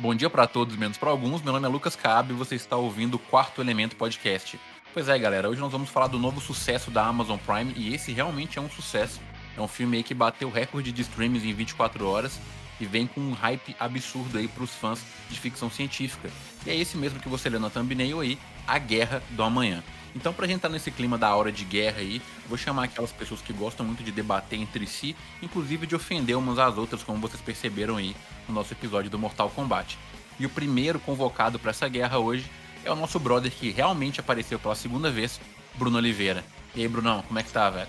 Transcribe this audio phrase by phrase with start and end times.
[0.00, 1.42] Bom dia para todos, menos para alguns.
[1.42, 4.56] Meu nome é Lucas Cabe e você está ouvindo o Quarto Elemento Podcast.
[4.94, 8.12] Pois é, galera, hoje nós vamos falar do novo sucesso da Amazon Prime e esse
[8.12, 9.20] realmente é um sucesso.
[9.56, 12.38] É um filme aí que bateu recorde de streams em 24 horas
[12.80, 16.30] e vem com um hype absurdo aí para os fãs de ficção científica.
[16.64, 18.38] E é esse mesmo que você leu na thumbnail aí,
[18.68, 19.82] A Guerra do Amanhã.
[20.14, 23.40] Então, pra gente estar nesse clima da hora de guerra aí, vou chamar aquelas pessoas
[23.40, 27.40] que gostam muito de debater entre si, inclusive de ofender umas às outras, como vocês
[27.40, 28.14] perceberam aí
[28.48, 29.98] no nosso episódio do Mortal Kombat.
[30.38, 32.50] E o primeiro convocado para essa guerra hoje
[32.84, 35.40] é o nosso brother que realmente apareceu pela segunda vez,
[35.74, 36.44] Bruno Oliveira.
[36.74, 37.88] E aí, Brunão, como é que tá, velho?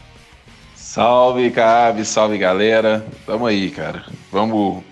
[0.75, 3.05] Salve, Cabe, salve, galera.
[3.25, 4.05] Tamo aí, cara.
[4.31, 4.83] Vamos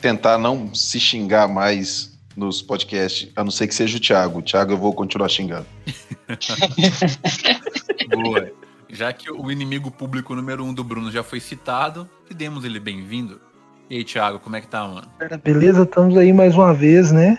[0.00, 4.38] tentar não se xingar mais nos podcasts, a não ser que seja o Thiago.
[4.38, 5.66] O Thiago eu vou continuar xingando.
[8.10, 8.50] Boa.
[8.88, 12.78] Já que o inimigo público número um do Bruno já foi citado, que demos ele
[12.78, 13.40] bem-vindo.
[13.94, 15.06] E aí, Thiago, como é que tá, mano?
[15.44, 17.38] Beleza, estamos aí mais uma vez, né?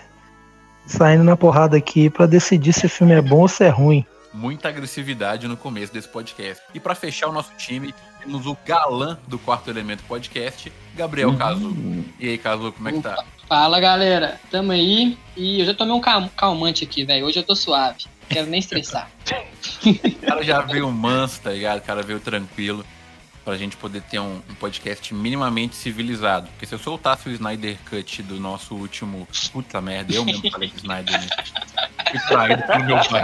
[0.86, 4.06] Saindo na porrada aqui para decidir se o filme é bom ou se é ruim.
[4.32, 6.62] Muita agressividade no começo desse podcast.
[6.72, 11.36] E para fechar o nosso time, temos o galã do Quarto Elemento Podcast, Gabriel uhum.
[11.36, 11.76] Cazu.
[12.18, 13.22] E aí, Cazu, como é que tá?
[13.46, 14.40] Fala, galera.
[14.50, 15.18] Tamo aí.
[15.36, 17.26] E eu já tomei um calmante aqui, velho.
[17.26, 18.06] Hoje eu tô suave.
[18.22, 19.10] Não quero nem estressar.
[19.84, 21.80] o cara já veio manso, tá ligado?
[21.80, 22.82] O cara veio tranquilo.
[23.46, 26.48] Pra gente poder ter um, um, podcast minimamente civilizado.
[26.48, 29.26] Porque se eu soltasse o Snyder Cut do nosso último.
[29.52, 31.20] Puta merda, eu mesmo falei que Snyder.
[31.20, 31.28] Né?
[32.10, 33.22] Fui traído pro meu pai.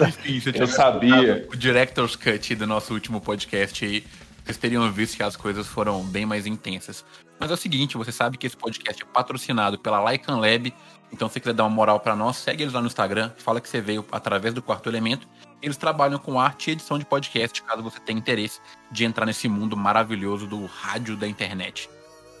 [0.08, 1.48] Enfim, se eu, eu sabia.
[1.50, 4.04] O Director's Cut do nosso último podcast aí
[4.44, 7.02] vocês teriam visto que as coisas foram bem mais intensas.
[7.40, 10.74] Mas é o seguinte, você sabe que esse podcast é patrocinado pela Lycan Lab,
[11.10, 13.60] então se você quiser dar uma moral para nós, segue eles lá no Instagram, fala
[13.60, 15.26] que você veio através do Quarto Elemento.
[15.64, 18.60] Eles trabalham com arte e edição de podcast, caso você tenha interesse
[18.92, 21.88] de entrar nesse mundo maravilhoso do rádio da internet.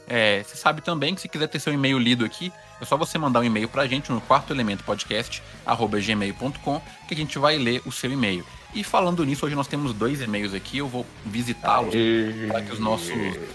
[0.06, 3.16] É, você sabe também que se quiser ter seu e-mail lido aqui, é só você
[3.16, 7.80] mandar um e-mail pra gente no quarto elemento podcast, gmail.com, que a gente vai ler
[7.86, 8.44] o seu e-mail.
[8.74, 11.94] E falando nisso, hoje nós temos dois e-mails aqui, eu vou visitá-los
[12.46, 13.08] para que os nossos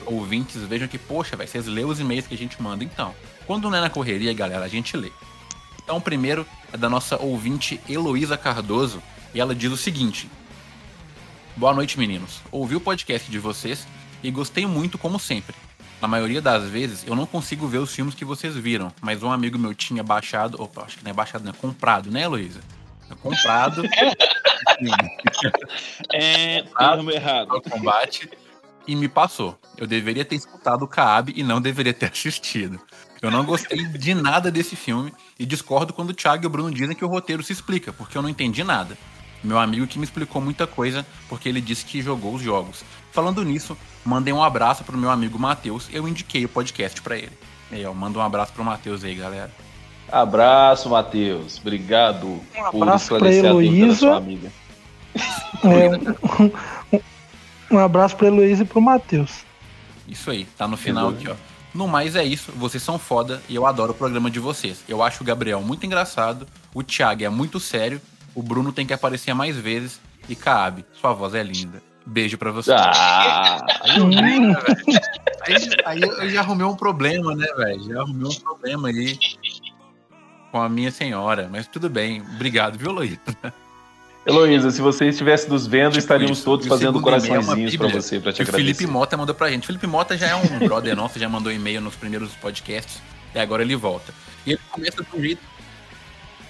[0.07, 2.83] ouvintes vejam que, poxa, vai vocês lê os e-mails que a gente manda.
[2.83, 3.13] Então,
[3.45, 5.11] quando não é na correria, galera, a gente lê.
[5.83, 6.43] Então, o primeiro
[6.73, 8.99] é da nossa ouvinte Heloísa Cardoso,
[9.33, 10.29] e ela diz o seguinte:
[11.55, 12.41] Boa noite, meninos.
[12.51, 13.87] Ouvi o podcast de vocês
[14.23, 15.55] e gostei muito, como sempre.
[16.01, 19.31] Na maioria das vezes, eu não consigo ver os filmes que vocês viram, mas um
[19.31, 20.61] amigo meu tinha baixado.
[20.61, 22.61] Opa, acho que não é baixado, não é comprado, né, Heloísa?
[23.09, 23.83] É comprado.
[26.13, 27.61] é, termo errado.
[27.69, 28.29] Combate
[28.89, 29.55] e me passou.
[29.77, 32.79] Eu deveria ter escutado o Kaab e não deveria ter assistido.
[33.21, 36.71] Eu não gostei de nada desse filme e discordo quando o Thiago e o Bruno
[36.71, 38.97] dizem que o roteiro se explica, porque eu não entendi nada.
[39.43, 42.83] Meu amigo que me explicou muita coisa, porque ele disse que jogou os jogos.
[43.11, 47.31] Falando nisso, mandei um abraço pro meu amigo Matheus, eu indiquei o podcast para ele.
[47.71, 49.51] E aí, ó, manda um abraço pro Matheus aí, galera.
[50.11, 51.57] Abraço, Matheus.
[51.59, 54.51] Obrigado um abraço por esclarecer a sua amiga.
[55.63, 56.95] É,
[57.71, 59.43] um, um abraço para Heloísa e pro Matheus.
[60.07, 61.35] Isso aí, tá no final aqui, ó.
[61.73, 64.83] No mais é isso, vocês são foda e eu adoro o programa de vocês.
[64.87, 68.01] Eu acho o Gabriel muito engraçado, o Thiago é muito sério,
[68.39, 71.83] o Bruno tem que aparecer mais vezes e Cabe, sua voz é linda.
[72.05, 72.71] Beijo pra você.
[72.71, 73.59] Ah.
[73.81, 74.55] Aí, eu, né,
[75.45, 75.55] aí,
[75.85, 77.83] aí eu já arrumei um problema, né, velho?
[77.83, 79.19] Já arrumei um problema aí
[80.51, 82.21] com a minha senhora, mas tudo bem.
[82.35, 83.19] Obrigado, viu, Luísa?
[84.25, 86.45] Heloísa, se você estivesse nos vendo, tipo estaríamos isso.
[86.45, 88.71] todos fazendo é coraçõezinhos para você, para te agradecer.
[88.71, 89.63] O Felipe Mota mandou pra gente.
[89.63, 93.01] O Felipe Mota já é um brother nosso, já mandou e-mail nos primeiros podcasts,
[93.35, 94.13] e agora ele volta.
[94.45, 95.41] E ele começa do jeito.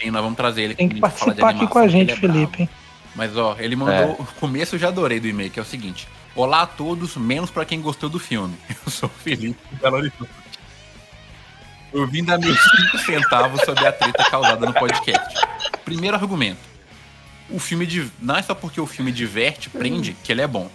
[0.01, 0.75] Sim, nós vamos trazer ele.
[0.75, 2.69] Tem que participar aqui com a gente, é Felipe.
[3.15, 3.93] Mas ó, ele mandou.
[3.93, 4.21] É.
[4.21, 7.49] O começo eu já adorei do e-mail, que é o seguinte: Olá a todos, menos
[7.49, 8.55] para quem gostou do filme.
[8.85, 10.31] Eu sou o Felipe Belo Horizonte.
[11.91, 12.59] Eu vim dar meus
[12.91, 15.35] 5 centavos sobre a treta causada no podcast.
[15.83, 16.69] Primeiro argumento
[17.49, 18.09] o filme de.
[18.21, 20.69] Não é só porque o filme diverte, prende, que ele é bom.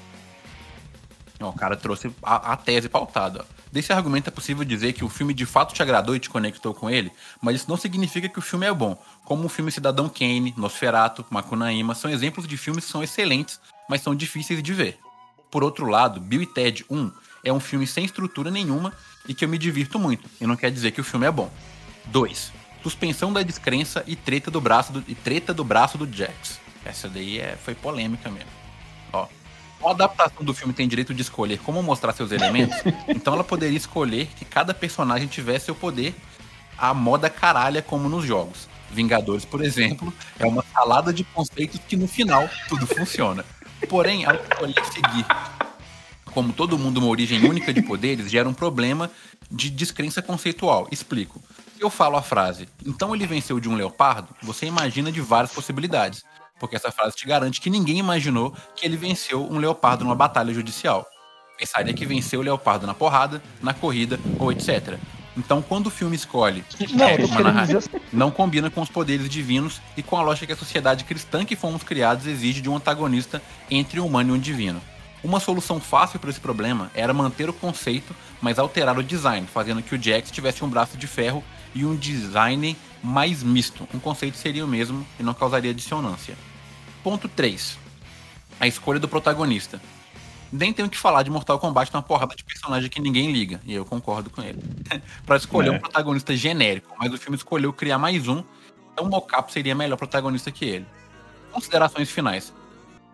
[1.51, 3.45] O cara trouxe a, a tese pautada.
[3.71, 6.73] Desse argumento é possível dizer que o filme de fato te agradou e te conectou
[6.73, 7.11] com ele,
[7.41, 8.97] mas isso não significa que o filme é bom.
[9.25, 14.01] Como o filme Cidadão Kane, Nosferatu, Macunaíma são exemplos de filmes que são excelentes, mas
[14.01, 14.99] são difíceis de ver.
[15.51, 17.13] Por outro lado, Bill e Ted 1
[17.45, 18.93] é um filme sem estrutura nenhuma
[19.29, 21.51] e que eu me divirto muito, e não quer dizer que o filme é bom.
[22.07, 22.53] 2.
[22.83, 26.61] Suspensão da descrença e treta do braço do, e treta do braço do Jax.
[26.85, 28.64] Essa daí é, foi polêmica mesmo.
[29.85, 32.77] A adaptação do filme tem direito de escolher como mostrar seus elementos,
[33.09, 36.15] então ela poderia escolher que cada personagem tivesse seu poder
[36.79, 38.69] à moda caralha como nos jogos.
[38.91, 43.45] Vingadores, por exemplo, é uma salada de conceitos que no final tudo funciona.
[43.89, 45.27] Porém, ao escolher seguir
[46.35, 49.11] como todo mundo uma origem única de poderes, gera um problema
[49.51, 50.89] de descrença conceitual.
[50.91, 51.41] Explico.
[51.77, 55.53] Se eu falo a frase, então ele venceu de um leopardo, você imagina de várias
[55.53, 56.25] possibilidades.
[56.59, 60.55] Porque essa frase te garante que ninguém imaginou que ele venceu um leopardo numa batalha
[60.55, 61.07] judicial.
[61.59, 64.99] Pensaria que venceu o leopardo na porrada, na corrida ou etc.
[65.37, 66.65] Então, quando o filme escolhe
[66.95, 67.81] Não, narrativa,
[68.13, 71.57] não combina com os poderes divinos e com a lógica que a sociedade cristã que
[71.57, 74.81] fomos criados exige de um antagonista entre um humano e um divino.
[75.25, 79.83] Uma solução fácil para esse problema era manter o conceito, mas alterar o design, fazendo
[79.83, 81.43] que o Jax tivesse um braço de ferro
[81.75, 83.87] e um design mais misto.
[83.95, 86.37] Um conceito seria o mesmo e não causaria dissonância.
[87.03, 87.79] Ponto 3.
[88.59, 89.81] A escolha do protagonista.
[90.51, 93.75] Nem tenho que falar de Mortal Kombat uma porrada de personagem que ninguém liga, e
[93.75, 94.63] eu concordo com ele.
[95.27, 95.73] Pra escolher É.
[95.73, 98.43] um protagonista genérico, mas o filme escolheu criar mais um,
[98.93, 100.87] então o Mocap seria melhor protagonista que ele.
[101.51, 102.53] Considerações finais.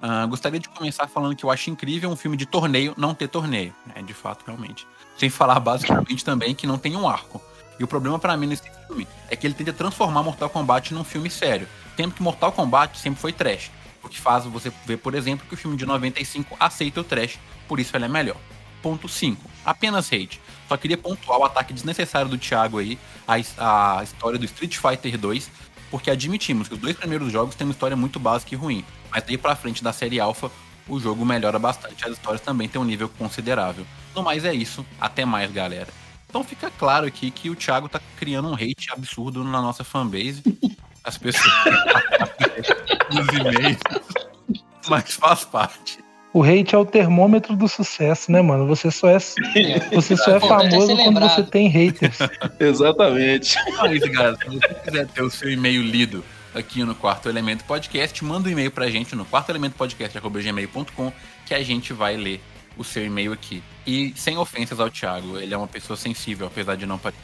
[0.03, 3.29] Ah, gostaria de começar falando que eu acho incrível um filme de torneio não ter
[3.29, 3.75] torneio.
[3.95, 4.87] É, de fato, realmente.
[5.17, 7.41] Sem falar basicamente também que não tem um arco.
[7.81, 11.03] E o problema pra mim nesse filme é que ele tenta transformar Mortal Kombat num
[11.03, 11.67] filme sério.
[11.97, 13.71] Tempo que Mortal Kombat sempre foi trash.
[14.03, 17.39] O que faz você ver, por exemplo, que o filme de 95 aceita o trash,
[17.67, 18.37] por isso ele é melhor.
[18.83, 19.51] Ponto 5.
[19.65, 20.39] Apenas hate.
[20.69, 25.51] Só queria pontuar o ataque desnecessário do Thiago aí, a história do Street Fighter 2,
[25.91, 29.25] porque admitimos que os dois primeiros jogos têm uma história muito básica e ruim, mas
[29.25, 30.51] daí pra frente da série Alpha,
[30.87, 33.87] o jogo melhora bastante, as histórias também têm um nível considerável.
[34.15, 35.89] No mais é isso, até mais galera.
[36.31, 40.43] Então fica claro aqui que o Thiago tá criando um hate absurdo na nossa fanbase.
[41.03, 41.53] As pessoas
[43.13, 43.79] nos e-mails,
[44.89, 45.99] mas faz parte.
[46.33, 48.65] O hate é o termômetro do sucesso, né, mano?
[48.69, 49.19] Você só é,
[49.93, 52.19] você só é famoso quando você tem haters.
[52.61, 53.57] Exatamente.
[53.67, 54.37] Então é isso, galera.
[54.37, 56.25] Se você quiser ter o seu e-mail lido
[56.55, 61.13] aqui no Quarto Elemento Podcast, manda um e-mail pra gente no quartoelementopodcast.gmail.com
[61.45, 62.41] que a gente vai ler
[62.81, 63.63] o seu e-mail aqui.
[63.87, 67.23] E sem ofensas ao Thiago, ele é uma pessoa sensível, apesar de não parecer.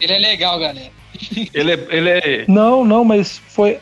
[0.00, 0.90] Ele é legal, galera.
[1.52, 2.44] Ele é, ele é.
[2.48, 3.78] Não, não, mas foi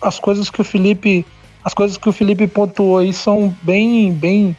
[0.00, 1.24] as coisas que o Felipe,
[1.64, 4.56] as coisas que o Felipe pontuou aí são bem, bem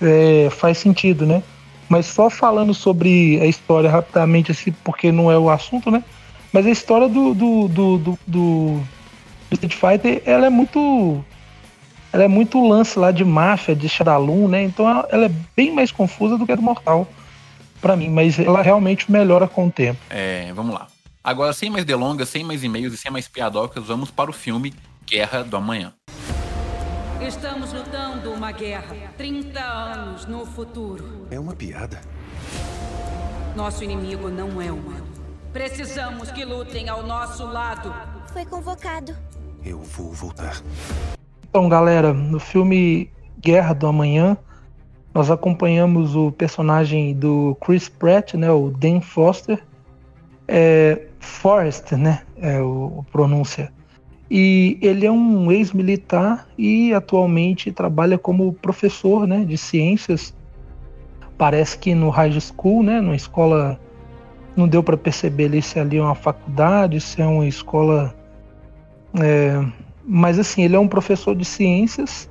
[0.00, 1.42] é, faz sentido, né?
[1.88, 6.02] Mas só falando sobre a história rapidamente, assim, porque não é o assunto, né?
[6.52, 8.82] Mas a história do do, do, do, do
[9.52, 11.24] Street Fighter, ela é muito
[12.16, 14.62] ela é muito lance lá de máfia, de Shadaloo, né?
[14.62, 17.06] Então ela- ela é bem mais confusa do que a do Mortal
[17.80, 20.00] pra mim, mas ela realmente melhora com o tempo.
[20.08, 20.86] É, vamos lá.
[21.22, 24.72] Agora, sem mais delongas, sem mais e-mails e sem mais piadocas, vamos para o filme
[25.06, 25.92] Guerra do Amanhã.
[27.20, 28.94] Estamos lutando uma guerra.
[29.18, 31.26] 30 anos no futuro.
[31.30, 32.00] É uma piada.
[33.54, 35.06] Nosso inimigo não é humano.
[35.52, 37.92] Precisamos que lutem ao nosso lado.
[38.32, 39.14] Foi convocado.
[39.64, 40.62] Eu vou voltar.
[41.56, 43.08] Então, galera, no filme
[43.40, 44.36] Guerra do Amanhã,
[45.14, 49.64] nós acompanhamos o personagem do Chris Pratt, né, o Dan Foster,
[50.46, 53.72] é, Forrest, né, é o, o pronúncia.
[54.30, 60.34] E ele é um ex-militar e atualmente trabalha como professor, né, de ciências.
[61.38, 63.80] Parece que no high school, né, numa escola,
[64.54, 68.14] não deu para perceber ali se ali é uma faculdade, se é uma escola
[69.18, 69.64] é,
[70.06, 72.30] mas assim, ele é um professor de ciências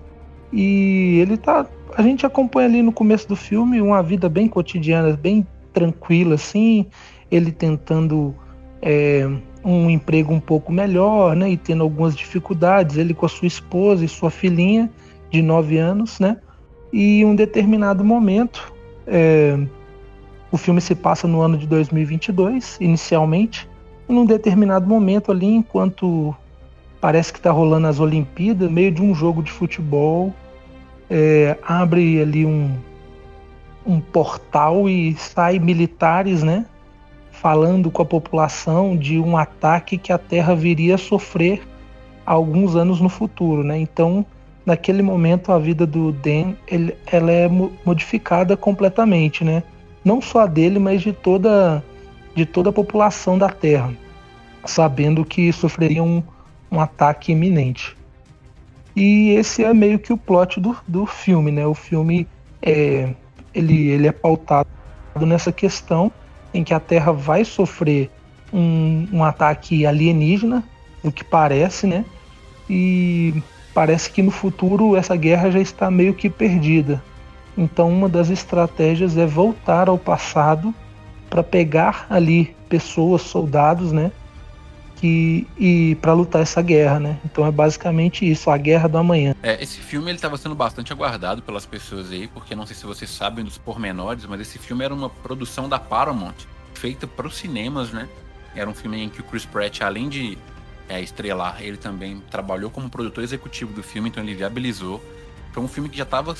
[0.51, 1.65] e ele tá.
[1.97, 6.85] A gente acompanha ali no começo do filme uma vida bem cotidiana, bem tranquila, assim,
[7.29, 8.33] ele tentando
[8.81, 9.29] é,
[9.63, 11.49] um emprego um pouco melhor, né?
[11.49, 14.89] E tendo algumas dificuldades, ele com a sua esposa e sua filhinha
[15.29, 16.37] de 9 anos, né?
[16.93, 18.71] E um determinado momento,
[19.05, 19.59] é,
[20.51, 23.67] o filme se passa no ano de 2022, inicialmente,
[24.07, 26.33] e num determinado momento ali, enquanto
[27.05, 30.33] parece que está rolando as Olimpíadas, meio de um jogo de futebol,
[31.07, 32.75] é, abre ali um,
[33.85, 36.65] um portal e sai militares, né?
[37.31, 41.61] Falando com a população de um ataque que a Terra viria a sofrer
[42.25, 43.77] alguns anos no futuro, né?
[43.77, 44.25] Então,
[44.65, 49.61] naquele momento, a vida do Dan, ele, ela é mo- modificada completamente, né?
[50.03, 51.83] Não só a dele, mas de toda,
[52.33, 53.93] de toda a população da Terra,
[54.65, 56.23] sabendo que sofreria um,
[56.75, 57.95] um ataque iminente.
[58.95, 61.65] E esse é meio que o plot do, do filme, né?
[61.65, 62.27] O filme
[62.61, 63.13] é,
[63.53, 64.67] ele, ele é pautado
[65.21, 66.11] nessa questão
[66.53, 68.09] em que a Terra vai sofrer
[68.53, 70.63] um, um ataque alienígena,
[71.03, 72.05] o que parece, né?
[72.69, 73.33] E
[73.73, 77.03] parece que no futuro essa guerra já está meio que perdida.
[77.57, 80.73] Então uma das estratégias é voltar ao passado
[81.29, 84.11] para pegar ali pessoas, soldados, né?
[84.95, 87.19] Que e para lutar essa guerra, né?
[87.25, 89.35] Então é basicamente isso, a guerra do amanhã.
[89.43, 92.85] É, esse filme ele estava sendo bastante aguardado pelas pessoas aí, porque não sei se
[92.85, 96.35] vocês sabem dos pormenores, mas esse filme era uma produção da Paramount,
[96.73, 98.07] feita para os cinemas, né?
[98.55, 100.37] Era um filme em que o Chris Pratt, além de
[100.87, 105.03] é, estrelar, ele também trabalhou como produtor executivo do filme, então ele viabilizou.
[105.51, 106.35] Foi um filme que já estava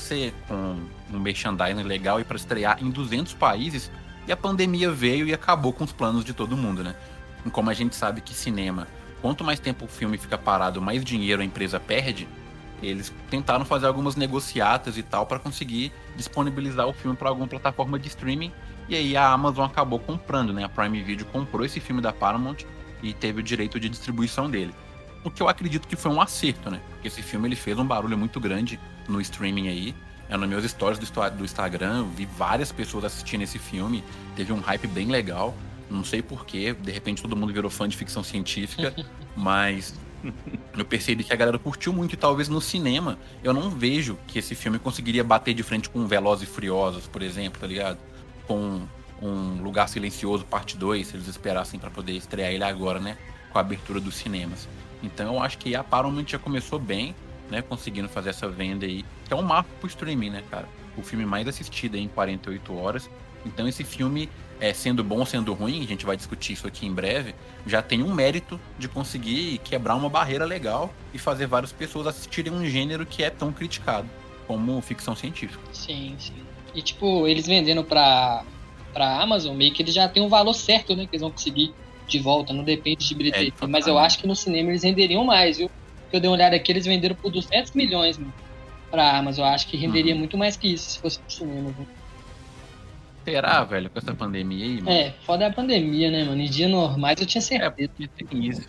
[0.46, 0.76] com
[1.12, 3.90] um merchandising legal e para estrear em 200 países,
[4.26, 6.94] e a pandemia veio e acabou com os planos de todo mundo, né?
[7.50, 8.86] Como a gente sabe que cinema,
[9.20, 12.28] quanto mais tempo o filme fica parado, mais dinheiro a empresa perde,
[12.82, 17.98] eles tentaram fazer algumas negociatas e tal para conseguir disponibilizar o filme para alguma plataforma
[17.98, 18.52] de streaming.
[18.88, 20.64] E aí a Amazon acabou comprando, né?
[20.64, 22.58] A Prime Video comprou esse filme da Paramount
[23.02, 24.74] e teve o direito de distribuição dele.
[25.24, 26.80] O que eu acredito que foi um acerto, né?
[26.90, 29.94] Porque esse filme ele fez um barulho muito grande no streaming aí.
[30.28, 34.04] Eu, nos meus stories do, do Instagram, vi várias pessoas assistindo esse filme.
[34.36, 35.54] Teve um hype bem legal.
[35.88, 38.94] Não sei porquê, de repente todo mundo virou fã de ficção científica,
[39.36, 39.94] mas
[40.76, 44.38] eu percebi que a galera curtiu muito e talvez no cinema eu não vejo que
[44.38, 47.98] esse filme conseguiria bater de frente com Velozes e Furiosos, por exemplo, tá ligado?
[48.46, 48.82] Com
[49.22, 53.16] um Lugar Silencioso, parte 2, se eles esperassem para poder estrear ele agora, né?
[53.52, 54.68] Com a abertura dos cinemas.
[55.02, 57.14] Então eu acho que a Paramount já começou bem,
[57.50, 57.62] né?
[57.62, 60.68] Conseguindo fazer essa venda aí, que é um marco pro streaming, né, cara?
[60.96, 63.08] O filme mais assistido aí em 48 horas.
[63.44, 64.28] Então esse filme
[64.60, 67.34] é, sendo bom sendo ruim, a gente vai discutir isso aqui em breve,
[67.66, 72.52] já tem um mérito de conseguir quebrar uma barreira legal e fazer várias pessoas assistirem
[72.52, 74.08] um gênero que é tão criticado
[74.46, 75.62] como ficção científica.
[75.72, 76.34] Sim, sim.
[76.74, 78.44] E tipo, eles vendendo pra,
[78.92, 81.04] pra Amazon, meio que eles já tem um valor certo, né?
[81.04, 81.74] Que eles vão conseguir
[82.06, 83.52] de volta, não depende de bilheteria.
[83.60, 85.70] É, Mas eu acho que no cinema eles renderiam mais, viu?
[86.02, 88.32] Porque eu dei uma olhada aqui, eles venderam por 200 milhões, mano,
[88.90, 89.44] pra Amazon.
[89.44, 90.20] Eu acho que renderia uhum.
[90.20, 91.86] muito mais que isso se fosse pro cinema, viu?
[93.26, 94.88] Será, velho, com essa pandemia aí, mano?
[94.88, 96.40] É, foda é a pandemia, né, mano?
[96.40, 97.90] Em dias normais eu tinha certeza.
[97.98, 98.62] É, porque tem isso.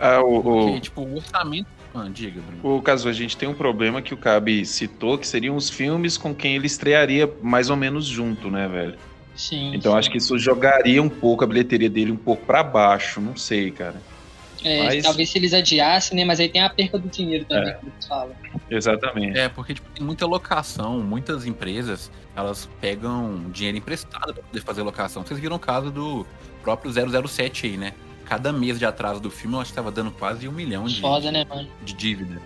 [0.00, 1.68] Ah, o, porque, tipo, o orçamento.
[1.94, 2.76] Ah, diga, Bruno.
[2.76, 6.18] O caso, a gente tem um problema que o Cabe citou, que seriam os filmes
[6.18, 8.98] com quem ele estrearia mais ou menos junto, né, velho?
[9.36, 9.72] Sim.
[9.72, 9.98] Então sim.
[9.98, 13.70] acho que isso jogaria um pouco a bilheteria dele um pouco para baixo, não sei,
[13.70, 14.02] cara.
[14.64, 15.04] É, Mas...
[15.04, 16.24] talvez se eles adiassem, né?
[16.24, 17.74] Mas aí tem a perca do dinheiro também, é.
[17.74, 18.34] que eles falam.
[18.70, 19.38] Exatamente.
[19.38, 24.82] É, porque tipo, tem muita locação, muitas empresas, elas pegam dinheiro emprestado para poder fazer
[24.82, 25.24] locação.
[25.24, 26.26] Vocês viram o caso do
[26.62, 26.92] próprio
[27.28, 27.94] 007 aí, né?
[28.24, 31.00] Cada mês de atraso do filme, eu acho que estava dando quase um milhão de,
[31.00, 31.66] Foda, né, mano?
[31.82, 32.40] de dívida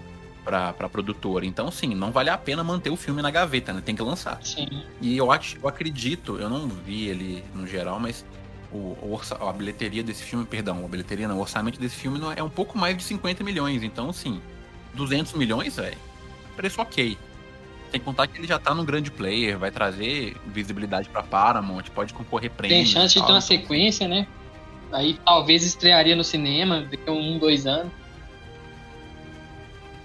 [0.45, 1.45] pra, pra produtora.
[1.45, 3.83] Então, sim, não vale a pena manter o filme na gaveta, né?
[3.85, 4.38] Tem que lançar.
[4.42, 4.69] Sim.
[5.00, 8.25] E eu, acho, eu acredito, eu não vi ele no geral, mas
[8.73, 12.43] o, orça, a bilheteria desse filme, perdão, a bilheteria não, o orçamento desse filme é
[12.43, 13.83] um pouco mais de 50 milhões.
[13.83, 14.41] Então, sim,
[14.95, 15.99] 200 milhões, velho,
[16.57, 17.19] preço ok.
[17.91, 21.85] Tem que contar que ele já tá no grande player, vai trazer visibilidade pra Paramount,
[21.95, 22.79] pode concorrer prêmios.
[22.79, 24.26] Tem chance de ter uma sequência, né?
[24.91, 27.93] Aí talvez estrearia no cinema daqui a um, dois anos.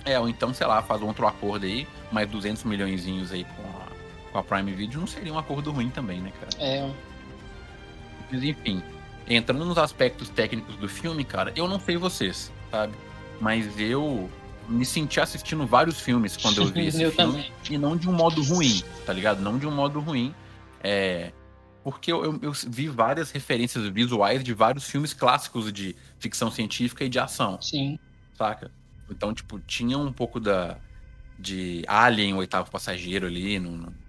[0.04, 3.62] É, ou então, sei lá, faz um outro acordo aí, mais 200 milhões aí com
[3.62, 6.64] a, com a Prime Video, não seria um acordo ruim também, né, cara?
[6.64, 6.90] É,
[8.32, 8.82] mas enfim,
[9.28, 12.94] entrando nos aspectos técnicos do filme, cara, eu não sei vocês, sabe?
[13.40, 14.30] Mas eu
[14.68, 17.34] me senti assistindo vários filmes quando eu vi esse eu filme.
[17.34, 17.52] Também.
[17.70, 19.42] E não de um modo ruim, tá ligado?
[19.42, 20.34] Não de um modo ruim.
[20.84, 21.32] É.
[21.84, 27.06] Porque eu, eu, eu, vi várias referências visuais de vários filmes clássicos de ficção científica
[27.06, 27.62] e de ação.
[27.62, 27.98] Sim.
[28.34, 28.70] Saca?
[29.10, 30.78] Então, tipo, tinha um pouco da.
[31.40, 34.07] de Alien, o oitavo passageiro ali, no, no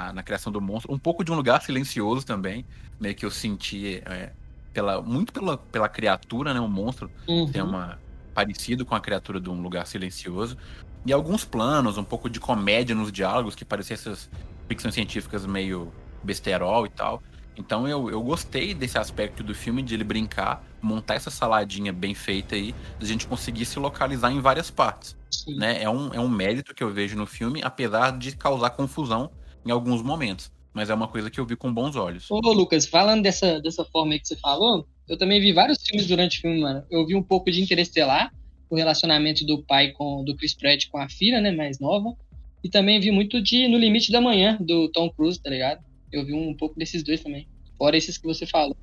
[0.00, 0.92] na, na, criação do monstro.
[0.92, 2.64] Um pouco de um lugar silencioso também,
[2.98, 4.32] meio que eu senti é,
[4.72, 6.60] pela, muito pela, pela criatura, né?
[6.60, 7.50] O monstro uhum.
[7.50, 7.98] tem uma
[8.34, 10.56] parecido com a criatura de um lugar silencioso.
[11.04, 14.30] E alguns planos, um pouco de comédia nos diálogos, que pareciam essas
[14.68, 15.92] ficções científicas meio
[16.22, 17.22] besterol e tal.
[17.56, 22.14] Então eu, eu gostei desse aspecto do filme, de ele brincar, montar essa saladinha bem
[22.14, 25.16] feita aí, a gente conseguir se localizar em várias partes.
[25.46, 25.82] Né?
[25.82, 29.30] É, um, é um mérito que eu vejo no filme, apesar de causar confusão
[29.64, 30.50] em alguns momentos.
[30.72, 32.30] Mas é uma coisa que eu vi com bons olhos.
[32.30, 36.06] Ô, Lucas, falando dessa, dessa forma aí que você falou, eu também vi vários filmes
[36.06, 36.84] durante o filme, mano.
[36.88, 38.32] Eu vi um pouco de Interestelar,
[38.68, 42.14] o relacionamento do pai com do Chris Pratt com a filha, né, mais nova.
[42.62, 45.82] E também vi muito de No Limite da Manhã, do Tom Cruise, tá ligado?
[46.12, 47.48] Eu vi um pouco desses dois também.
[47.76, 48.76] Fora esses que você falou.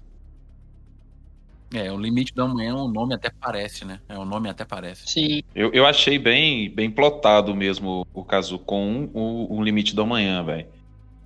[1.74, 4.00] É, o Limite da Manhã, o nome até parece, né?
[4.08, 5.04] É, o nome até parece.
[5.06, 5.42] Sim.
[5.54, 10.44] Eu, eu achei bem, bem plotado mesmo o caso com o, o Limite da Manhã,
[10.44, 10.68] velho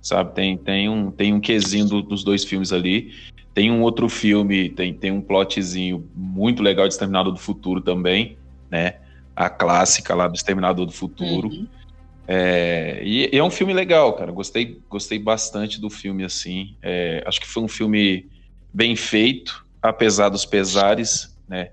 [0.02, 0.34] sabe?
[0.34, 3.14] Tem, tem, um, tem um quesinho do, dos dois filmes ali.
[3.54, 8.36] Tem um outro filme, tem, tem um plotzinho muito legal de Exterminador do Futuro também,
[8.70, 8.96] né?
[9.36, 11.48] A clássica lá do Exterminador do Futuro.
[11.48, 11.66] Uhum.
[12.26, 14.32] É, e, e, é um filme legal, cara.
[14.32, 16.76] Gostei, gostei bastante do filme, assim.
[16.82, 18.26] É, acho que foi um filme
[18.72, 21.70] bem feito, apesar dos pesares, né?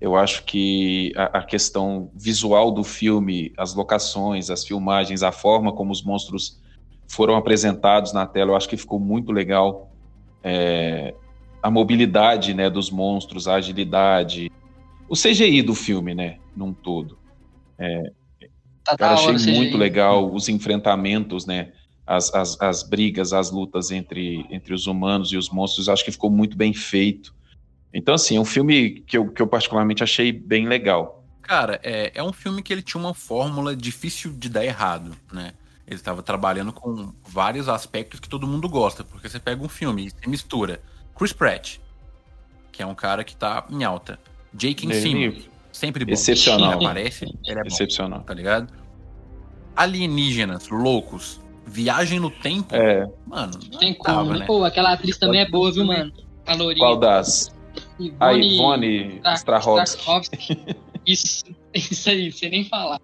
[0.00, 5.72] Eu acho que a, a, questão visual do filme, as locações, as filmagens, a forma
[5.72, 6.60] como os monstros
[7.08, 9.90] foram apresentados na tela, eu acho que ficou muito legal.
[10.42, 11.14] É,
[11.62, 14.50] a mobilidade né, dos monstros, a agilidade,
[15.08, 17.18] o CGI do filme, né, num todo.
[17.78, 18.12] É,
[18.84, 21.72] tá cara, achei muito legal os enfrentamentos, né,
[22.06, 26.12] as, as, as brigas, as lutas entre, entre os humanos e os monstros, acho que
[26.12, 27.34] ficou muito bem feito.
[27.92, 31.24] Então, assim, é um filme que eu, que eu particularmente achei bem legal.
[31.42, 35.52] Cara, é, é um filme que ele tinha uma fórmula difícil de dar errado, né?
[35.86, 40.10] Ele estava trabalhando com vários aspectos que todo mundo gosta, porque você pega um filme
[40.24, 40.80] e mistura
[41.16, 41.78] Chris Pratt,
[42.72, 44.18] que é um cara que tá em alta,
[44.52, 46.12] Jake Simmons, sempre bom.
[46.12, 46.72] Excepcional.
[46.72, 48.20] Ele aparece, ele é bom, Excepcional.
[48.22, 48.72] Tá ligado?
[49.76, 52.74] Alienígenas, loucos, viagem no tempo.
[52.74, 53.08] É.
[53.26, 54.46] Mano, tem como, tava, né?
[54.46, 56.12] Pô, aquela atriz também é boa, viu, mano?
[56.46, 57.54] A Qual das?
[57.98, 60.58] Ivone, a Ivone Strahovski.
[61.06, 63.00] Isso, isso aí, sem nem falar.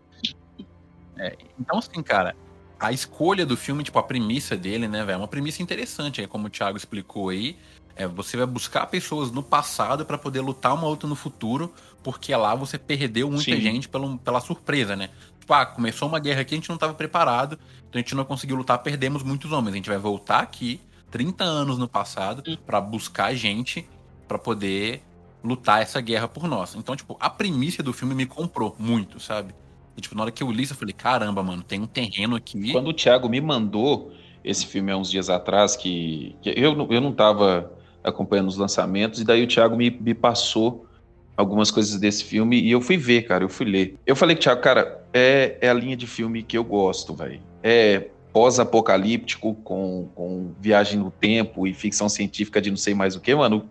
[1.16, 2.34] É, então, assim, cara,
[2.80, 6.26] a escolha do filme, tipo, a premissa dele, né, velho, é uma premissa interessante, é
[6.26, 7.56] como o Thiago explicou aí.
[7.94, 12.34] É, você vai buscar pessoas no passado para poder lutar uma outra no futuro, porque
[12.34, 13.60] lá você perdeu muita Sim.
[13.60, 15.10] gente pelo, pela surpresa, né?
[15.52, 18.24] Tipo, ah, começou uma guerra aqui, a gente não estava preparado, então a gente não
[18.24, 19.74] conseguiu lutar, perdemos muitos homens.
[19.74, 20.80] A gente vai voltar aqui,
[21.10, 23.86] 30 anos no passado, para buscar gente
[24.26, 25.02] para poder
[25.44, 26.74] lutar essa guerra por nós.
[26.74, 29.54] Então, tipo, a premissa do filme me comprou muito, sabe?
[29.94, 32.72] E, tipo, na hora que eu li, eu falei, caramba, mano, tem um terreno aqui.
[32.72, 34.10] Quando o Thiago me mandou
[34.42, 37.70] esse filme há uns dias atrás, que, que eu, eu não tava
[38.02, 40.86] acompanhando os lançamentos, e daí o Thiago me, me passou
[41.36, 43.96] algumas coisas desse filme e eu fui ver, cara, eu fui ler.
[44.06, 47.40] Eu falei, Thiago, cara, é, é a linha de filme que eu gosto, velho.
[47.62, 53.20] É pós-apocalíptico, com, com viagem no tempo e ficção científica de não sei mais o
[53.20, 53.68] que, mano.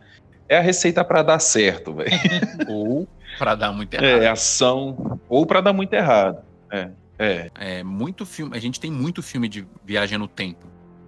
[0.47, 2.11] É a receita para dar certo, velho.
[2.69, 3.07] ou
[3.39, 4.21] para dar muito errado.
[4.21, 6.43] É, ação, ou para dar muito errado.
[6.71, 7.51] É, é.
[7.55, 8.55] É, muito filme.
[8.55, 10.67] A gente tem muito filme de viagem no tempo,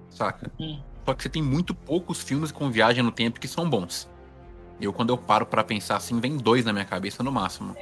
[0.10, 0.52] saca?
[0.60, 0.80] Hum.
[1.06, 4.10] Só que você tem muito poucos filmes com viagem no tempo que são bons.
[4.80, 7.76] Eu, quando eu paro para pensar assim, vem dois na minha cabeça no máximo: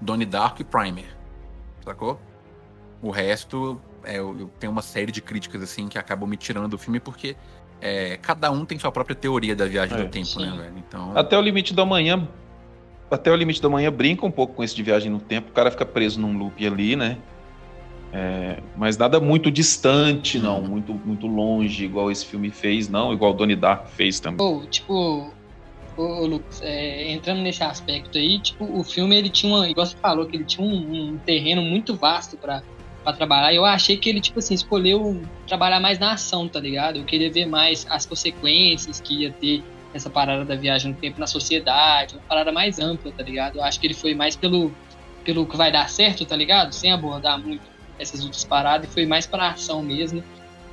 [0.00, 1.16] Donnie Dark e Primer.
[1.84, 2.20] Sacou?
[3.00, 6.68] O resto, é, eu, eu, tenho uma série de críticas assim que acabam me tirando
[6.68, 7.36] do filme porque
[7.80, 10.40] é, cada um tem sua própria teoria da viagem é, no tempo, sim.
[10.40, 10.74] né, velho?
[10.76, 11.16] Então...
[11.16, 12.28] Até o limite do amanhã.
[13.10, 15.50] Até o limite do amanhã brinca um pouco com esse de viagem no tempo.
[15.50, 17.18] O cara fica preso num loop ali, né?
[18.12, 20.66] É, mas nada muito distante, não, uhum.
[20.66, 24.46] muito, muito longe, igual esse filme fez, não, igual o Donnie Dark fez também.
[24.46, 25.30] Oh, tipo,
[26.02, 29.96] o Lucas, é, entrando nesse aspecto aí, tipo, o filme ele tinha uma, igual você
[29.96, 32.62] falou, que ele tinha um, um terreno muito vasto para
[33.16, 33.54] trabalhar.
[33.54, 36.98] Eu achei que ele, tipo assim, escolheu trabalhar mais na ação, tá ligado?
[36.98, 41.18] Eu queria ver mais as consequências que ia ter essa parada da viagem no tempo
[41.18, 43.56] na sociedade, uma parada mais ampla, tá ligado?
[43.56, 44.72] Eu acho que ele foi mais pelo,
[45.24, 46.72] pelo que vai dar certo, tá ligado?
[46.72, 47.62] Sem abordar muito
[47.98, 50.22] essas outras paradas e foi mais pra ação mesmo.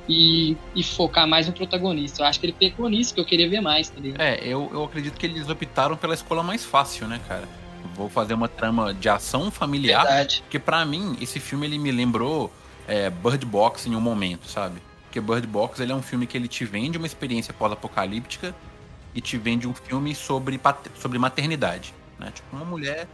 [0.08, 2.22] E, e, focar mais no protagonista.
[2.22, 4.20] Eu acho que ele pecou nisso, que eu queria ver mais, tá ligado?
[4.20, 7.48] É, eu, eu acredito que eles optaram pela escola mais fácil, né, cara?
[7.94, 10.04] Vou fazer uma trama de ação familiar.
[10.04, 10.42] Verdade.
[10.42, 12.52] Porque para mim, esse filme ele me lembrou
[12.86, 14.80] é, Bird Box em um momento, sabe?
[15.04, 18.54] Porque Bird Box ele é um filme que ele te vende uma experiência pós-apocalíptica
[19.14, 20.60] e te vende um filme sobre,
[20.94, 21.94] sobre maternidade.
[22.18, 22.30] Né?
[22.34, 23.08] Tipo, uma mulher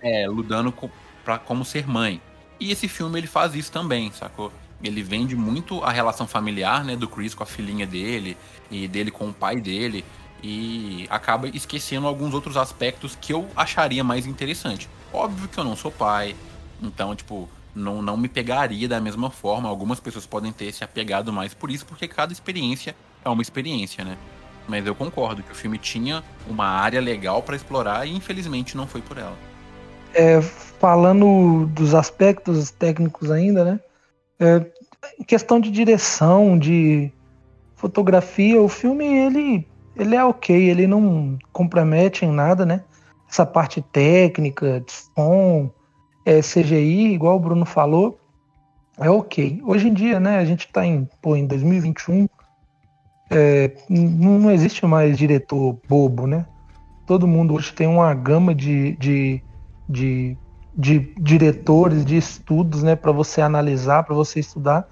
[0.00, 0.90] é, lutando com,
[1.24, 2.20] pra, como ser mãe.
[2.58, 4.52] E esse filme ele faz isso também, sacou?
[4.84, 8.36] Ele vende muito a relação familiar, né, do Chris com a filhinha dele
[8.70, 10.04] e dele com o pai dele
[10.42, 14.88] e acaba esquecendo alguns outros aspectos que eu acharia mais interessante.
[15.10, 16.36] Óbvio que eu não sou pai,
[16.82, 19.68] então, tipo, não, não me pegaria da mesma forma.
[19.68, 22.94] Algumas pessoas podem ter se apegado mais por isso, porque cada experiência
[23.24, 24.18] é uma experiência, né?
[24.68, 28.86] Mas eu concordo que o filme tinha uma área legal para explorar e infelizmente não
[28.86, 29.36] foi por ela.
[30.14, 33.80] É, falando dos aspectos técnicos ainda, né?
[34.38, 34.64] É,
[35.18, 37.12] em questão de direção, de
[37.76, 42.82] fotografia, o filme ele, ele é ok, ele não compromete em nada, né?
[43.28, 45.70] Essa parte técnica, de som,
[46.24, 48.18] é, CGI, igual o Bruno falou,
[48.98, 49.60] é ok.
[49.64, 52.28] Hoje em dia, né, a gente está em, pô, em 2021,
[53.30, 56.46] é, não existe mais diretor bobo, né?
[57.06, 59.42] Todo mundo hoje tem uma gama de, de,
[59.88, 60.36] de
[60.76, 64.88] de diretores, de estudos, né, para você analisar, para você estudar.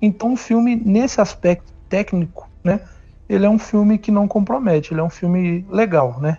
[0.00, 2.80] Então, o filme nesse aspecto técnico, né,
[3.28, 6.38] ele é um filme que não compromete, ele é um filme legal, né,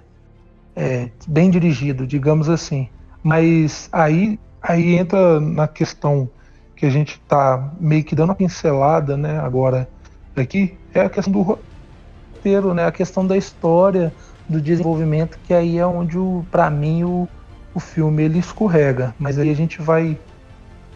[0.75, 2.89] é, bem dirigido, digamos assim.
[3.23, 6.29] Mas aí, aí entra na questão
[6.75, 9.87] que a gente está meio que dando uma pincelada, né, agora
[10.35, 14.13] aqui, é a questão do roteiro, né, a questão da história,
[14.47, 16.17] do desenvolvimento, que aí é onde,
[16.49, 17.27] para mim, o
[17.77, 20.17] o filme ele escorrega, mas aí a gente vai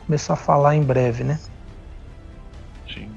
[0.03, 1.39] começar a falar em breve, né?
[2.91, 3.07] Sim.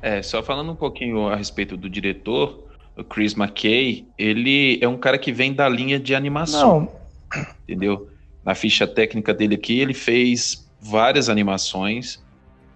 [0.00, 2.64] É, só falando um pouquinho a respeito do diretor,
[2.96, 6.88] o Chris McKay, ele é um cara que vem da linha de animação,
[7.34, 8.08] Não, entendeu?
[8.42, 12.24] Na ficha técnica dele aqui, ele fez várias animações,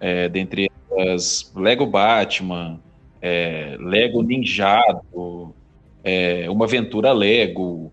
[0.01, 2.79] é, dentre elas Lego Batman,
[3.23, 5.55] é, Lego Ninjado,
[6.05, 7.91] é, Uma Aventura Lego.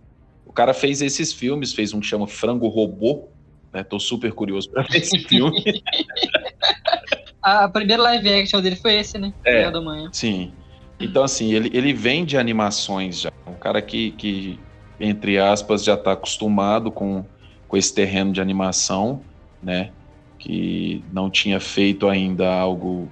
[0.52, 3.30] O cara fez esses filmes, fez um que chama Frango Robô,
[3.72, 3.86] né?
[3.86, 5.64] Tô super curioso para ver esse filme.
[7.42, 9.34] A primeira live action dele foi esse, né?
[9.46, 9.72] É.
[9.72, 10.10] Da manhã.
[10.12, 10.52] Sim.
[11.00, 13.32] Então, assim, ele, ele vem de animações já.
[13.48, 14.60] Um cara que, que
[15.00, 17.24] entre aspas, já está acostumado com,
[17.70, 19.22] com esse terreno de animação,
[19.64, 19.92] né?
[20.38, 23.10] Que não tinha feito ainda algo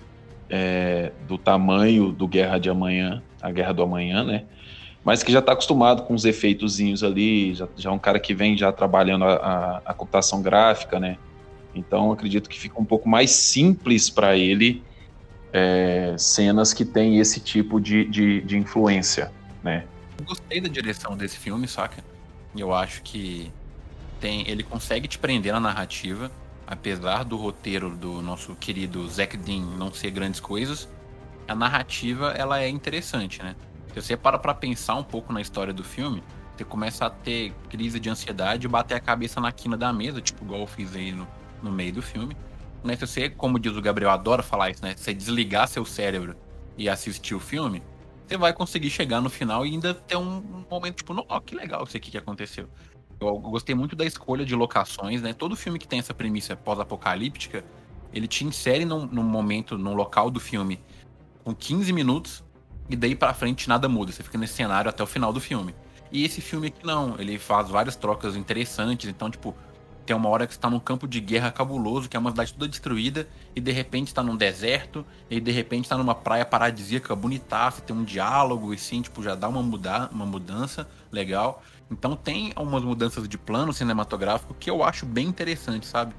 [0.49, 4.43] é, do tamanho do Guerra de Amanhã, a Guerra do Amanhã, né?
[5.09, 8.31] Mas que já está acostumado com os efeitozinhos ali, já, já é um cara que
[8.31, 11.17] vem já trabalhando a, a, a computação gráfica, né?
[11.73, 14.83] Então, acredito que fica um pouco mais simples para ele
[15.51, 19.31] é, cenas que têm esse tipo de, de, de influência,
[19.63, 19.83] né?
[20.19, 22.03] Eu gostei da direção desse filme, saca?
[22.55, 23.51] Eu acho que
[24.21, 26.29] tem, ele consegue te prender na narrativa,
[26.67, 30.87] apesar do roteiro do nosso querido Zack Dean não ser grandes coisas.
[31.47, 33.55] A narrativa ela é interessante, né?
[33.93, 36.23] Se você para pra pensar um pouco na história do filme,
[36.55, 40.21] você começa a ter crise de ansiedade e bater a cabeça na quina da mesa,
[40.21, 41.27] tipo igual eu fiz aí no,
[41.63, 42.35] no meio do filme.
[42.83, 42.95] Né?
[42.95, 44.95] Se você, como diz o Gabriel, adora falar isso, né?
[44.95, 46.35] Se você desligar seu cérebro
[46.77, 47.81] e assistir o filme,
[48.25, 51.83] você vai conseguir chegar no final e ainda ter um, momento tipo, ó, que legal
[51.83, 52.69] isso aqui que aconteceu.
[53.19, 55.33] Eu gostei muito da escolha de locações, né?
[55.33, 57.65] Todo filme que tem essa premissa pós-apocalíptica,
[58.13, 60.79] ele te insere num, num momento, num local do filme
[61.43, 62.43] com 15 minutos
[62.89, 64.11] e daí pra frente nada muda.
[64.11, 65.75] Você fica nesse cenário até o final do filme.
[66.11, 69.55] E esse filme aqui não, ele faz várias trocas interessantes, então, tipo,
[70.05, 72.51] tem uma hora que você tá num campo de guerra cabuloso, que é uma cidade
[72.53, 77.15] toda destruída, e de repente tá num deserto, e de repente tá numa praia paradisíaca
[77.15, 81.61] bonitaça, tem um diálogo, e sim, tipo, já dá uma, muda uma mudança legal.
[81.91, 86.15] Então tem umas mudanças de plano cinematográfico que eu acho bem interessante, sabe?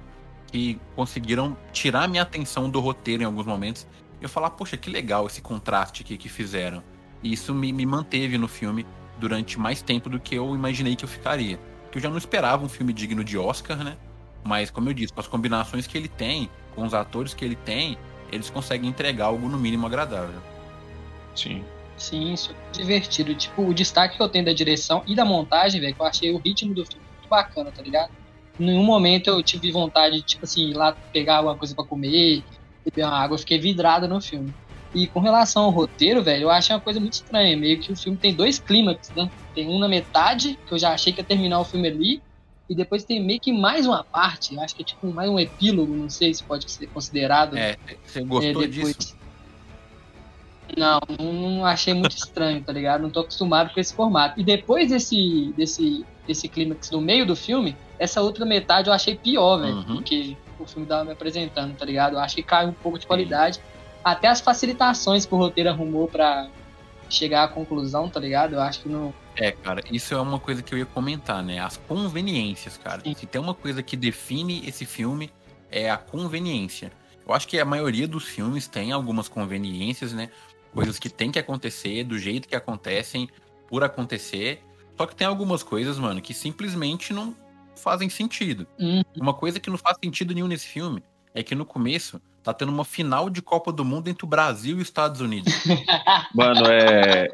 [0.47, 3.89] Que conseguiram tirar minha atenção do roteiro em alguns momentos.
[4.21, 6.83] E eu falar, poxa, que legal esse contraste aqui que fizeram.
[7.23, 8.87] E isso me, me manteve no filme
[9.19, 11.59] durante mais tempo do que eu imaginei que eu ficaria
[11.91, 13.97] que eu já não esperava um filme digno de Oscar, né?
[14.45, 17.57] Mas, como eu disse, com as combinações que ele tem, com os atores que ele
[17.57, 17.99] tem,
[18.33, 20.41] eles conseguem entregar algo no mínimo agradável.
[21.35, 21.65] Sim.
[21.97, 23.35] Sim, isso é divertido.
[23.35, 26.33] Tipo, o destaque que eu tenho da direção e da montagem, velho, que eu achei
[26.33, 28.11] o ritmo do filme muito bacana, tá ligado?
[28.59, 31.85] Em nenhum momento eu tive vontade de, tipo assim, ir lá pegar alguma coisa para
[31.85, 32.43] comer,
[32.85, 34.53] beber uma água, eu fiquei vidrado no filme.
[34.95, 37.57] E com relação ao roteiro, velho, eu achei uma coisa muito estranha.
[37.57, 39.31] Meio que o filme tem dois clímax, né?
[39.55, 42.23] Tem um na metade, que eu já achei que ia terminar o filme ali,
[42.69, 45.95] e depois tem meio que mais uma parte, acho que é tipo mais um epílogo,
[45.95, 47.57] não sei se pode ser considerado.
[47.57, 49.21] É, você gostou é, depois- disso?
[50.77, 53.01] Não, não achei muito estranho, tá ligado?
[53.03, 54.39] Não tô acostumado com esse formato.
[54.41, 59.17] E depois desse, desse, desse clímax no meio do filme, essa outra metade eu achei
[59.17, 59.97] pior, velho, Uhum.
[59.97, 62.15] do que o filme tava me apresentando, tá ligado?
[62.15, 63.61] Eu acho que cai um pouco de qualidade.
[64.03, 66.49] Até as facilitações que o roteiro arrumou pra
[67.09, 68.55] chegar à conclusão, tá ligado?
[68.55, 69.13] Eu acho que não.
[69.37, 71.59] É, cara, isso é uma coisa que eu ia comentar, né?
[71.59, 73.03] As conveniências, cara.
[73.03, 73.15] Sim.
[73.15, 75.31] Se tem uma coisa que define esse filme,
[75.71, 76.93] é a conveniência.
[77.27, 80.31] Eu acho que a maioria dos filmes tem algumas conveniências, né?
[80.73, 83.29] Coisas que tem que acontecer, do jeito que acontecem,
[83.69, 84.63] por acontecer.
[84.97, 87.35] Só que tem algumas coisas, mano, que simplesmente não
[87.83, 88.67] fazem sentido.
[88.79, 91.03] Hum, Uma coisa que não faz sentido nenhum nesse filme
[91.35, 94.79] é que no começo tá tendo uma final de Copa do Mundo entre o Brasil
[94.79, 95.53] e os Estados Unidos.
[96.35, 97.29] Mano, é,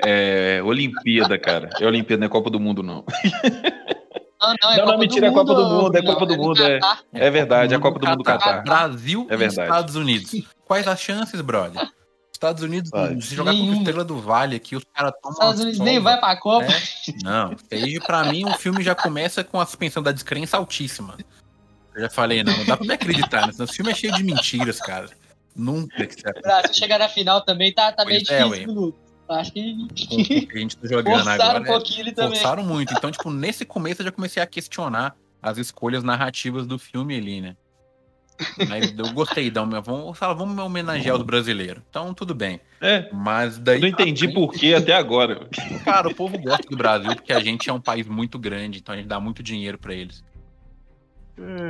[0.59, 1.71] é Olimpíada, cara.
[1.81, 3.05] É Olimpíada, não é Copa do Mundo, não.
[4.41, 6.37] Não, não, é Não, não, Copa mentira, é Copa do Mundo, é não, Copa do
[6.37, 6.79] no Mundo, é.
[7.13, 8.63] É verdade, é a Copa do Mundo do Catar.
[8.63, 9.69] Brasil É e verdade.
[9.71, 10.31] Estados Unidos.
[10.67, 11.89] Quais as chances, brother?
[12.37, 13.21] Estados Unidos, Vai.
[13.21, 13.73] se jogar com.
[13.73, 15.33] Estrela do Vale aqui, os caras tomam.
[15.35, 15.91] Estados Unidos sova.
[15.91, 16.67] nem vai pra Copa.
[16.71, 17.13] É.
[17.25, 21.17] Não, desde pra mim o filme já começa com a suspensão da descrença altíssima.
[21.95, 23.47] Eu já falei, não, não dá pra me acreditar.
[23.47, 23.53] Né?
[23.59, 25.09] Esse filme é cheio de mentiras, cara.
[25.55, 28.95] Nunca que você O Brasil chegar na final também tá, tá meio é, difícil.
[29.29, 31.61] Acho que o a gente tá jogando forçaram agora.
[31.61, 32.39] um é- pouquinho ele também.
[32.39, 32.93] forçaram muito.
[32.93, 37.41] Então, tipo, nesse começo eu já comecei a questionar as escolhas narrativas do filme ali,
[37.41, 37.57] né?
[38.69, 41.83] Mas eu gostei, da vamos, fala, vamos homenagear os brasileiros.
[41.89, 42.61] Então, tudo bem.
[42.81, 43.77] É, Mas daí.
[43.77, 45.49] eu não entendi por que até agora.
[45.85, 48.95] Cara, o povo gosta do Brasil porque a gente é um país muito grande, então
[48.95, 50.23] a gente dá muito dinheiro pra eles.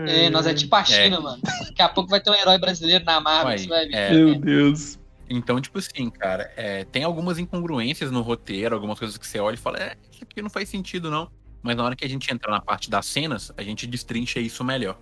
[0.06, 1.42] É, nós é tipo a China, mano.
[1.42, 3.94] Daqui a pouco vai ter um herói brasileiro na Marvel, Uai, você vai ver.
[3.94, 4.98] é, Meu Deus.
[5.28, 9.54] Então, tipo assim, cara, é, tem algumas incongruências no roteiro, algumas coisas que você olha
[9.54, 11.28] e fala, é, isso aqui não faz sentido, não.
[11.62, 14.62] Mas na hora que a gente entrar na parte das cenas, a gente destrincha isso
[14.62, 14.96] melhor.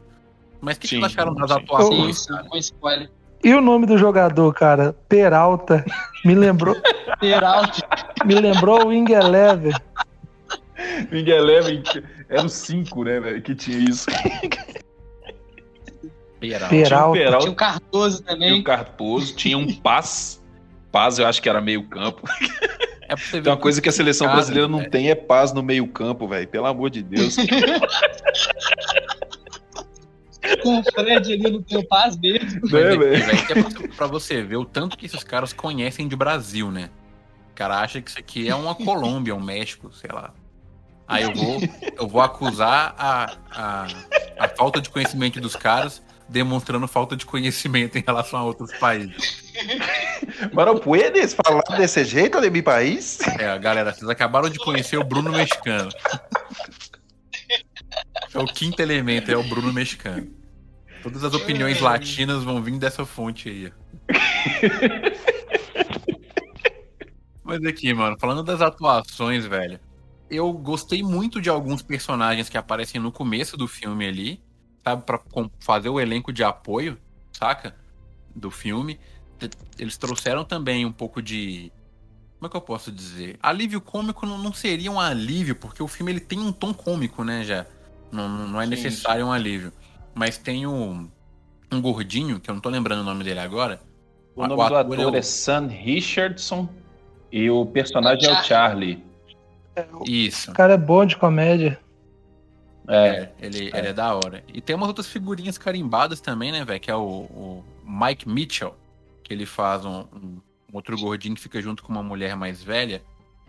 [0.61, 3.11] Mas o que, que Sim, vocês acharam das atuações, Sim, com spoiler.
[3.43, 4.95] E o nome do jogador, cara?
[5.09, 5.85] Peralta.
[6.25, 6.75] Me lembrou,
[7.21, 7.83] Peralta.
[8.25, 9.73] me lembrou o Wing Eleven.
[11.13, 11.83] Wing Eleven
[12.29, 14.07] era o 5, né, velho, que tinha isso.
[16.41, 16.69] Peralta.
[16.69, 16.69] Peralta.
[16.69, 18.63] Tinha o Peralta, Tinha o Cardoso tinha o também.
[18.63, 20.43] Carposo, tinha um Paz.
[20.91, 22.23] Paz eu acho que era meio campo.
[23.03, 24.91] É pra você ver Tem uma coisa que a seleção brasileira não velho.
[24.91, 26.49] tem é paz no meio campo, velho.
[26.49, 27.37] Pelo amor de Deus.
[30.63, 32.61] Com o Fred ali no teu paz mesmo.
[32.63, 33.33] Mas Né, é, velho?
[33.33, 36.91] é pra, pra você ver o tanto que esses caras conhecem de Brasil, né?
[37.51, 40.33] O cara acha que isso aqui é uma Colômbia, um México, sei lá.
[41.07, 41.61] Aí eu vou,
[41.99, 43.87] eu vou acusar a, a,
[44.39, 49.45] a falta de conhecimento dos caras, demonstrando falta de conhecimento em relação a outros países.
[50.53, 53.21] Mas não puedes falar desse jeito de meu país?
[53.39, 55.91] É, galera, vocês acabaram de conhecer o Bruno Mexicano.
[58.35, 60.29] É o quinto elemento, é o Bruno Mexicano.
[61.03, 63.73] Todas as opiniões latinas vão vir dessa fonte aí.
[67.45, 69.79] Mas aqui, mano, falando das atuações, velho,
[70.31, 74.43] eu gostei muito de alguns personagens que aparecem no começo do filme ali,
[74.83, 75.21] sabe, pra
[75.61, 76.99] fazer o elenco de apoio,
[77.33, 77.77] saca?
[78.35, 78.99] Do filme.
[79.79, 81.71] Eles trouxeram também um pouco de
[82.39, 83.39] como é que eu posso dizer?
[83.43, 87.45] Alívio cômico não seria um alívio, porque o filme ele tem um tom cômico, né,
[87.45, 87.67] já.
[88.15, 89.73] Não, não é Sim, necessário um alívio.
[90.15, 91.09] Mas tem um,
[91.73, 93.81] um gordinho, que eu não tô lembrando o nome dele agora.
[94.37, 96.69] O O nome do ator ator é o- é Sam Richardson
[97.33, 99.03] e o personagem é o Charlie.
[100.07, 100.51] Isso.
[100.51, 101.81] O cara é bom de comédia.
[102.87, 104.45] É, É, ele, ele é da hora.
[104.53, 106.79] E tem umas outras figurinhas carimbadas também, né, velho?
[106.81, 108.77] Que é o, o Mike Mitchell,
[109.23, 110.39] que ele faz um, um
[110.73, 113.03] outro gordinho que fica junto com uma mulher mais velha,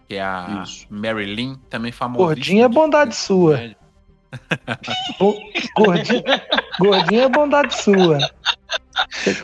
[0.08, 0.88] que é a Isso.
[0.90, 2.24] Mary Lynn, também famosa.
[2.26, 3.58] Gordinho é bondade sua.
[3.58, 3.76] Bo-
[5.76, 6.24] Gordinho,
[6.80, 8.18] gordinho é bondade sua.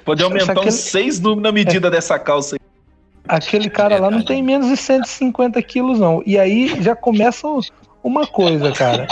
[0.05, 2.59] Pode aumentar Aquele- uns seis números na medida dessa calça aí.
[3.27, 6.23] Aquele cara lá não tem menos de 150 quilos, não.
[6.25, 7.47] E aí já começa
[8.03, 9.07] uma coisa, cara.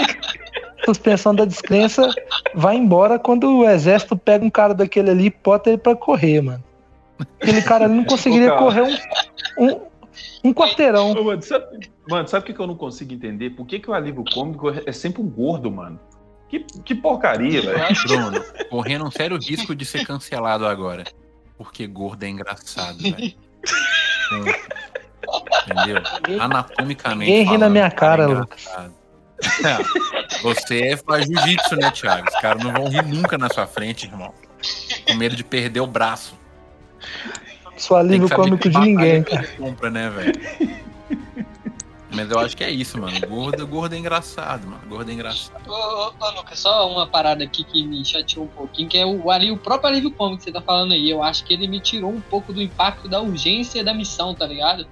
[0.86, 2.10] Suspensão da descrença
[2.56, 6.42] vai embora quando o exército pega um cara daquele ali e bota ele pra correr,
[6.42, 6.64] mano.
[7.42, 9.80] Aquele cara ali não conseguiria correr um, um,
[10.44, 11.12] um quarteirão.
[11.12, 13.52] Ô, Mano, sabe, mano, sabe o que eu não consigo entender?
[13.52, 16.00] Por que, que o alívio cômico é sempre um gordo, mano?
[16.48, 17.80] Que, que porcaria, velho.
[18.08, 21.04] Bruno, correndo um sério risco de ser cancelado agora.
[21.58, 23.36] Porque gordo é engraçado, velho.
[25.68, 26.42] Entendeu?
[26.42, 27.32] Anatomicamente.
[27.32, 28.68] Ninguém ri na minha cara, é Lucas.
[29.64, 32.28] É, Você faz jiu-jitsu, né, Thiago?
[32.28, 34.34] Os caras não vão rir nunca na sua frente, irmão.
[35.08, 36.38] Com medo de perder o braço.
[37.80, 39.48] Sou alívio cômico que de ninguém, cara.
[39.58, 40.34] compra, né, velho?
[42.12, 43.18] Mas eu acho que é isso, mano.
[43.28, 44.82] Gordo, gordo é engraçado, mano.
[44.90, 45.62] Gordo é engraçado.
[45.66, 49.06] Ô, ô, ô, Lucas, só uma parada aqui que me chateou um pouquinho, que é
[49.06, 51.10] o, ali, o próprio alívio cômico que você tá falando aí.
[51.10, 54.46] Eu acho que ele me tirou um pouco do impacto da urgência da missão, tá
[54.46, 54.86] ligado?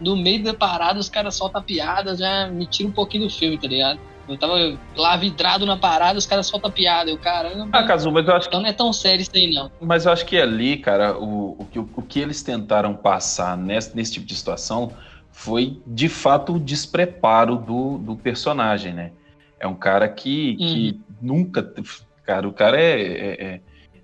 [0.00, 3.56] No meio da parada, os caras soltam piada, já me tira um pouquinho do filme,
[3.58, 4.00] tá ligado?
[4.28, 7.10] Eu tava lá vidrado na parada, os caras soltam piada.
[7.10, 9.52] Eu, caramba, Ah, Cazu, mas eu acho que então não é tão sério isso aí,
[9.52, 9.70] não.
[9.80, 13.94] Mas eu acho que ali, cara, o, o, que, o que eles tentaram passar nesse,
[13.96, 14.92] nesse tipo de situação
[15.32, 19.12] foi, de fato, o despreparo do, do personagem, né?
[19.58, 21.72] É um cara que, que nunca.
[22.24, 23.00] Cara, o cara é.
[23.02, 23.60] é- é-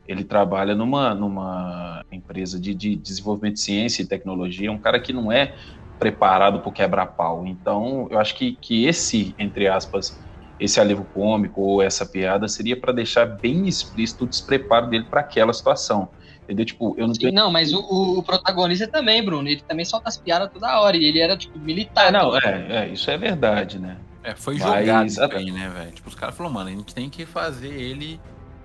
[0.06, 4.98] ele trabalha numa, numa empresa de, de desenvolvimento de ciência e tecnologia, é um cara
[4.98, 5.54] que não é
[5.98, 7.46] preparado para quebra-pau.
[7.46, 10.18] Então, eu acho que, que esse, entre aspas,
[10.60, 15.20] esse alívio cômico ou essa piada seria para deixar bem explícito o despreparo dele para
[15.20, 16.08] aquela situação.
[16.44, 16.64] Entendeu?
[16.64, 17.34] Tipo, eu não Sim, tenho.
[17.34, 19.46] não, mas o, o- protagonista também, Bruno.
[19.48, 20.96] Ele também solta as piadas toda hora.
[20.96, 22.10] E ele era, tipo, militar.
[22.10, 23.98] Não, é, é, isso é verdade, né?
[24.24, 25.90] É, foi Mas- jogado aí, né, velho?
[25.92, 28.18] Tipo, os caras falaram, mano, a gente tem que fazer ele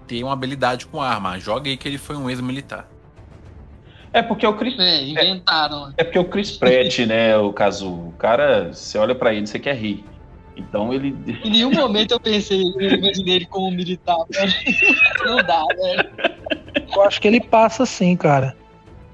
[0.08, 1.38] ter uma habilidade com arma.
[1.40, 2.88] Joga aí que ele foi um ex-militar.
[4.14, 5.92] É porque o Chris, É, inventaram.
[5.98, 9.58] é porque o Chris Pratt, né, o caso, o cara, você olha pra ele, você
[9.60, 10.06] quer rir.
[10.56, 14.16] Então ele Em nenhum momento eu pensei, eu imaginei ele como militar.
[14.30, 14.54] velho.
[15.26, 16.10] Não dá, velho.
[16.96, 18.56] Eu acho que ele passa sim, cara.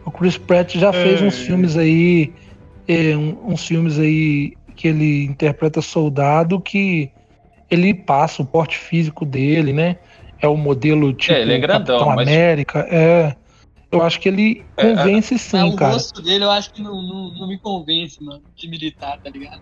[0.05, 2.33] O Chris Pratt já fez uns filmes aí,
[2.87, 7.09] é, um- uns filmes aí que ele interpreta soldado que
[7.71, 9.95] ele passa o porte físico dele, né?
[10.41, 12.79] É o modelo tipo ele é grandão, Capitão mas- América.
[12.89, 13.35] É,
[13.91, 15.93] eu acho que ele É, convence Mas sim, o cara.
[15.93, 19.61] rosto dele eu acho que não, não, não me convence, mano, de militar, tá ligado?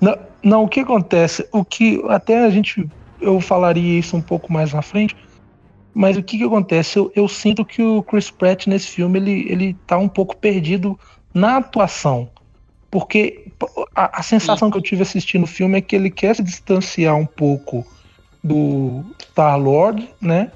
[0.00, 1.46] Não, não, o que acontece?
[1.52, 2.86] O que até a gente
[3.20, 5.14] eu falaria isso um pouco mais na frente,
[5.94, 6.98] mas o que que acontece?
[6.98, 10.98] Eu, eu sinto que o Chris Pratt nesse filme ele ele tá um pouco perdido
[11.34, 12.30] na atuação.
[12.90, 13.52] Porque
[13.94, 17.16] a, a sensação que eu tive assistindo o filme é que ele quer se distanciar
[17.16, 17.86] um pouco
[18.42, 20.50] do Star-Lord, né?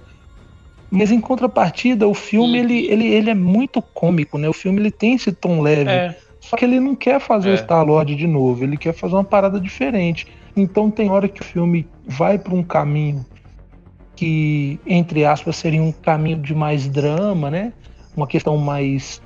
[0.94, 4.48] Mas em contrapartida, o filme ele, ele, ele é muito cômico, né?
[4.48, 5.90] O filme ele tem esse tom leve.
[5.90, 6.16] É.
[6.40, 7.56] Só que ele não quer fazer o É.
[7.56, 10.26] Star-Lord de novo, ele quer fazer uma parada diferente.
[10.56, 13.26] Então tem hora que o filme vai para um caminho
[14.14, 17.72] que, entre aspas, seria um caminho de mais drama, né?
[18.16, 19.20] Uma questão mais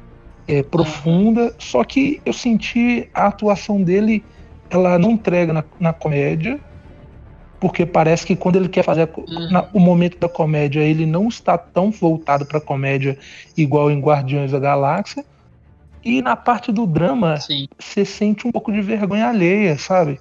[0.47, 1.55] é, profunda.
[1.59, 4.25] Só que eu senti a atuação dele,
[4.71, 6.59] ela não entrega na, na comédia,
[7.61, 9.51] porque parece que quando ele quer fazer a Uhum.
[9.51, 13.19] na- o momento da comédia, ele não está tão voltado para comédia
[13.57, 15.25] igual em Guardiões da Galáxia.
[16.05, 17.67] E na parte do drama, Sim.
[17.79, 20.21] você sente um pouco de vergonha alheia, sabe?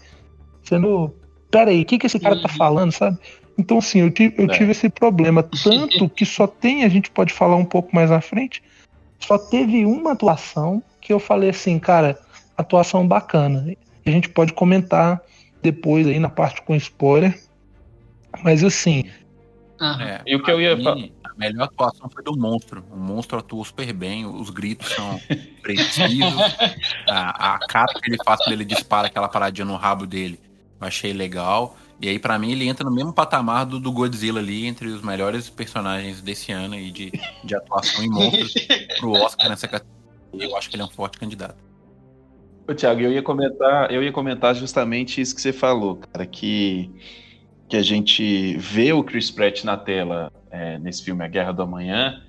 [0.63, 1.13] Sendo.
[1.49, 2.57] Peraí, o que, que esse cara tá Uhum.
[2.57, 3.17] falando, sabe?
[3.57, 4.47] Então, assim, eu, tive, eu É.
[4.49, 5.41] tive esse problema.
[5.43, 8.61] Tanto que só tem, a gente pode falar um pouco mais à frente,
[9.23, 12.19] só teve uma atuação que eu falei assim, cara,
[12.57, 13.65] atuação bacana.
[14.05, 15.21] A gente pode comentar
[15.71, 17.39] depois aí na parte com spoiler.
[18.43, 19.03] Mas assim,
[19.79, 20.03] Aham.
[20.03, 22.83] É, E o que eu ia mim, A melhor atuação foi do monstro.
[22.91, 25.19] O monstro atuou super bem, os gritos são
[25.61, 26.55] precisos.
[27.07, 30.39] A, a cara que ele faz quando ele dispara aquela paradinha no rabo dele,
[30.79, 31.77] eu achei legal.
[31.99, 35.01] E aí, pra mim, ele entra no mesmo patamar do, do Godzilla ali, entre os
[35.01, 37.11] melhores personagens desse ano e de,
[37.43, 38.53] de atuação em monstros
[38.99, 39.97] pro Oscar nessa categoria.
[40.33, 41.66] Eu acho que ele é um forte candidato.
[42.67, 46.91] Ô, Thiago, eu ia comentar, eu ia comentar justamente isso que você falou, cara, que,
[47.69, 51.61] que a gente vê o Chris Pratt na tela é, nesse filme A Guerra do
[51.61, 52.21] Amanhã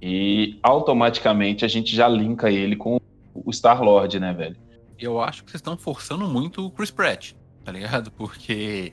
[0.00, 3.00] e automaticamente a gente já linka ele com
[3.34, 4.56] o Star-Lord, né, velho?
[4.96, 7.32] Eu acho que vocês estão forçando muito o Chris Pratt,
[7.64, 8.12] tá ligado?
[8.12, 8.92] Porque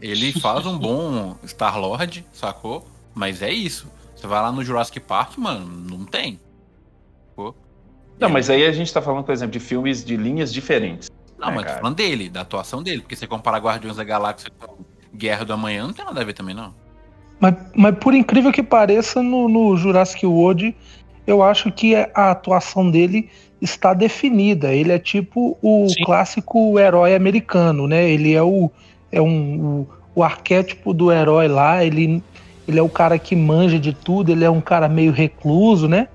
[0.00, 2.86] ele faz um bom Star-Lord, sacou?
[3.12, 3.90] Mas é isso.
[4.14, 6.38] Você vai lá no Jurassic Park, mano, não tem.
[7.30, 7.56] Sacou?
[8.20, 11.10] Não, mas aí a gente tá falando, por exemplo, de filmes de linhas diferentes.
[11.38, 11.80] Não, É, mas tô cara.
[11.80, 13.00] falando dele, da atuação dele.
[13.00, 16.34] Porque você compara Guardiões da Galáxia com Guerra do Amanhã, não tem nada a ver
[16.34, 16.74] também, não.
[17.40, 20.76] Mas, mas por incrível que pareça, no, no Jurassic World,
[21.26, 23.30] eu acho que a atuação dele
[23.60, 24.74] está definida.
[24.74, 26.04] Ele é tipo o Sim.
[26.04, 28.10] clássico herói americano, né?
[28.10, 28.70] Ele é o,
[29.10, 31.82] é um, o, o arquétipo do herói lá.
[31.82, 32.22] Ele,
[32.68, 34.30] ele é o cara que manja de tudo.
[34.30, 36.08] Ele é um cara meio recluso, né?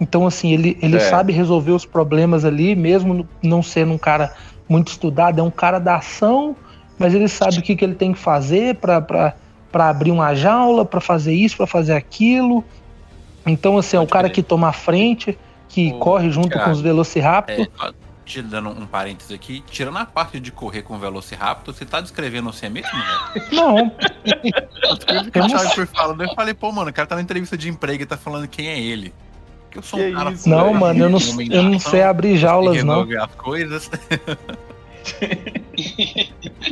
[0.00, 1.00] Então, assim, ele, ele É.
[1.00, 4.34] sabe resolver os problemas ali, mesmo não sendo um cara
[4.68, 5.38] muito estudado.
[5.38, 6.56] É um cara da ação,
[6.98, 9.34] mas ele sabe o que, que ele tem que fazer para
[9.70, 12.64] para abrir uma jaula, para fazer isso, para fazer aquilo.
[13.46, 16.70] Então, assim, é o cara que toma a frente, que Ô, corre junto Thiago, com
[16.72, 17.68] os Velociraptor.
[17.80, 17.92] É,
[18.24, 22.00] te dando um parênteses aqui, tirando a parte de correr com o Velociraptor, você tá
[22.00, 23.46] descrevendo você mesmo, velho?
[23.52, 23.78] Não,
[25.34, 27.56] Eu o não Thiago foi falando, eu falei, pô, mano, o cara tá na entrevista
[27.56, 29.12] de emprego e tá falando quem é ele.
[29.70, 32.36] Porque eu sou Que um cara isso, não, mano, eu não, eu não sei abrir
[32.36, 33.02] jaulas, não.
[33.22, 33.88] as coisas.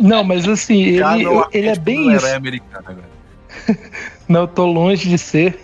[0.00, 2.26] Não, mas assim, ele, é ele é bem isso.
[2.26, 3.08] herói americano agora.
[4.28, 5.58] Não, eu tô longe de ser.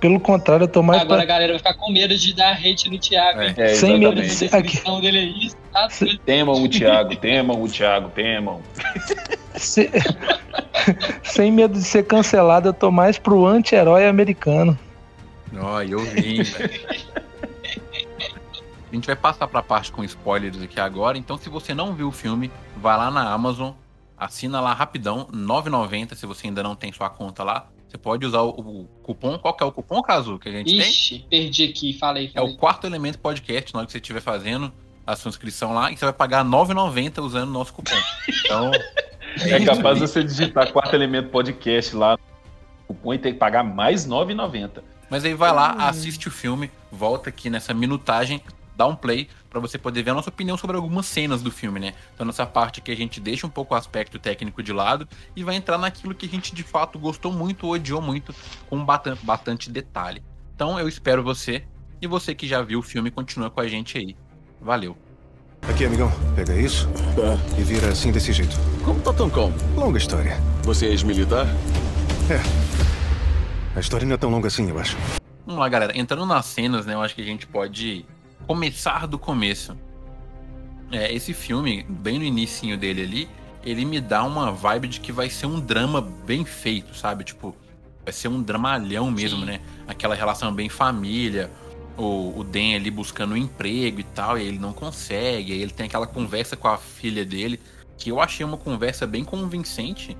[0.00, 1.34] Pelo contrário, eu tô mais Agora a pra...
[1.34, 3.40] galera vai ficar com medo de dar hate no Thiago.
[3.42, 3.54] É.
[3.58, 4.80] É, Sem medo de ser- A aqui.
[5.02, 5.88] dele é isso, tá?
[5.90, 8.60] Se- Temam o Thiago, temam o Thiago, temam.
[9.54, 9.90] se-
[11.22, 14.76] Sem medo de ser cancelado, eu tô mais pro anti-herói americano.
[15.56, 16.88] Ó, eu vim, velho.
[18.90, 21.18] A gente vai passar pra parte com spoilers aqui agora.
[21.18, 23.72] Então, se você não viu o filme, vai lá na Amazon,
[24.16, 27.68] assina lá rapidão, R$ 9,90 se você ainda não tem sua conta lá.
[27.86, 29.38] Você pode usar o, o cupom.
[29.38, 30.80] Qual que é o cupom, Caso, que a gente tem?
[30.80, 32.26] Ixi, perdi aqui, falei.
[32.26, 32.54] É falei.
[32.54, 34.72] o quarto elemento podcast, na hora que você estiver fazendo
[35.06, 37.96] a sua inscrição lá, e você vai pagar R$ 9,90 usando o nosso cupom.
[38.44, 38.70] Então,
[39.40, 42.18] É capaz de você digitar quarto elemento podcast lá.
[42.86, 44.82] O põe tem que pagar mais R$ 9,90.
[45.10, 48.42] Mas aí vai lá, assiste o filme, volta aqui nessa minutagem,
[48.76, 51.80] dá um play pra você poder ver a nossa opinião sobre algumas cenas do filme,
[51.80, 51.94] né?
[52.14, 55.42] Então nessa parte que a gente deixa um pouco o aspecto técnico de lado e
[55.42, 58.34] vai entrar naquilo que a gente de fato gostou muito, odiou muito,
[58.68, 58.84] com
[59.22, 60.22] bastante, detalhe.
[60.54, 61.64] Então eu espero você
[62.00, 64.16] e você que já viu o filme continua com a gente aí.
[64.60, 64.96] Valeu.
[65.62, 66.12] Aqui, amigão.
[66.36, 66.88] Pega isso
[67.58, 68.56] e vira assim desse jeito.
[68.84, 69.56] Como tá tão calmo?
[69.74, 70.40] Longa história.
[70.62, 71.46] Você é ex-militar?
[73.78, 74.96] A história não é tão longa assim, eu acho.
[75.46, 75.96] Vamos lá, galera.
[75.96, 76.94] Entrando nas cenas, né?
[76.94, 78.04] Eu acho que a gente pode
[78.44, 79.78] começar do começo.
[80.90, 83.28] É, esse filme, bem no inicinho dele ali,
[83.64, 87.22] ele me dá uma vibe de que vai ser um drama bem feito, sabe?
[87.22, 87.54] Tipo,
[88.04, 89.46] vai ser um dramalhão mesmo, Sim.
[89.46, 89.60] né?
[89.86, 91.48] Aquela relação bem família,
[91.96, 95.70] o, o Dan ali buscando um emprego e tal, e ele não consegue, aí ele
[95.70, 97.60] tem aquela conversa com a filha dele,
[97.96, 100.16] que eu achei uma conversa bem convincente.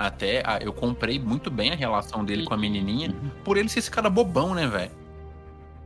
[0.00, 3.80] Até ah, eu comprei muito bem a relação dele com a menininha, por ele ser
[3.80, 4.90] esse cara bobão, né, velho?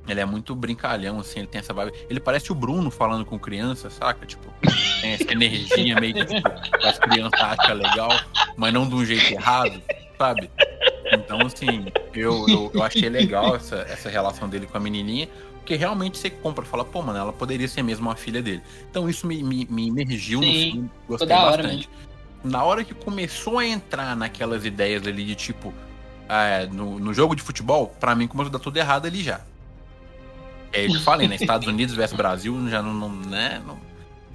[0.07, 1.93] Ele é muito brincalhão, assim, ele tem essa vibe.
[2.09, 4.25] Ele parece o Bruno falando com criança, saca?
[4.25, 4.55] Tipo,
[5.01, 6.49] tem essa energia meio que tipo,
[6.85, 8.11] as crianças acham legal,
[8.57, 9.83] mas não de um jeito errado,
[10.17, 10.49] sabe?
[11.11, 15.75] Então, assim, eu, eu, eu achei legal essa, essa relação dele com a menininha, porque
[15.75, 18.63] realmente você compra e fala, pô, mano, ela poderia ser mesmo uma filha dele.
[18.89, 21.89] Então isso me, me, me emergiu no Sim, filme, gostei da hora bastante.
[22.45, 25.73] Na hora que começou a entrar naquelas ideias ali de tipo,
[26.29, 29.41] é, no, no jogo de futebol, pra mim começou a dar tudo errado ali já.
[30.73, 31.37] É, eu falei, né?
[31.37, 33.63] Estados Unidos versus Brasil, já não, não né?
[33.67, 33.79] Não,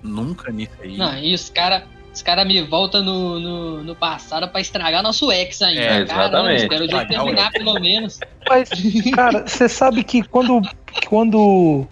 [0.01, 0.97] nunca nisso aí.
[0.97, 1.83] Não, e os caras
[2.13, 5.81] os cara me voltam no, no, no passado pra estragar nosso ex ainda.
[5.81, 6.61] É, Caramba, exatamente.
[6.63, 8.19] espero o jogo Estragar o terminar pelo menos.
[8.47, 8.69] Mas,
[9.13, 10.61] cara, você sabe que quando,
[11.07, 11.87] quando,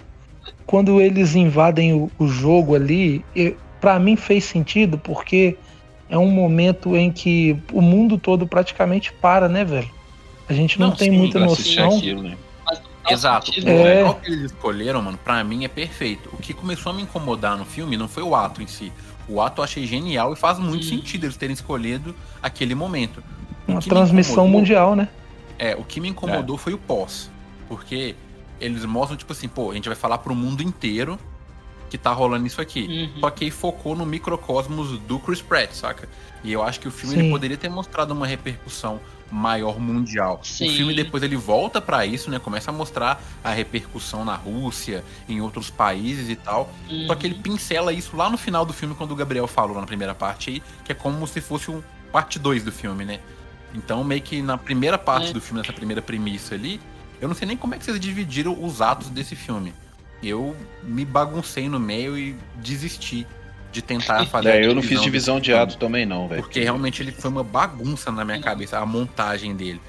[0.65, 3.23] quando eles invadem o, o jogo ali,
[3.79, 5.55] pra mim fez sentido, porque
[6.09, 9.89] é um momento em que o mundo todo praticamente para, né, velho?
[10.49, 11.97] A gente não, Não, tem sim, muita noção.
[11.97, 12.37] aquilo, né?
[13.09, 13.51] Exato.
[13.51, 14.03] O É.
[14.03, 16.29] local que eles escolheram, mano, pra mim é perfeito.
[16.33, 18.91] O que começou a me incomodar no filme não foi o ato em si.
[19.29, 20.97] O ato eu achei genial e faz muito Sim.
[20.97, 23.23] sentido eles terem escolhido aquele momento.
[23.67, 25.07] O Uma transmissão mundial, né?
[25.59, 27.29] É, o que me incomodou foi o pós.
[27.69, 28.15] Porque
[28.59, 31.17] eles mostram, tipo assim, pô, a gente vai falar pro mundo inteiro
[31.89, 33.11] que tá rolando isso aqui.
[33.15, 33.21] Uhum.
[33.21, 36.07] Só que aí focou no microcosmos do Chris Pratt, saca?
[36.43, 37.21] E eu acho que o filme Sim.
[37.21, 40.39] ele poderia ter mostrado uma repercussão maior mundial.
[40.43, 40.69] Sim.
[40.69, 42.39] O filme depois ele volta pra isso, né?
[42.39, 46.71] Começa a mostrar a repercussão na Rússia, em outros países e tal.
[47.07, 49.85] Só que ele pincela isso lá no final do filme, quando o Gabriel falou na
[49.87, 51.81] primeira parte aí, que é como se fosse um
[52.11, 53.19] parte 2 do filme, né?
[53.75, 55.33] Então, meio que na primeira parte É.
[55.33, 56.79] do filme, nessa primeira premissa ali,
[57.19, 59.73] eu não sei nem como é que vocês dividiram os atos desse filme.
[60.21, 63.25] Eu me baguncei no meio e desisti
[63.71, 64.49] de tentar fazer.
[64.49, 66.41] É, eu não fiz divisão de ato também, não, velho.
[66.41, 69.81] Porque realmente ele foi uma bagunça na minha cabeça, a montagem dele.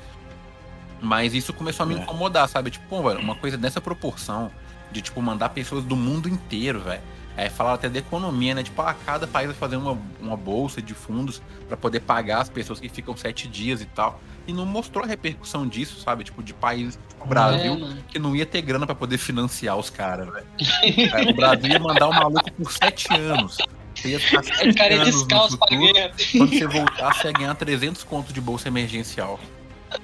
[1.01, 1.99] Mas isso começou a me É.
[1.99, 2.71] incomodar, sabe?
[2.71, 4.51] Tipo, pô, velho, uma coisa dessa proporção,
[4.91, 7.01] de, tipo, mandar pessoas do mundo inteiro, velho.
[7.39, 8.65] É, falar até da economia, né?
[8.65, 12.49] Tipo, ah, cada país vai fazer uma, uma bolsa de fundos pra poder pagar as
[12.49, 14.21] pessoas que ficam sete dias e tal.
[14.45, 16.25] E não mostrou a repercussão disso, sabe?
[16.25, 19.77] Tipo, de países tipo o Brasil, É, que não ia ter grana pra poder financiar
[19.77, 20.47] os caras, velho.
[21.15, 23.57] É, o Brasil ia mandar o maluco por sete anos.
[23.95, 25.93] Você ia ficar sete cara é anos no descalço pra futuro,
[26.33, 29.39] quando você voltar, você ia ganhar 300 contos de bolsa emergencial.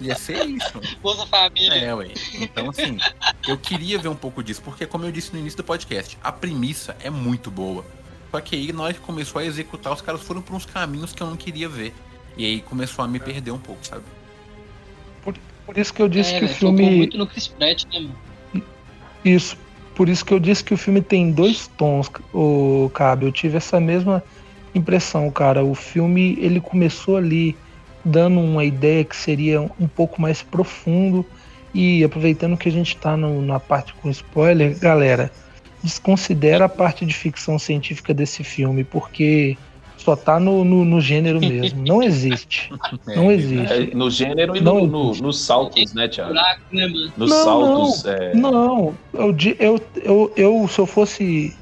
[0.01, 0.80] Ia ser isso.
[1.03, 1.74] Bolsa Família.
[1.74, 2.12] É, ué.
[2.35, 2.99] Então, assim,
[3.47, 6.32] eu queria ver um pouco disso, porque, como eu disse no início do podcast, a
[6.32, 7.85] premissa é muito boa.
[8.30, 11.12] Só que aí, na hora que começou a executar, os caras foram por uns caminhos
[11.12, 11.95] que eu não queria ver.
[12.37, 14.03] E aí começou a me perder um pouco, sabe?
[15.66, 16.91] Por isso que eu disse é, que o filme.
[16.91, 18.64] muito no Chris Pratt, né, mano?
[19.24, 19.57] Isso.
[19.95, 23.26] Por isso que eu disse que o filme tem dois tons, o Cabe.
[23.26, 24.22] Eu tive essa mesma
[24.74, 25.64] impressão, cara.
[25.64, 27.57] O filme ele começou ali
[28.05, 31.24] dando uma ideia que seria um pouco mais profundo
[31.74, 35.30] e aproveitando que a gente tá no- na parte com spoiler, galera,
[35.82, 39.57] desconsidera a parte de ficção científica desse filme porque
[39.96, 41.82] só tá no, no, no gênero mesmo.
[41.84, 42.72] Não existe.
[43.07, 43.90] É, Não existe.
[43.92, 46.32] É, no gênero e Não no, no- nos saltos, né, Thiago?
[46.32, 46.86] Né?
[47.18, 48.05] Nos Não, saltos.
[48.07, 51.55] é, Não, eu, eu, eu, eu se eu fosse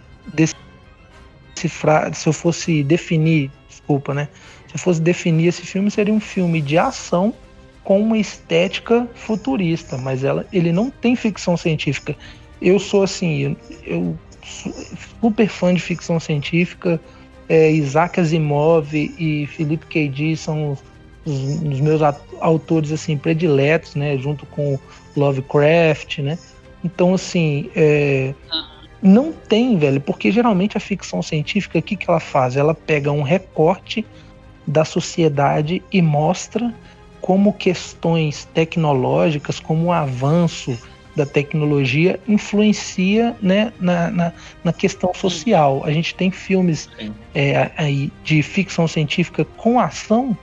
[1.57, 4.28] decifrar, se eu fosse definir, desculpa, né?
[4.73, 7.35] Se fosse definir esse filme, seria um filme de ação
[7.85, 12.16] com uma estética futurista, mas ela, ele não tem ficção científica.
[12.61, 14.18] Eu sou assim, eu, eu
[15.20, 17.01] super fã de ficção científica.
[17.49, 20.09] É, Isaac Asimov e Philip K.
[20.09, 20.79] Dick são os,
[21.25, 22.01] os- os meus
[22.41, 24.16] autores assim prediletos, né?
[24.16, 24.79] Junto com
[25.16, 26.39] Lovecraft, né?
[26.85, 28.33] Então, assim, é,
[29.03, 32.57] não tem, velho, porque geralmente a ficção científica, o que, que ela faz?
[32.57, 34.05] Ela pega um recorte
[34.67, 36.73] da sociedade e mostra
[37.21, 40.77] como questões tecnológicas, como o avanço
[41.15, 44.33] da tecnologia influencia né, na, na,
[44.65, 45.83] na questão social.
[45.85, 46.89] A gente tem filmes
[47.35, 50.37] é, aí de ficção científica com ação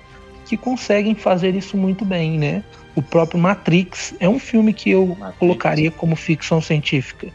[0.46, 2.64] que conseguem fazer isso muito bem, né?
[2.96, 5.38] O próprio Matrix é um filme que eu Matrix.
[5.38, 7.28] colocaria como ficção científica.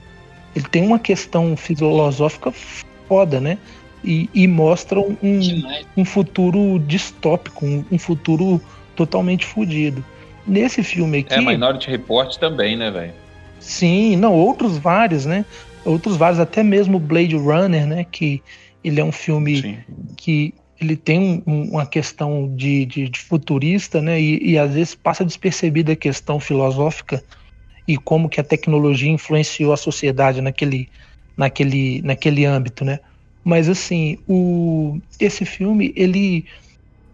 [0.54, 2.52] Ele tem uma questão filosófica
[3.08, 3.58] foda, né?
[4.04, 5.16] E, e mostra um,
[5.96, 8.60] um futuro distópico, um, um futuro
[8.94, 10.04] totalmente fodido.
[10.46, 11.32] Nesse filme aqui.
[11.34, 13.14] é Minority Report também, né, velho?
[13.58, 15.44] Sim, não, outros vários, né?
[15.86, 18.04] Outros vários, até mesmo Blade Runner, né?
[18.04, 18.42] Que
[18.82, 19.78] ele é um filme Sim.
[20.18, 24.20] que ele tem um- uma questão de, de- de futurista, né?
[24.20, 27.24] E, e às vezes passa despercebida a questão filosófica
[27.88, 30.90] e como que a tecnologia influenciou a sociedade naquele,
[31.36, 32.98] naquele, naquele âmbito, né?
[33.44, 36.46] Mas assim, o, esse filme, ele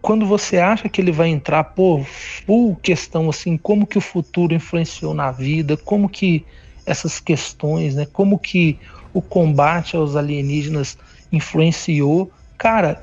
[0.01, 4.53] quando você acha que ele vai entrar, pô, full questão assim, como que o futuro
[4.53, 6.43] influenciou na vida, como que
[6.85, 8.07] essas questões, né?
[8.11, 8.79] Como que
[9.13, 10.97] o combate aos alienígenas
[11.31, 12.31] influenciou.
[12.57, 13.01] Cara,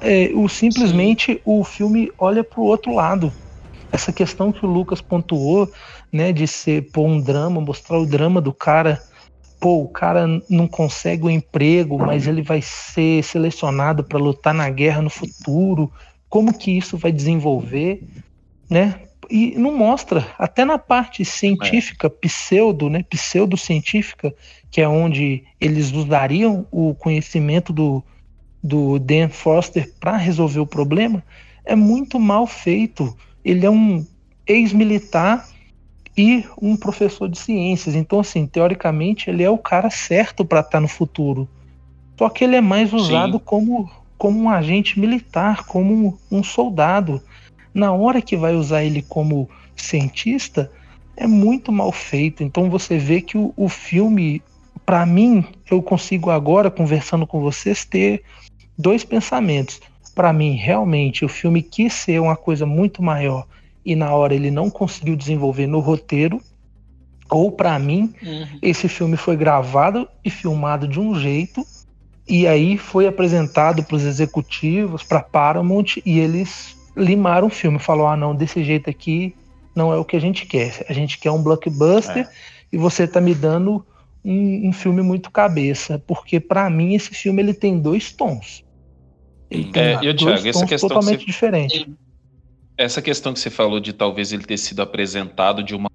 [0.00, 3.32] é, o, simplesmente o filme olha para o outro lado.
[3.92, 5.70] Essa questão que o Lucas pontuou,
[6.12, 9.00] né, de ser pôr um drama, mostrar o drama do cara.
[9.66, 14.54] Pô, o cara não consegue o um emprego, mas ele vai ser selecionado para lutar
[14.54, 15.90] na guerra no futuro.
[16.28, 18.00] Como que isso vai desenvolver,
[18.70, 19.00] né?
[19.28, 22.10] E não mostra, até na parte científica, é.
[22.10, 24.32] pseudo, né, pseudocientífica,
[24.70, 28.04] que é onde eles usariam o conhecimento do,
[28.62, 31.24] do Dan Foster para resolver o problema,
[31.64, 33.16] é muito mal feito.
[33.44, 34.06] Ele é um
[34.46, 35.44] ex-militar
[36.16, 37.94] e um professor de ciências.
[37.94, 41.48] Então, assim, teoricamente, ele é o cara certo para estar tá no futuro.
[42.18, 47.20] Só que ele é mais usado como, como um agente militar, como um soldado.
[47.74, 50.72] Na hora que vai usar ele como cientista,
[51.14, 52.42] é muito mal feito.
[52.42, 54.42] Então você vê que o, o filme
[54.86, 58.22] para mim, eu consigo agora, conversando com vocês, ter
[58.78, 59.80] dois pensamentos.
[60.14, 63.46] Para mim, realmente, o filme quis ser uma coisa muito maior
[63.86, 66.42] e na hora ele não conseguiu desenvolver no roteiro.
[67.30, 68.58] Ou para mim, uhum.
[68.60, 71.64] esse filme foi gravado e filmado de um jeito
[72.28, 77.78] e aí foi apresentado para os executivos, para Paramount e eles limaram o filme.
[77.78, 79.34] Falou: ah, não, desse jeito aqui
[79.74, 80.84] não é o que a gente quer.
[80.88, 82.28] A gente quer um blockbuster é.
[82.72, 83.84] e você está me dando
[84.24, 88.64] um, um filme muito cabeça, porque para mim esse filme ele tem dois tons.
[89.48, 91.86] Ele tem é, dois Thiago, tons essa totalmente você, diferentes.
[92.78, 95.90] Essa questão que você falou de talvez ele ter sido apresentado de uma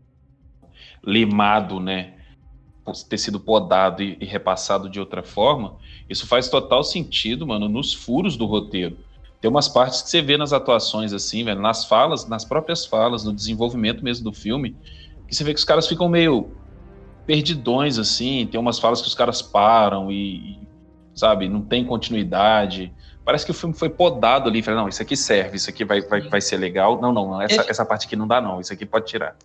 [1.04, 2.16] limado, né?
[3.08, 5.78] ter sido podado e, e, repassado de outra forma,
[6.10, 8.98] isso faz total sentido, mano, nos furos do roteiro.
[9.40, 13.24] Tem umas partes que você vê nas atuações, assim, velho, nas falas, nas próprias falas,
[13.24, 14.76] no desenvolvimento mesmo do filme,
[15.28, 16.52] que você vê que os caras ficam meio
[17.26, 18.48] perdidões, assim.
[18.48, 20.60] Tem umas falas que os caras param e,
[21.16, 22.94] sabe, não tem continuidade.
[23.32, 24.62] Parece que o filme foi podado ali.
[24.62, 27.00] Falei, não, isso aqui serve, isso aqui vai, vai, vai ser legal.
[27.00, 28.60] Não, não, essa, essa parte aqui não dá, não.
[28.60, 29.38] Isso aqui pode tirar.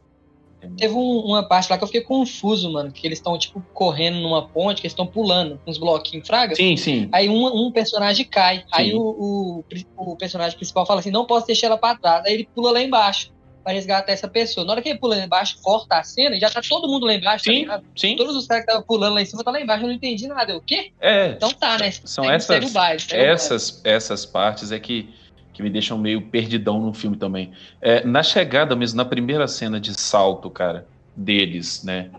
[0.77, 2.91] Teve um, uma parte lá que eu fiquei confuso, mano.
[2.91, 6.57] Que eles estão, tipo, correndo numa ponte, que eles estão pulando uns bloquinhos fraga.
[6.57, 7.09] Sim, sim.
[7.13, 8.59] Aí um, um personagem cai.
[8.59, 8.65] Sim.
[8.73, 9.65] Aí o, o,
[9.97, 12.25] o, personagem principal fala assim: não posso deixar ela pra trás.
[12.27, 13.36] Aí ele pula lá embaixo
[13.67, 14.65] para resgatar essa pessoa.
[14.65, 17.05] Na hora que ele pula lá embaixo, corta a cena e já tá todo mundo
[17.05, 17.47] lá embaixo.
[17.47, 18.15] Tá sim, tá sim.
[18.15, 20.29] Todos os caras que estavam pulando lá em cima tá lá embaixo, eu não entendi
[20.29, 20.53] nada.
[20.53, 20.93] Eu, o quê?
[21.01, 21.31] É.
[21.31, 21.91] Então tá, né?
[21.91, 25.13] São segue, essas, segue baile, essas, essas partes é que,
[25.53, 27.51] que me deixam meio perdidão no filme também.
[27.83, 30.87] É, na chegada mesmo, na primeira cena de salto, cara,
[31.17, 32.11] deles, né?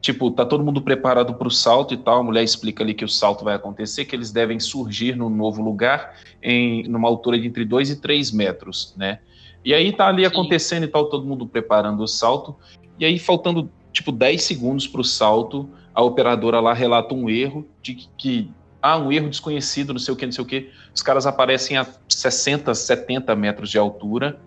[0.00, 2.20] Tipo, tá todo mundo preparado para o salto e tal.
[2.20, 5.62] A mulher explica ali que o salto vai acontecer, que eles devem surgir num novo
[5.62, 9.18] lugar, em numa altura de entre 2 e 3 metros, né?
[9.64, 10.28] E aí tá ali Sim.
[10.28, 12.54] acontecendo e tal, todo mundo preparando o salto.
[12.98, 17.66] E aí, faltando tipo 10 segundos para o salto, a operadora lá relata um erro
[17.80, 18.50] de que, que
[18.82, 20.70] ah, um erro desconhecido, não sei o que, não sei o que.
[20.94, 24.38] Os caras aparecem a 60, 70 metros de altura.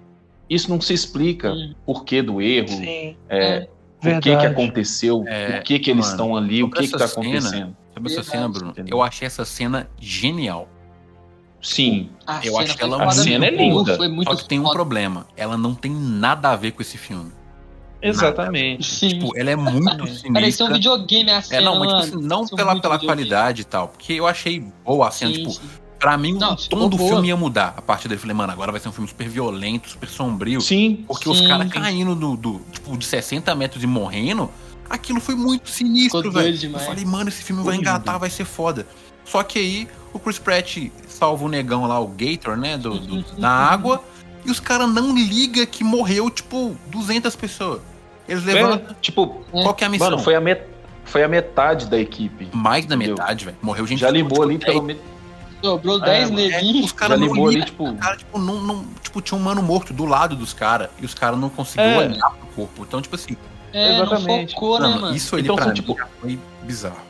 [0.47, 1.75] Isso não se explica Sim.
[1.85, 2.67] por que do erro.
[2.67, 3.17] Sim.
[3.27, 3.67] É,
[4.03, 4.19] é.
[4.21, 7.75] que que aconteceu, é, que que eles mano, estão ali, o que que tá acontecendo.
[7.93, 8.73] Sabe essa cena, Bruno?
[8.85, 10.69] Eu achei essa cena genial.
[11.61, 12.09] Sim.
[12.25, 13.97] A eu acho que ela a cena é linda.
[13.97, 15.27] Foi muito Só que tem um problema.
[15.35, 17.31] Ela não tem nada a ver com esse filme.
[18.01, 18.85] Exatamente.
[18.85, 19.09] Sim.
[19.09, 20.31] Tipo, ela é muito sinistra.
[20.33, 23.65] Parecia um videogame a cena, é, não, mas, tipo, assim, não pela, pela qualidade e
[23.65, 23.87] tal.
[23.87, 25.51] Porque eu achei boa a cena, sim, tipo...
[25.51, 25.61] Sim.
[25.99, 27.09] Pra mim, não, o tom do boa.
[27.09, 27.73] filme ia mudar.
[27.75, 30.61] A partir dele, eu falei, mano, agora vai ser um filme super violento, super sombrio.
[30.61, 31.03] Sim.
[31.07, 34.51] Porque sim, os caras caindo do, do, tipo, de 60 metros e morrendo,
[34.87, 36.71] aquilo foi muito sinistro, velho.
[36.71, 38.85] Eu falei, mano, esse filme vai engatar, vai ser foda.
[39.25, 40.77] Só que aí o Chris Pratt
[41.07, 44.03] salva o negão lá, o Gator, né, do, do da água,
[44.45, 47.81] e os caras não ligam que morreu, tipo, 200 pessoas.
[48.27, 48.91] Eles levantam.
[48.91, 50.11] É, tipo, qual que é a missão?
[50.11, 50.61] Mano, foi a, met
[51.05, 52.49] foi a metade da equipe.
[52.53, 53.15] Mais da entendeu?
[53.15, 53.57] metade, velho.
[53.61, 53.99] Morreu gente.
[53.99, 55.01] Já limou ali pelo menos.
[55.63, 56.81] Sobrou 10 é, neguinhos.
[56.81, 57.47] É, os caras não ligam.
[57.47, 57.93] Ali, tipo...
[57.95, 60.89] Cara, tipo, não, não, tipo, tinha um mano morto do lado dos caras.
[61.01, 62.07] E os caras não conseguiram é.
[62.07, 62.83] olhar pro corpo.
[62.83, 63.35] Então, tipo assim.
[63.73, 64.53] É, Exatamente.
[64.53, 65.15] Focou, né, mano?
[65.15, 65.95] Isso ali então, pra tipo...
[66.21, 67.06] foi bizarro.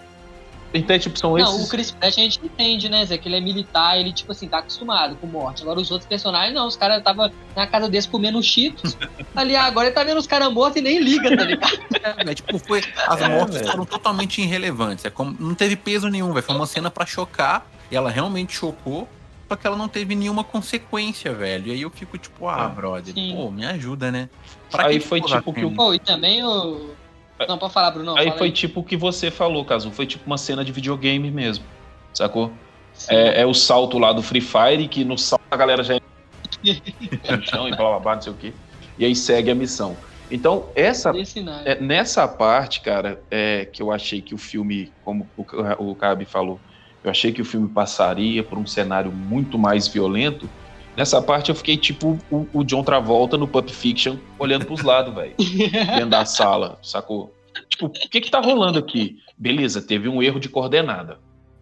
[0.78, 3.18] Então, tipo, são não, o Chris Pratt a gente entende, né, Zé?
[3.18, 5.64] Que ele é militar, ele, tipo assim, tá acostumado com morte.
[5.64, 8.98] Agora os outros personagens, não, os caras tava na casa desse comendo cheetos.
[9.36, 11.78] ali, ah, agora ele tá vendo os caras mortos e nem liga, tá ligado?
[12.18, 15.04] É, tipo, foi, as é, mortes foram totalmente irrelevantes.
[15.06, 16.46] É como, não teve peso nenhum, velho.
[16.46, 19.08] Foi uma cena para chocar, e ela realmente chocou,
[19.48, 21.68] só que ela não teve nenhuma consequência, velho.
[21.68, 23.34] E aí eu fico, tipo, ah, ah brother, sim.
[23.34, 24.30] pô, me ajuda, né?
[24.70, 25.72] Pra aí foi tipo que o.
[25.72, 26.92] Pô, e também o.
[27.48, 28.18] Não, pode falar, Bruno.
[28.18, 28.54] Aí foi aí.
[28.54, 29.92] tipo o que você falou, Caso.
[29.92, 31.66] Foi tipo uma cena de videogame mesmo.
[32.14, 32.52] Sacou?
[33.10, 36.00] É, é, o salto lá do Free Fire, que no salto a galera já é
[37.30, 38.54] no chão e blá blá blá, não sei o quê.
[38.98, 39.96] E aí segue a missão.
[40.30, 41.14] Então, essa
[41.64, 45.46] é, nessa parte, cara, é que eu achei que o filme, como o,
[45.92, 46.60] o Cabe falou,
[47.04, 50.50] eu achei que o filme passaria por um cenário muito mais violento.
[50.98, 55.14] Nessa parte eu fiquei tipo o, o John Travolta no Pulp Fiction, olhando pros lados,
[55.14, 57.32] velho, dentro da sala, sacou?
[57.70, 59.20] Tipo, o que que tá rolando aqui?
[59.38, 61.20] Beleza, teve um erro de coordenada.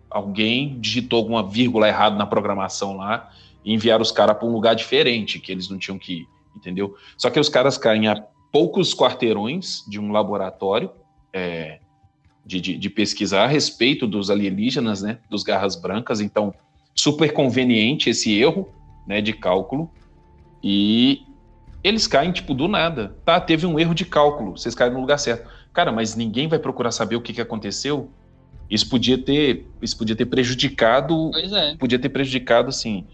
[0.10, 3.30] Alguém digitou alguma vírgula errada na programação lá
[3.66, 6.96] e enviaram os caras para um lugar diferente que eles não tinham que ir, entendeu?
[7.18, 8.16] Só que os caras caem a
[8.54, 10.90] poucos quarteirões de um laboratório
[11.34, 11.80] é,
[12.46, 16.22] de, de, de pesquisar a respeito dos alienígenas, né, dos garras brancas.
[16.22, 16.54] Então,
[16.96, 18.74] super conveniente esse erro
[19.06, 19.92] né, de cálculo.
[20.64, 21.20] E
[21.84, 23.16] eles caem, tipo, do nada.
[23.24, 25.50] Tá, teve um erro de cálculo, vocês caem no lugar certo.
[25.74, 28.12] Cara, mas ninguém vai procurar saber o que, que aconteceu.
[28.70, 31.76] Isso podia ter, isso podia ter prejudicado Pois é.
[31.78, 33.08] podia ter prejudicado, assim,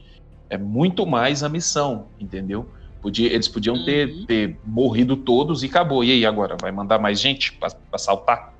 [0.49, 2.71] é muito mais a missão, entendeu?
[3.01, 4.25] Podia, eles podiam ter, Uhum.
[4.25, 6.03] ter morrido todos e acabou.
[6.03, 6.55] E aí agora?
[6.61, 8.51] Vai mandar mais gente pra, pra saltar?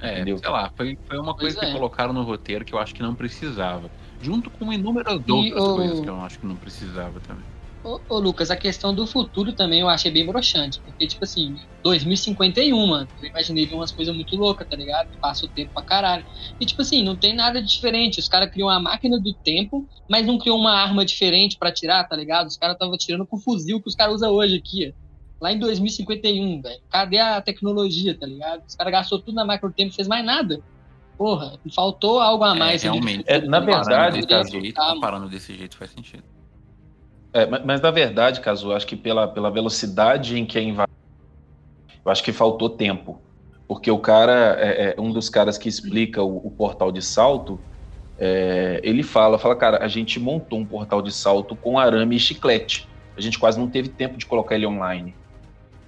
[0.00, 0.38] É, Entendeu?
[0.38, 1.72] sei lá, foi, foi uma Pois coisa que é.
[1.72, 3.90] colocaram no roteiro que eu acho que não precisava.
[4.22, 7.44] Junto com inúmeras E outras o- coisas que eu acho que não precisava também.
[7.84, 10.80] Ô, ô, Lucas, a questão do futuro também eu achei bem broxante.
[10.84, 13.10] Porque, tipo assim, 2051, mano.
[13.20, 15.08] Eu imaginei ver umas coisas muito loucas, tá ligado?
[15.20, 16.24] Passa o tempo pra caralho.
[16.60, 18.20] E, tipo assim, não tem nada de diferente.
[18.20, 22.08] Os caras criam uma máquina do tempo, mas não criou uma arma diferente pra atirar,
[22.08, 22.46] tá ligado?
[22.46, 25.02] Os caras estavam atirando com o fuzil que os caras usam hoje aqui, ó.
[25.44, 26.80] Lá em 2051, velho.
[26.88, 28.62] Cadê a tecnologia, tá ligado?
[28.64, 30.62] Os caras gastou tudo na máquina do tempo e fez mais nada.
[31.22, 32.84] Porra, faltou algo a mais.
[32.84, 33.24] é, ali de realmente.
[33.28, 34.94] É, na verdade, voltar, mano.
[34.94, 36.24] comparando desse jeito faz sentido.
[37.32, 40.98] É, mas, mas na verdade, Caso, acho que pela, pela velocidade em que é invadido,
[42.04, 43.22] eu acho que faltou tempo.
[43.68, 47.56] Porque o cara, é, é, um dos caras que explica o, o portal de salto,
[48.18, 52.18] é, ele fala, fala, cara, a gente montou um portal de salto com arame e
[52.18, 52.88] chiclete.
[53.16, 55.14] A gente quase não teve tempo de colocar ele online.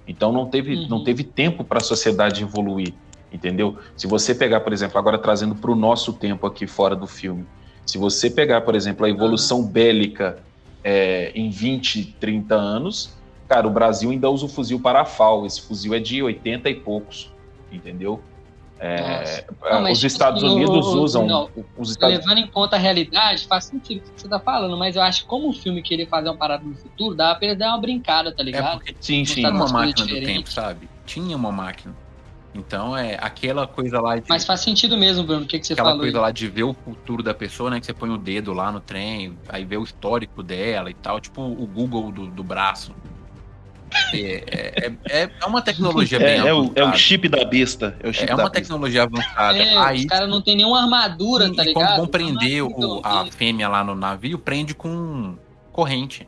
[0.07, 0.87] Então não teve, Uhum.
[0.87, 2.93] não teve tempo para a sociedade evoluir,
[3.35, 3.77] entendeu?
[3.95, 7.45] Se você pegar, por exemplo, agora trazendo para o nosso tempo aqui fora do filme,
[7.85, 10.43] se você pegar, por exemplo, a evolução bélica
[10.83, 13.09] é, em 20, 30 anos,
[13.47, 15.45] cara, o Brasil ainda usa o fuzil Parafal.
[15.45, 17.31] Esse fuzil é de 80 e poucos,
[17.71, 18.23] entendeu?
[18.79, 19.45] É, Nossa.
[19.71, 21.27] Não, os Estados assim, Unidos o- usam.
[21.27, 24.77] não, os Estados Levando em conta a realidade, faz sentido o que você tá falando,
[24.77, 27.47] mas eu acho que como o filme queria fazer uma parada no futuro, dava pra
[27.47, 28.77] ele dar uma brincada, tá É ligado?
[28.79, 29.35] porque Sim, sim.
[29.35, 30.89] tinha uma máquina do tempo, sabe?
[31.05, 31.95] Tinha uma máquina.
[32.55, 34.23] Então é aquela coisa lá de.
[34.29, 36.21] Mas faz sentido mesmo, Bruno, o que, que você aquela falou coisa aí?
[36.21, 37.79] lá de ver o futuro da pessoa, né?
[37.79, 41.19] Que você põe o dedo lá no trem, aí vê o histórico dela e tal,
[41.19, 42.95] tipo o Google do, do braço.
[44.13, 46.97] É, é, é, é uma tecnologia bem É, é, o, é o avançada.
[46.97, 47.97] chip da besta.
[48.01, 49.57] É o chip É uma tecnologia avançada.
[49.57, 51.85] É, aí os caras não tem nenhuma armadura, e, tá e ligado?
[51.85, 55.37] como vão prender o, a armadura, fêmea lá no navio, prende com
[55.71, 56.27] corrente.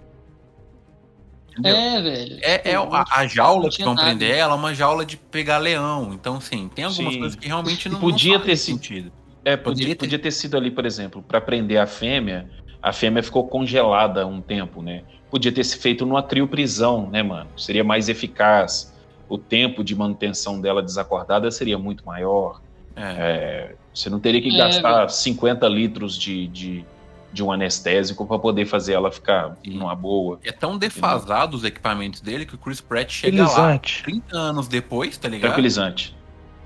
[1.57, 1.75] Entendeu?
[1.75, 2.37] É, velho.
[2.41, 4.07] É, é Tipo, a, a jaula que vão nada.
[4.07, 6.13] prender ela é uma jaula de pegar leão.
[6.13, 7.19] Então, sim, tem algumas Sim.
[7.19, 9.11] coisas que realmente não, Podia não ter sentido.
[9.45, 12.49] É, Poderia podia, ter- podia ter sido ali, por exemplo, para prender a fêmea.
[12.81, 15.03] A fêmea ficou congelada um tempo, né?
[15.31, 17.49] Podia ter se feito numa crioprisão, né, mano?
[17.57, 18.93] Seria mais eficaz.
[19.29, 22.61] O tempo de manutenção dela desacordada seria muito maior.
[22.95, 23.01] É.
[23.01, 26.85] É, você não teria que É, gastar 50 litros de, de,
[27.31, 29.77] de um anestésico para poder fazer ela ficar Sim.
[29.77, 30.39] numa boa.
[30.43, 34.03] É tão defasado os equipamentos dele que o Chris Pratt chega lá Elisante.
[34.03, 35.49] 30 anos depois, tá ligado?
[35.49, 36.15] Tranquilizante.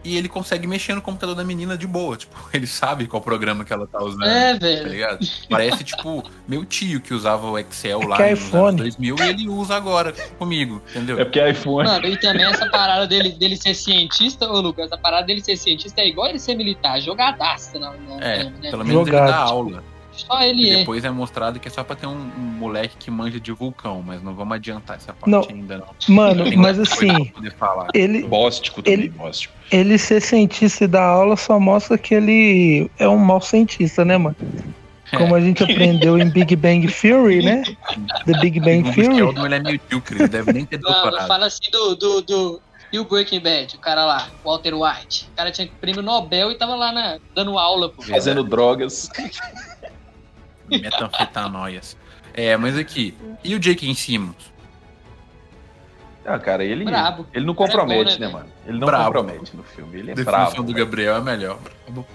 [0.03, 2.17] E ele consegue mexer no computador da menina de boa.
[2.17, 4.23] Tipo, ele sabe qual programa que ela tá usando.
[4.25, 4.87] É, Tá velho.
[4.89, 5.19] ligado?
[5.47, 8.67] Parece, tipo, meu tio que usava o Excel É lá que é nos iPhone.
[8.81, 11.19] anos 2000 e ele usa agora comigo, entendeu?
[11.19, 11.87] É porque é iPhone.
[11.87, 15.55] Mano, e também essa parada dele, dele ser cientista, ô Lucas, a parada dele ser
[15.55, 18.71] cientista é igual ele ser militar, jogadaça na, na É, né?
[18.71, 19.83] pelo menos ele Jogado, dá tipo, aula.
[20.11, 20.77] Só ele E é.
[20.77, 24.03] depois é mostrado que é só pra ter um, um moleque que manja de vulcão,
[24.05, 25.41] mas não vamos adiantar essa parte Não.
[25.49, 26.15] ainda não.
[26.15, 27.87] Mano, mas assim, pra poder falar.
[27.93, 29.53] ele, Bóstico também, Ele- bóstico.
[29.71, 34.17] ele ser cientista e dar aula só mostra que ele é um mau cientista, né,
[34.17, 34.35] mano?
[35.17, 37.63] Como a gente aprendeu em Big Bang Theory, né?
[38.25, 39.39] The Big Bang o Theory.
[39.45, 41.27] Ele é medíocre, ele deve nem ter Não, doutorado.
[41.27, 42.61] fala assim do, do, do.
[42.93, 45.27] E o Breaking Bad, o cara lá, Walter White.
[45.31, 48.01] O cara tinha prêmio Nobel e tava lá na, dando aula, pô.
[48.01, 49.09] Fazendo drogas.
[50.71, 51.97] Metanfetanoias.
[52.33, 53.13] É, mas aqui,
[53.43, 54.51] e o Jake Simmons?
[56.25, 57.25] Ah, cara, ele, Brabo.
[57.33, 58.45] ele não Cara é bom, compromete, né, né, mano?
[58.65, 59.05] Ele não Brabo.
[59.05, 59.97] compromete no filme.
[59.99, 60.63] Ele é definição bravo.
[60.63, 60.85] do velho.
[60.85, 61.57] Gabriel é melhor.
[61.87, 62.05] Brabo.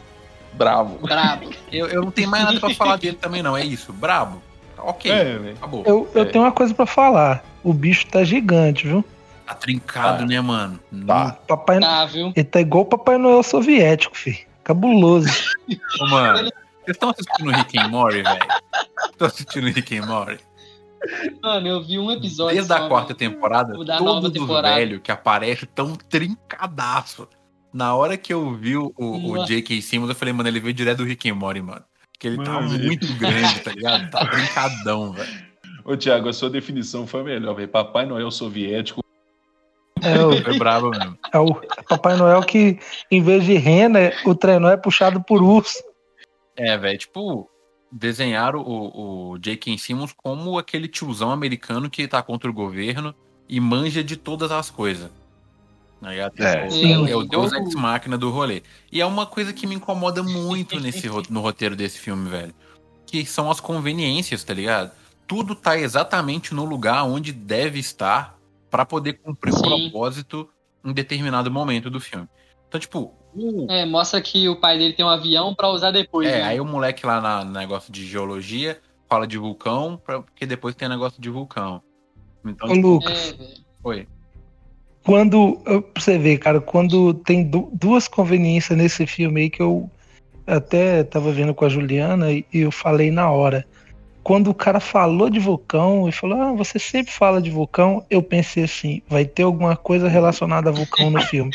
[0.52, 0.98] Bravo.
[1.06, 1.50] Brabo.
[1.72, 3.56] Eu, eu não tenho mais nada pra falar dele também, não.
[3.56, 3.92] É isso.
[3.92, 4.40] Brabo.
[4.78, 5.10] Ok.
[5.12, 5.54] velho.
[5.56, 5.82] Acabou.
[5.84, 6.24] Eu, eu É.
[6.24, 7.44] tenho uma coisa pra falar.
[7.64, 9.04] O bicho tá gigante, viu?
[9.44, 10.24] Tá trincado, Tá.
[10.26, 10.78] né, mano?
[11.06, 11.32] Tá.
[11.46, 12.32] Papai, Tá, viu?
[12.34, 14.38] Ele tá igual o Papai Noel soviético, filho.
[14.62, 15.28] Cabuloso.
[16.00, 16.50] Ô, mano,
[16.86, 18.38] vocês estão assistindo Rick and Morty, velho?
[19.10, 20.40] Estão assistindo Rick and Morty?
[21.42, 22.54] Mano, eu vi um episódio.
[22.56, 23.18] Desde só, a quarta mano.
[23.18, 23.98] temporada, O da
[24.30, 24.74] temporada.
[24.74, 27.28] velhos que aparecem tão trincadaço.
[27.72, 29.46] Na hora que eu vi o, o Nossa.
[29.46, 29.82] J.K.
[29.82, 31.84] Simmons, eu falei, mano, ele veio direto do Rick and Morty, mano.
[32.12, 34.10] Porque ele tá Mano, ele- muito grande, tá ligado?
[34.10, 35.46] Tá brincadão, velho.
[35.84, 37.68] Ô, Thiago, a sua definição foi melhor, velho.
[37.68, 39.04] Papai Noel soviético.
[40.02, 41.18] É o, Foi bravo mesmo.
[41.32, 41.54] é o
[41.88, 42.78] Papai Noel que,
[43.10, 45.78] em vez de rena, o trenó é puxado por urso.
[46.56, 47.50] É, velho, tipo,
[47.90, 49.78] desenharam o, o J.K.
[49.78, 53.14] Simmons como aquele tiozão americano que tá contra o governo
[53.48, 55.10] e manja de todas as coisas.
[56.00, 56.40] Tá ligado?
[56.40, 56.62] É.
[56.66, 57.10] Tipo, Sim.
[57.10, 58.62] é o deus Igual- ex-máquina do rolê.
[58.92, 62.54] E é uma coisa que me incomoda muito nesse, no roteiro desse filme, velho.
[63.06, 64.90] Que são as conveniências, tá ligado?
[65.26, 68.36] Tudo tá exatamente no lugar onde deve estar
[68.70, 69.62] pra poder cumprir o Sim.
[69.90, 70.48] propósito
[70.84, 72.28] em determinado momento do filme.
[72.68, 73.14] Então, tipo,
[73.68, 76.28] É, mostra que o pai dele tem um avião pra usar depois.
[76.28, 76.42] é, né?
[76.44, 78.78] aí o moleque lá na- no negócio de geologia
[79.08, 81.82] fala de vulcão, pra- porque depois tem negócio de vulcão.
[82.44, 83.44] Então, Ô, Lucas, É,
[83.82, 84.08] foi.
[85.04, 85.58] quando.
[85.64, 89.90] Pra você ver, cara, quando tem du- duas conveniências nesse filme aí que eu
[90.46, 93.66] até tava vendo com a Juliana e e eu falei na hora.
[94.26, 98.20] Quando o cara falou de vulcão e falou, ah, você sempre fala de vulcão, eu
[98.20, 101.52] pensei assim, vai ter alguma coisa relacionada a vulcão no filme.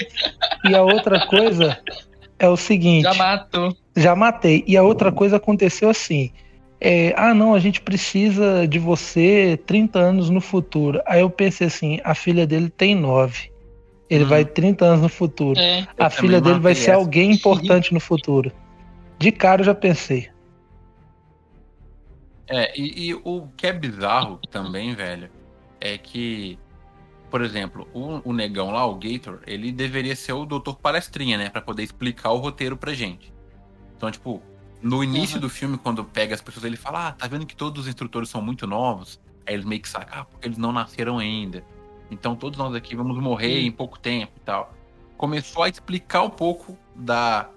[0.63, 1.77] E a outra coisa
[2.39, 3.03] é o seguinte.
[3.03, 3.75] Já matou.
[3.93, 4.63] Já matei.
[4.65, 6.31] E a outra coisa aconteceu assim.
[6.79, 11.01] é, ah, não, a gente precisa de você 30 anos no futuro.
[11.05, 13.51] Aí eu pensei assim, a filha dele tem 9.
[14.09, 14.27] Ele Hum.
[14.29, 15.59] vai 30 anos no futuro.
[15.59, 15.85] É.
[15.99, 16.99] A filha dele vai ser essa.
[17.01, 18.49] alguém importante no futuro.
[19.19, 20.29] De cara eu já pensei.
[22.51, 25.31] É, e, e o que é bizarro também, velho,
[25.79, 26.59] é que,
[27.29, 31.49] por exemplo, o, o negão lá, o Gator, ele deveria ser o doutor palestrinha, né?
[31.49, 33.33] Pra poder explicar o roteiro pra gente.
[33.95, 34.43] Então, tipo,
[34.81, 35.41] no início Aham.
[35.41, 38.27] do filme, quando pega as pessoas, ele fala, ah, tá vendo que todos os instrutores
[38.29, 39.17] são muito novos?
[39.47, 41.63] Aí eles meio que sacam, ah, porque eles não nasceram ainda.
[42.09, 44.73] Então todos nós aqui vamos morrer em pouco tempo e tal.
[45.15, 47.49] Começou a explicar um pouco da,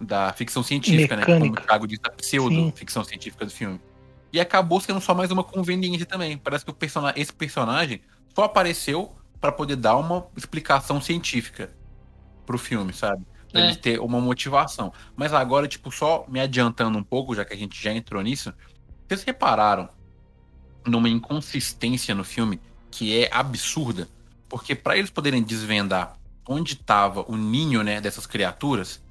[0.00, 1.24] da ficção científica, né?
[1.24, 1.66] Como o Mecânica.
[1.66, 3.80] Thiago disse, da pseudo-ficção científica do filme.
[4.32, 6.36] E acabou sendo só mais uma conveniência também.
[6.36, 8.00] Parece que o persona esse personagem
[8.34, 11.72] só apareceu pra poder dar uma explicação científica
[12.44, 13.24] pro filme, sabe?
[13.50, 13.64] Pra É.
[13.64, 14.92] eles ter uma motivação.
[15.14, 18.52] Mas agora, tipo, só me adiantando um pouco, já que a gente já entrou nisso,
[19.06, 19.88] vocês repararam
[20.84, 22.60] numa inconsistência no filme
[22.90, 24.08] que é absurda?
[24.48, 26.16] Porque pra eles poderem desvendar
[26.48, 29.02] onde estava o ninho, né, dessas criaturas,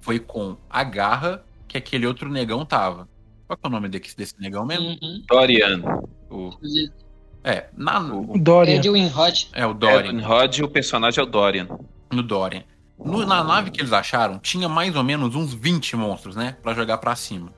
[0.00, 3.08] foi com a garra que aquele outro negão tava.
[3.50, 4.96] Qual que é o nome desse, desse negão mesmo?
[5.02, 5.24] Uhum.
[5.28, 5.82] Dorian.
[6.30, 6.52] O,
[7.42, 8.76] é, na, O Dorian.
[8.76, 9.48] Edwin Hodge.
[9.52, 10.10] é o Dorian.
[10.10, 11.66] Edwin Rod e o personagem é o Dorian.
[12.12, 12.62] no Dorian.
[12.96, 16.56] No- na nave que eles acharam, tinha mais ou menos uns 20 monstros, né?
[16.62, 17.52] Pra jogar pra cima.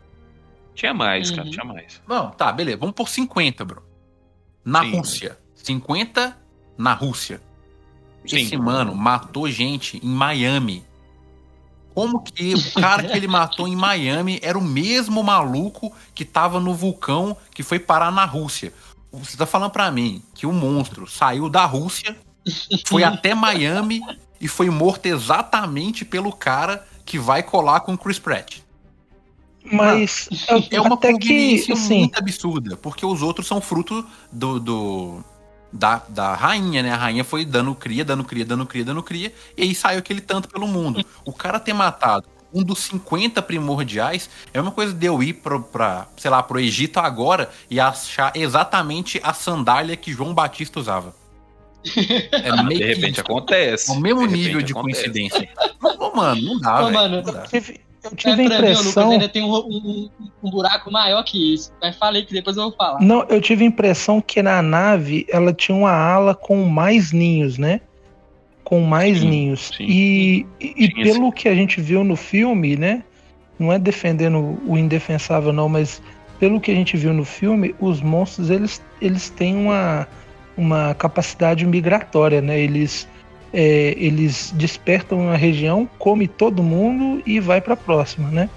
[0.75, 1.37] Tinha mais, Uhum.
[1.37, 2.01] cara, tinha mais.
[2.09, 2.79] Não, tá, beleza.
[2.79, 3.83] Vamos por 50, bro.
[4.65, 4.97] Na Sim.
[4.97, 5.39] Rússia.
[5.55, 6.39] 50
[6.79, 7.39] na Rússia.
[8.27, 8.37] Sim.
[8.37, 10.87] Esse mano matou gente em Miami.
[11.95, 16.59] Como que o cara que ele matou em Miami era o mesmo maluco que tava
[16.59, 18.73] no vulcão que foi parar na Rússia?
[19.13, 22.17] Você tá falando pra mim que o monstro saiu da Rússia,
[22.87, 24.01] foi até Miami
[24.41, 28.59] e foi morto exatamente pelo cara que vai colar com o Chris Pratt.
[29.65, 30.29] Mas
[30.71, 35.25] É uma até que, assim, muito absurda, porque os outros são fruto do, do-
[35.73, 36.93] da, da rainha, né?
[36.93, 40.21] A rainha foi dando cria, dando cria, dando cria, dando cria, e aí saiu aquele
[40.21, 41.05] tanto pelo mundo.
[41.25, 45.63] O cara ter matado um dos 50 primordiais é uma coisa de eu ir pro,
[45.63, 51.15] pra, sei lá, pro Egito agora e achar exatamente a sandália que João Batista usava.
[52.33, 53.21] É meio De repente isso.
[53.23, 53.91] acontece.
[53.91, 55.03] É o mesmo De nível de acontece.
[55.11, 55.49] coincidência.
[55.81, 56.95] Não, não, mano, não dá, Ô, velho.
[56.95, 57.45] mano, não dá.
[58.05, 59.11] Eu tive, É a mim, Lucas, impressão.
[59.13, 60.11] ainda tem um, um-
[60.43, 61.73] um buraco maior que isso.
[61.81, 63.01] Mas falei que depois eu vou falar.
[63.01, 67.59] Não, eu tive a impressão que na nave ela tinha uma ala com mais ninhos,
[67.59, 67.81] né?
[68.65, 69.71] Com mais Sim, ninhos.
[69.77, 69.85] sim.
[69.85, 73.03] E, e- e Tinha pelo que a gente viu no filme, né?
[73.59, 76.03] Não é defendendo o indefensável, não, mas
[76.41, 80.09] pelo que a gente viu no filme, os monstros eles, eles têm uma,
[80.57, 82.59] uma capacidade migratória, né?
[82.59, 83.07] Eles,
[83.53, 88.49] é, eles despertam a região, come todo mundo e vai pra próxima, né?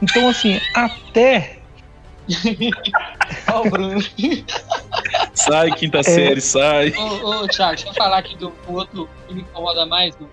[0.00, 1.58] Então, assim, até
[3.52, 4.00] Ó, o Bruno.
[5.34, 5.74] Sai, É.
[5.74, 6.90] quinta série, sai.
[6.92, 10.14] Ô, ô, Thiago, deixa eu falar aqui do outro que me incomoda mais.
[10.16, 10.28] do-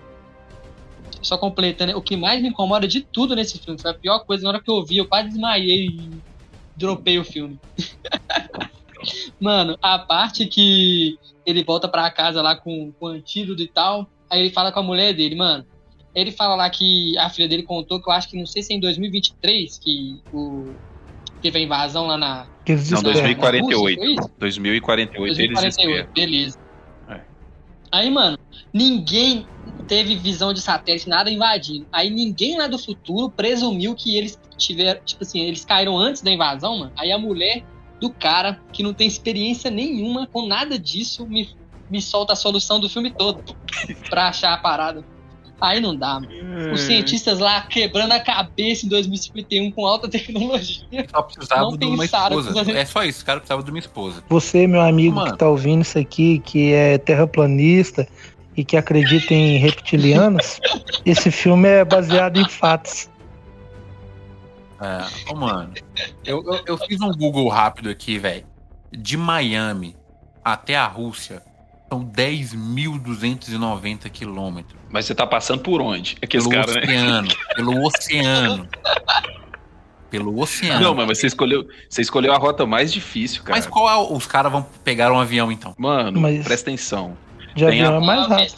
[1.22, 4.42] Só completando, o que mais me incomoda de tudo nesse filme, foi a pior coisa,
[4.44, 6.10] na hora que eu vi, eu quase desmaiei e
[6.76, 7.58] dropei o filme.
[9.40, 14.10] Mano, a parte que ele volta pra casa lá com, com o antídoto e tal,
[14.28, 15.64] aí ele fala com a mulher dele, mano.
[16.14, 18.72] Ele fala lá que a filha dele contou que eu acho que não sei se
[18.72, 20.74] é em 2023 que o
[21.40, 22.46] teve a invasão lá na.
[22.64, 23.22] Que eles Não, disseram.
[23.22, 24.00] 2048.
[24.00, 24.34] Na Rússia, foi isso?
[24.38, 26.58] 2048 eles 2048, beleza.
[27.08, 27.20] É.
[27.92, 28.38] Aí, mano,
[28.72, 29.46] ninguém
[29.86, 31.86] teve visão de satélite, nada invadindo.
[31.92, 36.30] Aí ninguém lá do futuro presumiu que eles tiveram, tipo assim, eles caíram antes da
[36.30, 36.92] invasão, mano.
[36.96, 37.62] Aí a mulher
[38.00, 41.48] do cara, que não tem experiência nenhuma com nada disso, me,
[41.90, 43.42] me solta a solução do filme todo
[44.10, 45.04] pra achar a parada.
[45.58, 46.28] Aí não dá, mano.
[46.68, 46.72] É.
[46.72, 50.84] Os cientistas lá quebrando a cabeça em 2051 com alta tecnologia.
[51.10, 52.64] Só precisava Não de uma pensaram esposa.
[52.66, 54.22] que- É só isso, o cara precisava de uma esposa.
[54.28, 55.32] Você, meu amigo Mano.
[55.32, 58.06] que tá ouvindo isso aqui, que é terraplanista
[58.54, 60.60] e que acredita em reptilianos,
[61.06, 63.08] esse filme é baseado em fatos.
[64.80, 65.72] É, ô, mano,
[66.24, 68.46] eu, eu, eu fiz um Google rápido aqui, velho.
[68.92, 69.96] De Miami
[70.44, 71.42] até a Rússia
[71.90, 74.78] são 10.290 quilômetros.
[74.90, 76.16] Mas você tá passando por onde?
[76.22, 76.82] Aqueles Pelo caras, né?
[76.82, 77.28] oceano.
[77.54, 78.68] Pelo oceano.
[80.10, 80.80] Pelo oceano.
[80.80, 83.56] Não, mas você escolheu, você escolheu a rota mais difícil, cara.
[83.58, 85.74] Mas qual é o- os caras vão pegar um avião então?
[85.76, 87.16] Mano, Mas- presta atenção.
[87.54, 88.54] De Tem avião a- é mais rápido.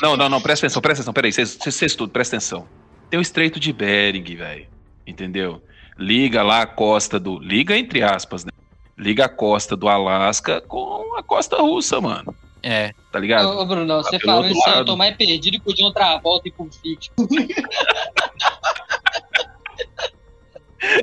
[0.00, 1.12] Não, não, não, presta atenção, presta atenção.
[1.12, 2.66] Peraí, vocês vocês tudo, presta atenção.
[3.10, 4.66] Tem o Estreito de Bering, velho.
[5.06, 5.62] Entendeu?
[5.98, 7.38] Liga lá a costa do.
[7.38, 8.52] Liga entre aspas, né?
[8.96, 12.34] Liga a costa do Alasca com a costa russa, mano.
[12.62, 12.92] É.
[13.10, 13.48] Tá ligado?
[13.48, 16.48] Ô, Bruno, você pelo falou isso aí, eu tô mais perdido que o John Travolta
[16.48, 17.12] e Pulp Fiction.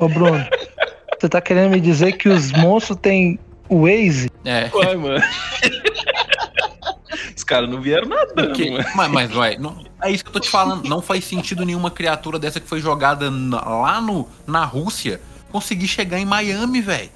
[0.00, 0.46] Ô, Bruno,
[1.18, 3.38] você tá querendo me dizer que os monstros têm
[3.68, 4.30] Waze?
[4.44, 4.70] É.
[4.72, 5.24] Uai, mano.
[7.36, 8.26] Os caras não vieram mano.
[8.94, 10.88] mas, mas, ué, não- é isso que eu tô te falando.
[10.88, 15.20] Não faz sentido nenhuma criatura dessa que foi jogada na- lá no, na Rússia
[15.50, 17.10] conseguir chegar em Miami, velho.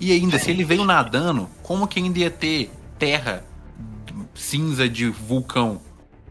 [0.00, 3.42] E ainda, se ele veio nadando, como que ainda ia ter terra
[4.34, 5.80] cinza de vulcão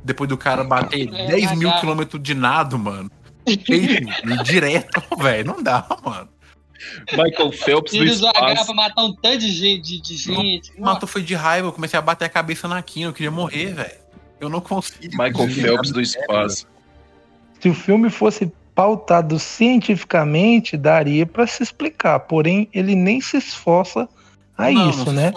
[0.04, 3.12] depois do cara bater É, 10 mil quilômetros de nado, mano?
[3.46, 5.46] Feito, direto, velho.
[5.46, 6.30] Não dá, mano.
[7.12, 8.66] Michael Phelps do Ele usou a garra espaço.
[8.68, 9.82] pra matar um tanto de gente.
[9.82, 10.80] De, de gente.
[10.80, 13.74] Matou foi de raiva, eu comecei a bater a cabeça na quina, eu queria morrer,
[13.74, 13.98] velho.
[14.40, 15.00] Eu não consigo.
[15.12, 16.68] Michael Phelps do espaço.
[17.60, 22.20] Se o filme fosse pautado cientificamente, daria pra se explicar.
[22.22, 24.08] Porém, ele nem se esforça
[24.56, 25.32] a Não, isso, não se né?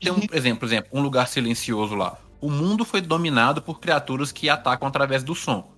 [0.00, 2.18] tem um exemplo, por exemplo, um lugar silencioso lá.
[2.40, 5.70] O mundo foi dominado por criaturas que atacam através do som.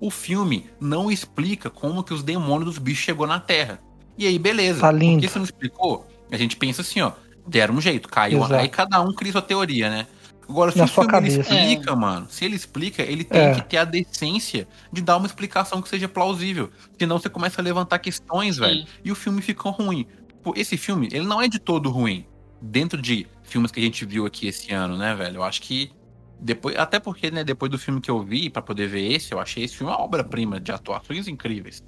[0.00, 3.80] O filme não explica como que os demônios dos bichos chegou na Terra.
[4.20, 4.80] E aí, beleza.
[4.82, 5.14] Tá lindo.
[5.14, 7.12] Porque se não explicou, a gente pensa assim, ó,
[7.46, 8.38] deram um jeito, caiu.
[8.40, 8.54] Exato.
[8.54, 10.06] Aí cada um cria sua teoria, né?
[10.46, 11.40] Agora, se Na o sua filme cabeça.
[11.40, 13.54] explica, mano, se ele explica, ele tem É.
[13.54, 16.70] que ter a decência de dar uma explicação que seja plausível.
[16.98, 18.60] Senão você começa a levantar questões, Sim.
[18.60, 20.06] velho, e o filme fica ruim.
[20.42, 22.26] Pô, esse filme, ele não é de todo ruim.
[22.60, 25.36] Dentro de filmes que a gente viu aqui esse ano, né, velho?
[25.36, 25.92] Eu acho que
[26.38, 29.40] depois, até porque, né, depois do filme que eu vi pra poder ver esse, eu
[29.40, 31.82] achei esse filme uma obra-prima de atuações incríveis.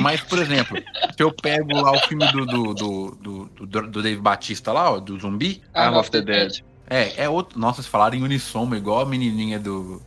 [0.00, 0.76] Mas, por exemplo,
[1.16, 4.90] se eu pego lá o filme do do, do, do, do, do Dave Batista lá,
[4.92, 6.62] ó, do zumbi, Arm of the Dead.
[6.88, 7.58] é, é outro.
[7.58, 10.02] Nossa, vocês falaram em unissono, igual a menininha do,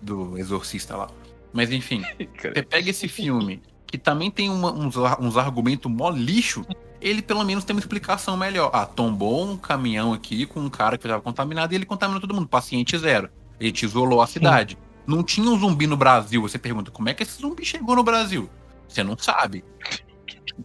[0.00, 1.08] do Exorcista lá.
[1.52, 2.02] Mas enfim,
[2.40, 6.64] você pega esse filme, que também tem uma- uns, uns argumentos mó lixo,
[7.00, 8.70] ele pelo menos tem uma explicação melhor.
[8.72, 12.32] Ah, tombou um caminhão aqui com um cara que estava contaminado e ele contaminou todo
[12.34, 13.28] mundo, paciente zero.
[13.58, 14.78] Ele te isolou a cidade.
[15.06, 16.40] Não tinha um zumbi no Brasil.
[16.42, 18.48] Você pergunta, como é que esse zumbi chegou no Brasil?
[18.90, 19.64] Você não sabe.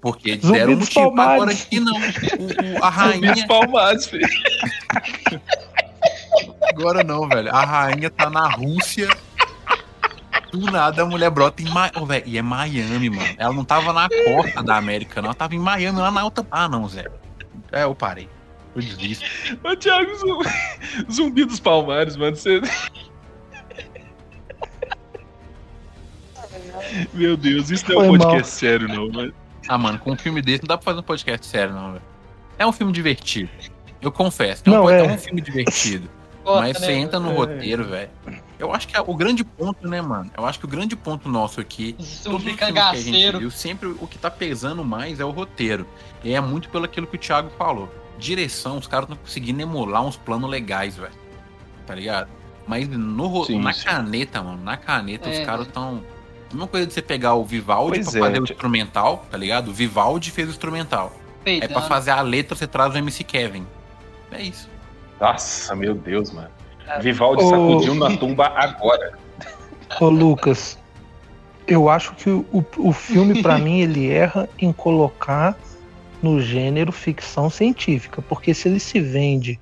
[0.01, 0.99] Porque eles Zumbi deram um motivo.
[1.07, 1.61] Agora Palmares.
[1.63, 1.93] aqui não.
[1.95, 3.27] O- o- a rainha.
[3.29, 4.27] Zumbis palmados, filho.
[6.69, 7.49] Agora não, velho.
[7.53, 9.07] A rainha tá na Rússia.
[10.51, 12.05] Do nada a mulher brota em Miami.
[12.07, 13.35] velho, e é Miami, mano.
[13.37, 15.27] Ela não tava na costa da América, não.
[15.29, 16.45] Ela tava em Miami, lá na outra.
[16.51, 17.05] Ah, não, Zé.
[17.71, 18.29] É, eu parei.
[18.75, 19.25] Eu desisto.
[19.63, 20.45] Ô, Thiago, zumbi,
[21.11, 22.35] zumbi dos palmares, mano.
[22.35, 22.61] Você...
[27.13, 28.51] Meu Deus, isso não é um Foi podcast mal.
[28.59, 29.31] sério, não, mas.
[29.67, 32.03] Ah, mano, com um filme desse não dá pra fazer um podcast sério, não, velho.
[32.57, 33.49] É um filme divertido.
[34.01, 34.61] Eu confesso.
[34.65, 35.11] É um, Não, é é.
[35.11, 36.09] um filme divertido.
[36.45, 36.85] Mas né?
[36.87, 37.33] você entra no É.
[37.33, 38.09] roteiro, velho.
[38.59, 40.29] Eu acho que é o grande ponto, né, mano?
[40.37, 43.39] Eu acho que o grande ponto nosso aqui Zumbi os filmes que a gente cangaceiro.
[43.39, 45.87] viu, sempre o que tá pesando mais é o roteiro.
[46.23, 47.91] E é muito pelo aquilo que o Thiago falou.
[48.19, 51.11] Direção, os caras estão conseguindo emular uns planos legais, velho.
[51.87, 52.29] Tá ligado?
[52.67, 53.83] Mas no, Sim, na sim.
[53.85, 56.03] caneta, mano, na caneta, É, os caras estão.
[56.55, 59.25] A mesma coisa de você pegar o Vivaldi Pois pra é, fazer o Thi- instrumental,
[59.29, 59.67] tá ligado?
[59.67, 61.11] O Vivaldi fez o instrumental.
[61.45, 61.87] Aí pra Peidando.
[61.89, 63.67] fazer a letra você traz o MC Kevin.
[64.31, 64.69] É isso.
[65.19, 66.47] Nossa, meu Deus, mano.
[67.01, 67.49] Vivaldi Ô.
[67.49, 69.17] sacudiu na tumba agora.
[69.99, 70.77] Ô, Lucas,
[71.67, 75.57] eu acho que o, o filme, pra mim, ele erra em colocar
[76.23, 78.21] no gênero ficção científica.
[78.21, 79.59] Porque se ele se vende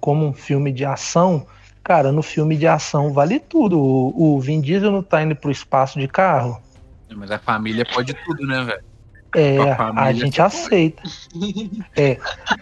[0.00, 1.46] como um filme de ação,
[1.82, 3.78] cara, no filme de ação vale tudo.
[3.78, 6.60] O, o Vin Diesel não tá indo pro espaço de carro.
[7.14, 8.80] Mas a família pode tudo, né, velho?
[9.34, 11.02] É, a a gente aceita.
[11.96, 12.18] É.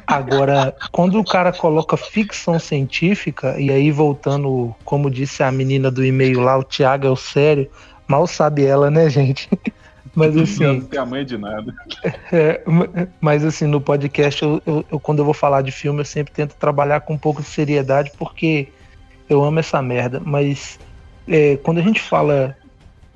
[0.06, 6.04] Agora, quando o cara coloca ficção científica, e aí voltando, como disse a menina do
[6.04, 7.68] e-mail lá, o Thiago é o sério,
[8.06, 9.48] mal sabe ela, né, gente?
[10.14, 10.64] Mas assim.
[10.64, 11.72] Não tem a mãe de nada.
[12.32, 12.88] É, ma-
[13.20, 16.32] mas assim, no podcast, eu, eu- eu- quando eu vou falar de filme, eu sempre
[16.32, 18.68] tento trabalhar com um pouco de seriedade, porque
[19.30, 20.20] eu amo essa merda.
[20.22, 20.78] Mas
[21.26, 22.56] é, quando a gente fala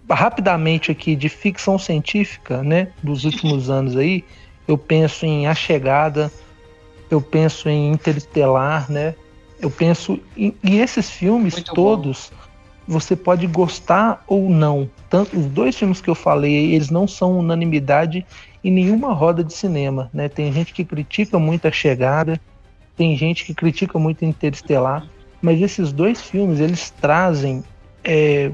[0.08, 4.24] rapidamente aqui de ficção científica, né, dos últimos anos aí,
[4.66, 6.32] eu penso em A Chegada,
[7.10, 9.14] eu penso em Interestelar, né?
[9.60, 11.74] Eu penso em, e esses filmes Muito bom.
[11.74, 12.32] todos
[12.86, 14.88] você pode gostar ou não.
[15.08, 18.26] Tanto os dois filmes que eu falei, eles não são unanimidade
[18.62, 20.28] em nenhuma roda de cinema, né?
[20.28, 22.40] Tem gente que critica muito a chegada,
[22.96, 25.06] tem gente que critica muito Interestelar,
[25.44, 27.62] mas esses dois filmes eles trazem
[28.02, 28.50] é,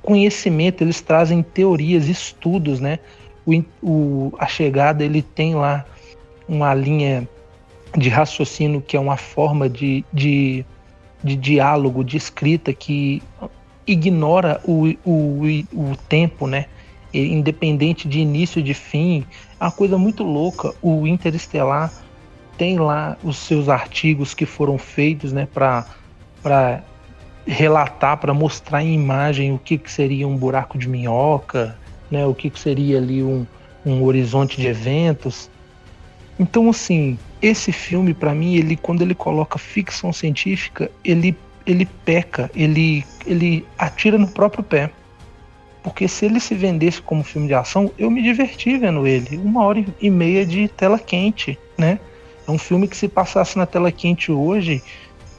[0.00, 3.00] conhecimento, eles trazem teorias, estudos, né?
[3.44, 5.84] O, o- a chegada ele tem lá
[6.48, 7.28] uma linha
[7.98, 10.64] de raciocínio que é uma forma de, de,
[11.24, 13.20] de diálogo, de escrita que
[13.84, 15.42] ignora o, o,
[15.72, 16.66] o tempo, né?
[17.12, 19.24] Independente de início e de fim,
[19.58, 20.72] é uma coisa muito louca.
[20.80, 21.92] O Interestelar
[22.56, 26.82] tem lá os seus artigos que foram feitos, né, para
[27.46, 31.78] relatar, para mostrar em imagem o que, que seria um buraco de minhoca,
[32.10, 33.46] né, o que, que seria ali um,
[33.84, 35.50] um horizonte de eventos.
[36.38, 41.36] Então, assim, esse filme, para mim, ele quando ele coloca ficção científica, ele,
[41.66, 44.90] ele peca, ele, ele atira no próprio pé.
[45.82, 49.36] Porque se ele se vendesse como filme de ação, eu me diverti vendo ele.
[49.36, 52.00] Uma hora e meia de tela quente, né?
[52.46, 54.82] É um filme que se passasse na tela quente hoje,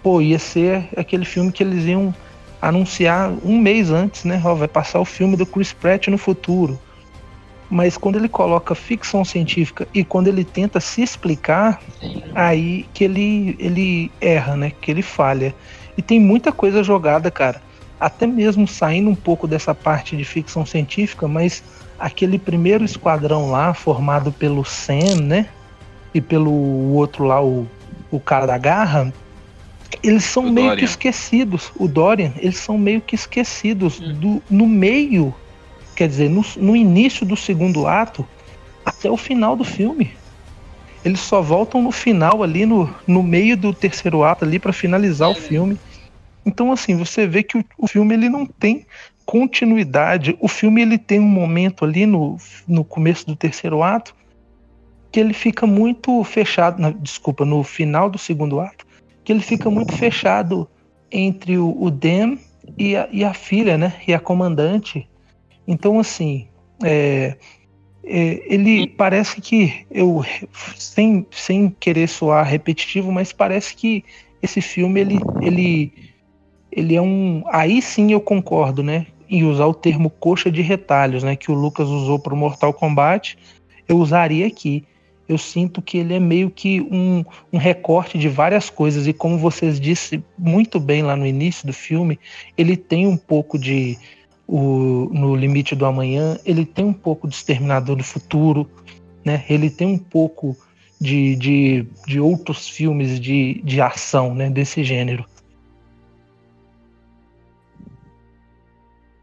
[0.04, 2.14] pô, ia ser aquele filme que eles iam
[2.62, 4.42] anunciar um mês antes, né?
[4.44, 6.80] Ó, vai passar o filme do Chris Pratt no futuro.
[7.70, 11.82] Mas quando ele coloca ficção científica e quando ele tenta se explicar,
[12.34, 14.72] aí que ele, ele erra, né?
[14.82, 15.54] Que ele falha.
[15.98, 17.62] E tem muita coisa jogada, cara.
[18.00, 21.64] Até mesmo saindo um pouco dessa parte de ficção científica, mas
[22.00, 25.50] aquele primeiro esquadrão lá, formado pelo Sam, né?
[26.18, 26.52] E pelo
[26.96, 27.68] outro lá, o,
[28.10, 29.14] o cara da garra,
[30.02, 30.86] eles são O meio que Dorian.
[30.86, 31.72] esquecidos.
[31.76, 35.32] O Dorian, eles são meio que esquecidos do, no meio,
[35.96, 38.28] quer dizer, no, no início do segundo ato
[38.84, 40.12] até o final do filme.
[41.06, 45.30] Eles só voltam no final ali, no, no meio do terceiro ato ali para finalizar
[45.30, 45.78] o filme.
[46.44, 48.88] Então assim, você vê que o, o filme ele não tem
[49.24, 50.36] continuidade.
[50.42, 52.38] O filme ele tem um momento ali no,
[52.68, 54.16] no começo do terceiro ato
[55.12, 58.86] que ele fica muito fechado, na- desculpa, no final do segundo ato,
[59.24, 60.68] que ele fica muito fechado
[61.12, 62.38] entre o, o Dan
[62.78, 63.94] e a, e a filha, né?
[64.08, 65.08] E a comandante.
[65.68, 66.48] Então, assim,
[66.84, 67.38] é,
[68.04, 70.24] é, ele parece que eu,
[70.76, 74.04] sem, sem querer soar repetitivo, mas parece que
[74.42, 75.94] esse filme ele, ele,
[76.72, 77.44] ele é um.
[77.48, 79.08] Aí sim eu concordo, né?
[79.30, 81.36] Em usar o termo coxa de retalhos, né?
[81.36, 83.38] Que o Lucas usou para o Mortal Kombat,
[83.88, 84.86] eu usaria aqui.
[85.28, 89.38] Eu sinto que ele é meio que um, um recorte de várias coisas, e como
[89.38, 92.18] vocês disse muito bem lá no início do filme,
[92.58, 93.98] ele tem um pouco de
[94.48, 98.70] o, no Limite do Amanhã, ele tem um pouco de Exterminador do Futuro,
[99.26, 99.44] né?
[99.50, 100.56] Ele tem um pouco
[101.00, 104.50] de, de, de outros filmes de, de ação, né?
[104.50, 105.26] Desse gênero.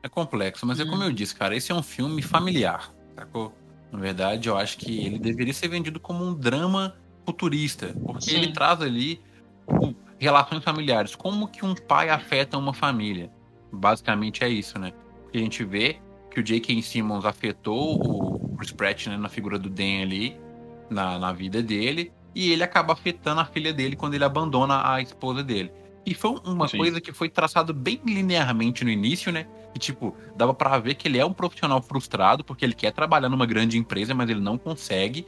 [0.02, 3.54] É complexo, mas é como eu disse, cara, esse é um filme familiar, sacou?
[3.94, 8.38] Na verdade, eu acho que ele deveria ser vendido como um drama futurista, porque Sim.
[8.38, 9.20] ele traz ali
[9.68, 13.30] o- relações familiares, como que um pai afeta uma família.
[13.72, 14.92] Basicamente é isso, né?
[15.22, 16.82] Porque a gente vê que o J.K.
[16.82, 20.36] Simmons afetou o Chris Pratt né, na figura do Dan ali,
[20.90, 25.00] na, na vida dele, e ele acaba afetando a filha dele quando ele abandona a
[25.00, 25.70] esposa dele.
[26.04, 26.78] E foi uma Sim.
[26.78, 29.46] coisa que foi traçado bem linearmente no início, né?
[29.74, 33.28] E, tipo, dava pra ver que ele é um profissional frustrado, porque ele quer trabalhar
[33.28, 35.26] numa grande empresa, mas ele não consegue.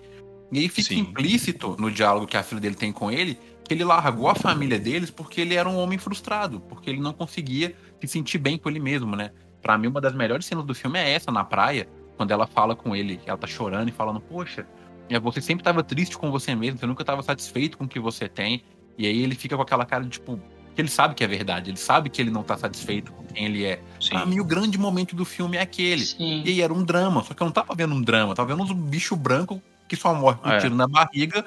[0.53, 1.01] E aí fica Sim.
[1.01, 4.79] implícito no diálogo que a filha dele tem com ele, que ele largou a família
[4.79, 8.69] deles porque ele era um homem frustrado, porque ele não conseguia se sentir bem com
[8.69, 9.33] ele mesmo, né?
[9.61, 12.77] Pra mim, uma das melhores cenas do filme é essa, na praia, quando ela fala
[12.77, 14.65] com ele, ela tá chorando e falando, poxa,
[15.09, 17.99] é, você sempre tava triste com você mesmo, você nunca tava satisfeito com o que
[17.99, 18.63] você tem.
[18.99, 20.41] E aí ele fica com aquela cara de, tipo,
[20.77, 23.47] que ele sabe que é verdade, ele sabe que ele não tá satisfeito com quem
[23.47, 23.77] ele é.
[24.11, 24.27] Pra Sim.
[24.27, 26.05] mim, o grande momento do filme é aquele.
[26.05, 26.43] Sim.
[26.45, 28.63] E aí era um drama, só que eu não tava vendo um drama, tava vendo
[28.63, 30.59] uns bicho branco que só morre com um É.
[30.59, 31.45] tiro na barriga,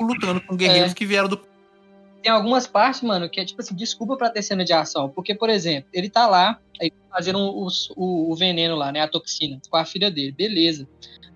[0.00, 0.94] lutando com guerreiros É.
[0.94, 1.40] que vieram do.
[2.22, 5.08] tem algumas partes, mano, que é tipo assim, desculpa pra ter cena de ação.
[5.08, 7.66] Porque, por exemplo, ele tá lá, aí fazendo o,
[7.96, 9.00] o, o veneno lá, né?
[9.00, 10.86] A toxina, com a filha dele, beleza.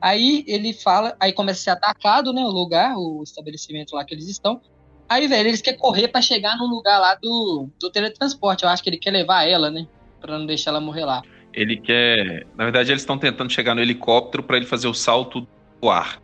[0.00, 2.42] Aí ele fala, aí começa a ser atacado, né?
[2.42, 4.60] O lugar, o estabelecimento lá que eles estão.
[5.12, 8.64] Aí, velho, eles querem correr pra chegar no lugar lá do, do teletransporte.
[8.64, 9.86] Eu acho que ele quer levar ela, né?
[10.18, 11.20] Pra não deixar ela morrer lá.
[11.52, 12.46] Ele quer.
[12.56, 15.46] Na verdade, eles estão tentando chegar no helicóptero pra ele fazer o salto
[15.82, 16.18] do ar.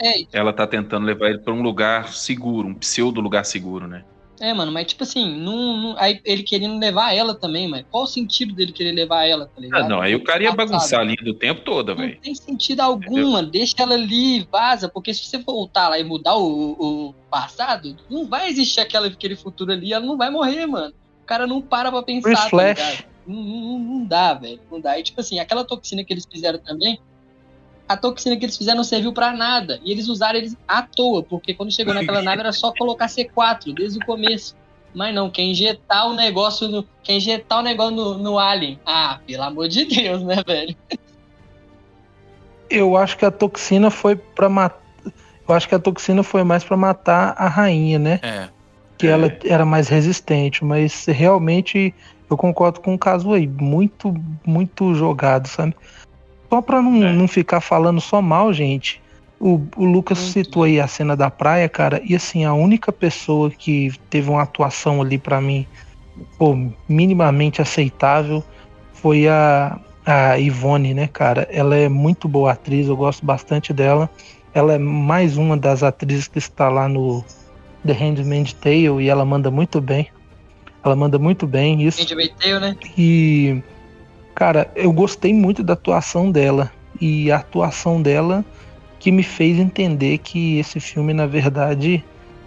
[0.00, 4.04] É, Ela tá tentando levar ele pra um lugar seguro, um pseudo lugar seguro, né?
[4.40, 8.04] É, mano, mas tipo assim, não, não- aí ele querendo levar ela também, mas qual
[8.04, 9.84] o sentido dele querer levar ela, tá ligado?
[9.84, 12.18] Ah, não, aí o cara ia bagunçar a linha do tempo toda, Não velho.
[12.20, 13.50] tem sentido algum, mano.
[13.50, 14.88] Deixa ela ali, vaza.
[14.88, 16.72] Porque se você voltar lá e mudar o,
[17.08, 19.92] o passado, não vai existir aquela, aquele futuro ali.
[19.92, 20.94] Ela não vai morrer, mano.
[21.22, 22.78] O cara não para pra pensar, Chris tá Flash.
[22.78, 23.04] ligado?
[23.26, 24.60] Não, não- não dá, velho.
[24.70, 24.98] Não dá.
[24.98, 26.98] E tipo assim, aquela toxina que eles fizeram também,
[27.88, 29.80] a toxina que eles fizeram não serviu pra nada.
[29.82, 33.74] E eles usaram eles à toa, porque quando chegou naquela nave era só colocar C4
[33.74, 34.54] desde o começo.
[34.94, 36.86] Mas não, quer injetar o negócio no.
[37.02, 38.78] Quer injetar o negócio no, no Alien.
[38.84, 40.76] Ah, pelo amor de Deus, né, velho?
[42.68, 44.80] Eu acho que a toxina foi pra matar.
[45.48, 48.20] Eu acho que a toxina foi mais pra matar a rainha, né?
[48.22, 48.48] É.
[48.98, 51.94] Que ela era mais resistente, mas realmente
[52.28, 54.12] eu concordo com o caso aí, muito,
[54.44, 55.74] muito jogado, sabe?
[56.50, 57.12] Só pra não, É.
[57.12, 59.00] não ficar falando só mal, gente.
[59.40, 60.32] O, o Lucas Muito.
[60.32, 64.42] citou aí a cena da praia, cara, e assim, a única pessoa que teve uma
[64.42, 65.64] atuação ali pra mim,
[66.36, 66.56] pô,
[66.88, 68.42] minimamente aceitável
[68.92, 71.46] foi a, a Ivone, né, cara?
[71.52, 74.10] Ela é muito boa atriz, eu gosto bastante dela.
[74.52, 77.24] Ela é mais uma das atrizes que está lá no
[77.86, 80.08] The Handmaid's Tale e ela manda muito bem.
[80.82, 81.98] Ela manda muito bem isso.
[82.02, 82.76] Gente, Tale, né?
[82.96, 83.62] E,
[84.38, 86.70] cara, eu gostei muito da atuação dela.
[87.00, 88.44] E a atuação dela
[89.00, 92.04] que me fez entender que esse filme, na verdade,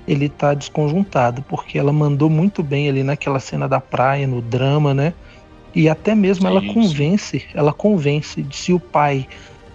[0.07, 1.43] ele tá desconjuntado.
[1.43, 5.13] Porque ela mandou muito bem ali naquela cena da praia, no drama, né?
[5.75, 8.45] E até mesmo ela Sim, convence, ela convence.
[8.53, 9.27] Se o pai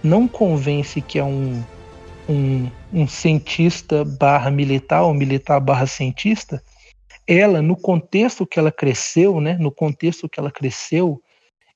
[0.03, 1.63] não convence que é um,
[2.27, 6.63] um, um cientista barra militar, ou militar barra cientista,
[7.27, 11.21] ela, no contexto que ela cresceu, né, no contexto que ela cresceu,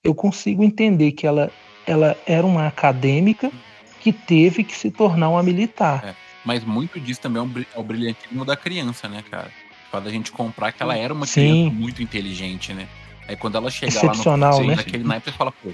[0.04, 1.52] eu consigo entender que ela,
[1.86, 3.52] ela era uma acadêmica
[4.00, 6.16] que teve que se tornar uma militar.
[6.44, 9.52] Mas muito disso também é, é o brilhantismo da criança, né, cara?
[9.92, 11.42] Para a gente comprar que ela era uma Sim.
[11.42, 12.88] criança muito inteligente, né?
[13.28, 14.24] Aí quando ela chega lá no
[14.68, 14.76] né?
[14.76, 15.70] naquele naipe, você fala, pô.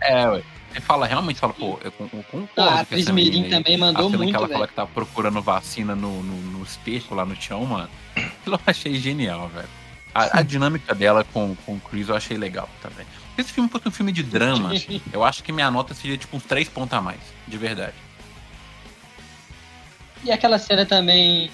[0.00, 0.42] É, ué.
[0.72, 4.06] Você fala, realmente fala, pô, eu, con- eu concordo Ah, a essa Mirim também mandou
[4.06, 4.54] a cena muito, que ela velho.
[4.58, 7.88] fala que tá procurando vacina no, no, no esterco lá no chão, mano.
[8.14, 9.68] Aquilo eu achei genial, velho.
[10.14, 13.06] A, a dinâmica dela com, com o Chris eu achei legal também.
[13.38, 14.72] Se esse filme fosse um filme de drama,
[15.12, 17.94] eu acho que minha nota seria tipo uns três pontos a mais, de verdade.
[20.24, 21.48] E aquela cena também.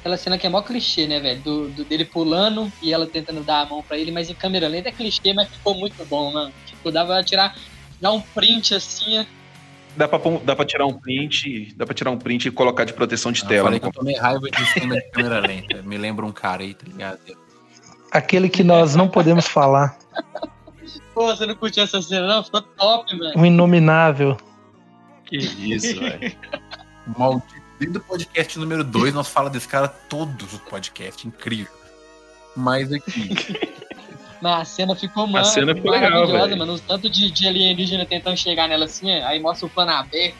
[0.00, 1.40] Aquela cena que é mó clichê, né, velho?
[1.40, 4.66] Do, do- dele pulando e ela tentando dar a mão pra ele, mas em câmera
[4.66, 6.52] lenta é clichê, mas ficou muito bom, mano.
[6.66, 7.56] Tipo, dava pra tirar.
[8.00, 9.24] Dar um print assim.
[9.96, 12.92] Dá pra, dá pra tirar um print, dá pra tirar um print e colocar de
[12.92, 13.64] proteção de Eu tela.
[13.66, 15.82] falei no que eu tomei raiva de cena de câmera lenta.
[15.82, 17.20] Me lembra um cara aí, tá ligado?
[18.10, 19.96] Aquele que nós não podemos falar,
[21.14, 22.44] Pô, você não curtiu essa cena, não?
[22.44, 23.32] Ficou top, mano.
[23.40, 24.36] o inominável.
[25.24, 26.36] Que isso, velho.
[27.16, 27.62] Maldito.
[27.78, 31.24] Desde o podcast número 2, nós falamos desse cara todos os podcasts.
[31.24, 31.72] Incrível.
[32.56, 33.30] Mas aqui.
[34.40, 36.58] Mas a cena ficou, mano, cena ficou legal, maravilhosa, velho.
[36.58, 36.72] mano.
[36.74, 40.36] Os tanto de, de alienígena tentando chegar nela assim, aí mostra o plano aberto.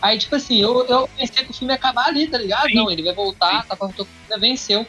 [0.00, 2.68] Aí, tipo assim, eu, eu pensei que o filme ia acabar ali, tá ligado?
[2.68, 2.74] Sim.
[2.74, 4.86] Não, ele vai voltar, tá com a venceu.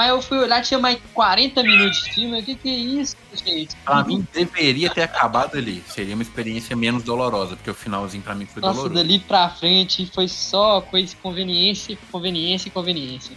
[0.00, 2.40] Mas eu fui olhar, tinha mais 40 minutos de filme.
[2.40, 3.76] O que que é isso, gente?
[3.84, 5.84] Pra mim, deveria ter acabado ali.
[5.86, 8.94] Seria uma experiência menos dolorosa, porque o finalzinho pra mim foi Nossa, doloroso.
[8.94, 13.36] dali pra frente foi só coisa conveniência, conveniência e conveniência.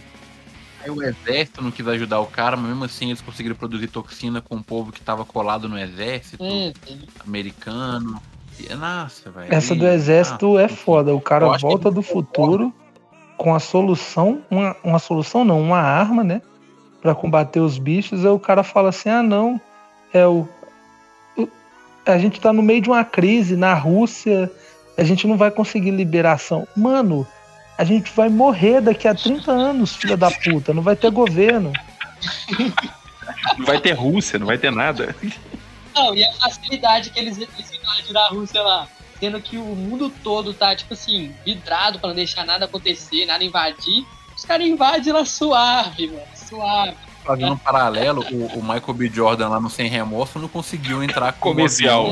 [0.82, 4.40] Aí o exército não quis ajudar o cara, mas mesmo assim eles conseguiram produzir toxina
[4.40, 6.72] com o povo que tava colado no exército É,
[7.26, 8.22] americano.
[8.58, 9.52] E, nossa, velho.
[9.52, 11.14] Essa do exército ah, é foda.
[11.14, 12.72] O cara volta do futuro
[13.36, 16.40] com a solução, uma, uma solução não, uma arma, né?
[17.04, 18.24] Pra combater os bichos.
[18.24, 19.60] Aí o cara fala assim: ah, não,
[20.10, 20.48] é o.
[21.36, 21.46] o-
[22.06, 24.50] A gente tá no meio de uma crise na Rússia,
[24.96, 26.66] a gente não vai conseguir liberação.
[26.74, 27.26] Mano,
[27.76, 31.74] a gente vai morrer daqui a 30 anos, filha da puta, não vai ter governo.
[33.58, 35.14] Não vai ter Rússia, não vai ter nada.
[35.94, 38.88] Não, e a facilidade que eles, eles invadiram a Rússia lá.
[39.20, 43.44] Sendo que o mundo todo tá, tipo assim, vidrado pra não deixar nada acontecer, nada
[43.44, 44.06] invadir.
[44.36, 46.22] Os caras invadem lá suave, mano.
[46.54, 46.96] Suave.
[47.24, 49.08] Fazendo um paralelo, o, o Michael B.
[49.08, 52.06] Jordan lá no Sem Remorso não conseguiu entrar com Comercial.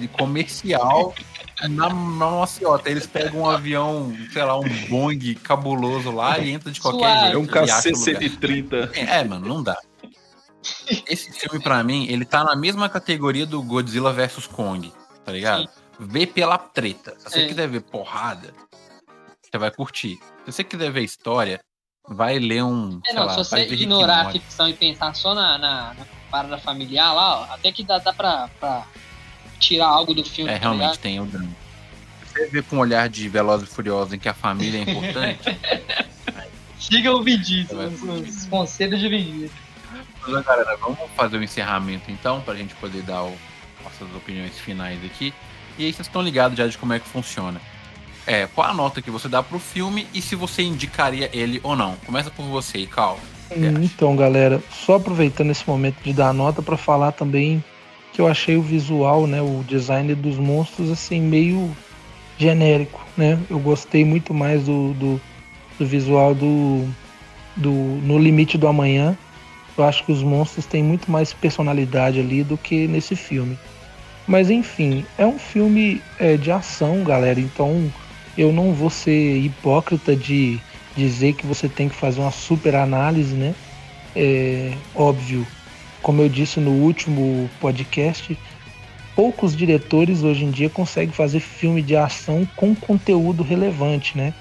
[0.00, 1.14] de comercial
[1.68, 2.88] na, na maciota.
[2.90, 7.20] Eles pegam um avião, sei lá, um Boeing cabuloso lá e entra de qualquer Suave.
[7.20, 7.34] jeito.
[7.34, 8.20] É um ele acha o lugar.
[8.22, 8.90] KC-130.
[8.96, 9.76] É, mano, não dá.
[11.06, 14.92] Esse filme, pra mim, ele tá na mesma categoria do Godzilla vs Kong,
[15.24, 15.68] tá ligado?
[16.00, 17.14] Vê pela treta.
[17.18, 17.46] Se você É.
[17.48, 18.52] quiser ver porrada,
[19.42, 20.18] você vai curtir.
[20.44, 21.60] Se você quiser ver história,
[22.08, 23.00] vai ler um.
[23.06, 26.58] É, não, lá, se você ignorar a ficção e pensar só na, na, na parada
[26.58, 28.86] familiar lá, ó, até que dá, dá pra, pra
[29.60, 30.98] tirar algo do filme, É, tá realmente ligado?
[31.00, 31.48] tem o drama.
[32.26, 34.82] Se você vê com um olhar de Velozes e Furiosos em que a família é
[34.90, 35.58] importante,
[36.78, 39.50] Siga o Vin Diesel, os, os conselhos de Vin Diesel.
[40.26, 43.36] Mas, galera, vamos fazer o encerramento então, pra gente poder dar o-
[43.82, 45.34] nossas opiniões finais aqui.
[45.76, 47.60] E aí vocês estão ligados já de como é que funciona.
[48.28, 51.74] É, qual a nota que você dá pro filme e se você indicaria ele ou
[51.74, 51.96] não?
[52.04, 53.18] Começa por você, Cal.
[53.82, 57.64] Então, galera, só aproveitando esse momento de dar nota pra falar também
[58.12, 61.74] que eu achei o visual, né, o design dos monstros assim meio
[62.36, 63.38] genérico, né?
[63.48, 65.20] Eu gostei muito mais do, do,
[65.78, 66.86] do visual do,
[67.56, 69.16] do No Limite do Amanhã.
[69.76, 73.58] Eu acho que os monstros têm muito mais personalidade ali do que nesse filme.
[74.26, 77.40] Mas enfim, é um filme é, de ação, galera.
[77.40, 77.90] Então
[78.38, 80.60] eu não vou ser hipócrita de
[80.96, 83.52] dizer que você tem que fazer uma super análise, né?
[84.14, 85.44] É óbvio,
[86.00, 88.38] como eu disse no último podcast,
[89.16, 94.32] poucos diretores hoje em dia conseguem fazer filme de ação com conteúdo relevante, né?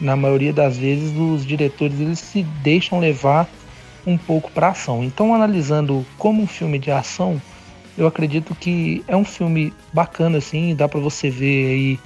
[0.00, 3.46] Na maioria das vezes os diretores eles se deixam levar
[4.06, 5.04] um pouco para ação.
[5.04, 7.40] Então, analisando como um filme de ação,
[7.98, 11.98] eu acredito que é um filme bacana assim, dá para você ver aí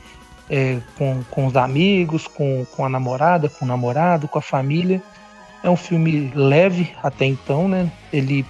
[0.51, 5.01] é, com, com os amigos, com, com a namorada, com o namorado, com a família.
[5.63, 7.91] É um filme leve até então, né?
[8.13, 8.45] Ele,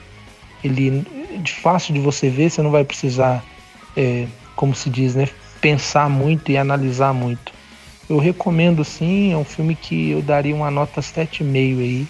[0.64, 1.04] ele
[1.42, 3.44] de fácil de você ver, você não vai precisar,
[3.96, 5.28] é, como se diz, né?
[5.60, 7.52] Pensar muito e analisar muito.
[8.08, 12.08] Eu recomendo sim, é um filme que eu daria uma nota 7,5 aí.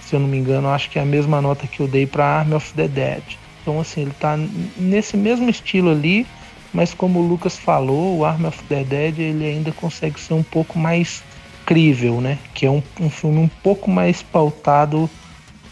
[0.00, 2.24] Se eu não me engano, acho que é a mesma nota que eu dei para
[2.24, 3.22] Army of the Dead.
[3.62, 4.38] Então, assim, ele tá
[4.76, 6.24] nesse mesmo estilo ali,
[6.76, 10.42] mas como o Lucas falou, o Army of the Dead ele ainda consegue ser um
[10.42, 11.24] pouco mais
[11.64, 12.38] crível, né?
[12.52, 15.08] Que é um, um filme um pouco mais pautado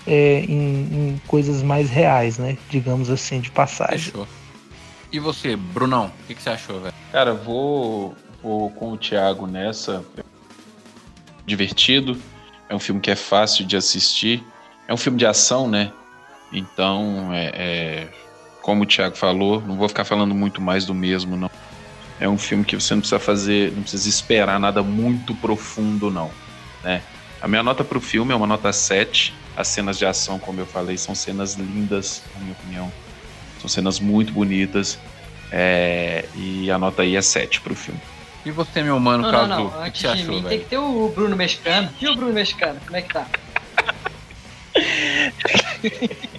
[0.07, 2.57] é, em, em coisas mais reais, né?
[2.71, 3.99] Digamos assim, de passagem.
[3.99, 4.27] Fechou.
[5.13, 6.95] E você, Brunão, o que, que você achou, velho?
[7.13, 10.03] Cara, vou, vou com o Thiago nessa.
[11.45, 12.19] Divertido.
[12.67, 14.43] É um filme que é fácil de assistir.
[14.89, 15.93] É um filme de ação, né?
[16.51, 18.24] Então, é, é-
[18.65, 21.51] como o Thiago falou, não vou ficar falando muito mais do mesmo, não.
[22.19, 26.31] É um filme que você não precisa fazer, não precisa esperar nada muito profundo, não.
[26.83, 27.03] Né?
[27.43, 29.35] A minha nota pro filme é uma nota 7.
[29.55, 32.91] As cenas de ação, como eu falei, são cenas lindas, na minha opinião.
[33.61, 34.99] São cenas muito bonitas.
[35.53, 38.01] É, e a nota aí é 7 pro filme.
[38.47, 39.67] E você, meu mano, Não, não, Cazu, não.
[39.67, 40.63] o que, que Antes você de achou, mim, tem velho?
[40.63, 41.91] que ter o Bruno Mexicano.
[42.01, 43.27] E o Bruno Mexicano, como é que tá?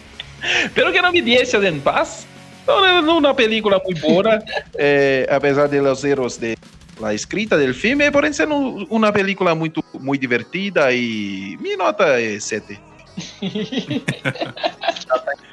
[0.74, 2.26] Pero que não me diese en paz.
[2.68, 4.40] Não, não, uma película muito boa,
[4.78, 6.58] eh, apesar de los erros de
[7.00, 12.20] la escrita del filme, porém ser um- uma película muito, muito divertida e minha nota
[12.20, 12.80] é 7.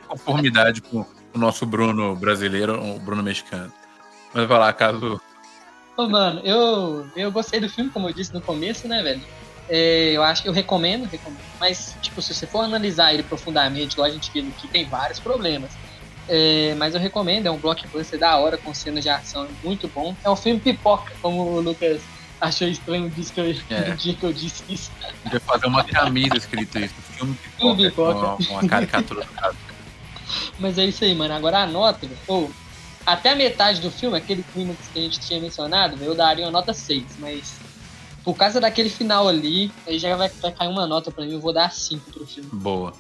[0.09, 1.05] Conformidade com
[1.35, 3.73] o nosso Bruno brasileiro, o Bruno mexicano.
[4.35, 5.21] Mas vai lá, Cazu.
[5.97, 9.21] Ô, mano, eu, eu gostei do filme, como eu disse no começo, né, velho?
[9.69, 11.41] É, eu acho que eu recomendo, recomendo.
[11.59, 15.19] Mas, tipo, se você for analisar ele profundamente, igual a gente viu aqui, tem vários
[15.19, 15.71] problemas.
[16.29, 20.17] É, mas eu recomendo, é um blockbuster da hora, com cenas de ação muito bom.
[20.25, 22.03] É um filme pipoca, como o Lucas
[22.41, 23.91] achou estranho disse que eu, É.
[23.91, 24.91] no dia que eu disse isso.
[25.23, 26.95] Podia fazer uma camisa escrito isso.
[27.13, 28.45] Filme pipoca, pipoca.
[28.45, 29.57] Com, uma, caricatura do Cazu.
[30.59, 31.35] Mas é isso aí, mano.
[31.35, 32.51] Agora a nota, pô,
[33.07, 36.51] até a metade do filme, aquele clímax que a gente tinha mencionado, eu daria uma
[36.51, 37.55] nota 6, mas
[38.25, 41.41] por causa daquele final ali, aí já vai, vai cair uma nota pra mim, eu
[41.41, 42.49] vou dar 5 pro filme.
[42.53, 42.93] Boa.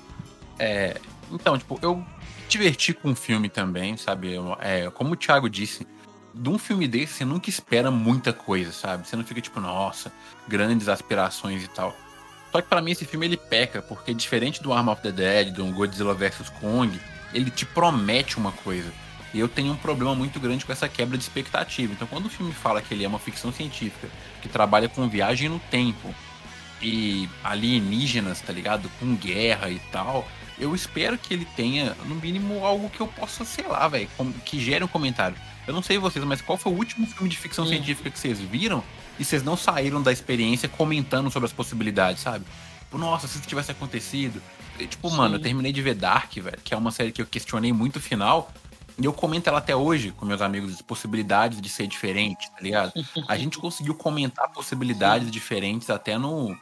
[0.59, 1.01] É,
[1.31, 2.07] então, tipo, eu me
[2.49, 4.35] diverti com o filme também, sabe?
[4.61, 5.87] É, como o Thiago disse,
[6.35, 9.07] de um filme desse você nunca espera muita coisa, sabe?
[9.07, 10.13] Você não fica tipo, nossa,
[10.49, 11.97] grandes aspirações e tal.
[12.51, 15.53] Só que pra mim esse filme ele peca, porque diferente do Arm of the Dead,
[15.53, 17.01] do Godzilla vs Kong,
[17.33, 18.93] ele te promete uma coisa.
[19.33, 21.93] E eu tenho um problema muito grande com essa quebra de expectativa.
[21.93, 24.09] Então, quando o filme fala que ele é uma ficção científica,
[24.43, 26.15] que trabalha com viagem no tempo,
[26.83, 28.91] e alienígenas, tá ligado?
[28.99, 30.29] Com guerra e tal.
[30.59, 34.09] Eu espero que ele tenha, no mínimo, algo que eu possa, sei lá, velho,
[34.45, 35.37] que gere um comentário.
[35.67, 37.69] Eu não sei vocês, mas qual foi o último filme de ficção Hum.
[37.69, 38.83] científica que vocês viram
[39.19, 42.45] e vocês não saíram da experiência comentando sobre as possibilidades, sabe?
[42.81, 44.43] Tipo, nossa, se isso tivesse acontecido.
[44.79, 45.17] E, tipo, Sim.
[45.17, 47.97] mano, eu terminei de ver Dark, velho, que é uma série que eu questionei muito
[47.97, 48.53] o final.
[48.99, 52.93] E eu comento ela até hoje com meus amigos, possibilidades de ser diferente, tá ligado?
[53.29, 56.57] A gente conseguiu comentar possibilidades diferentes até no,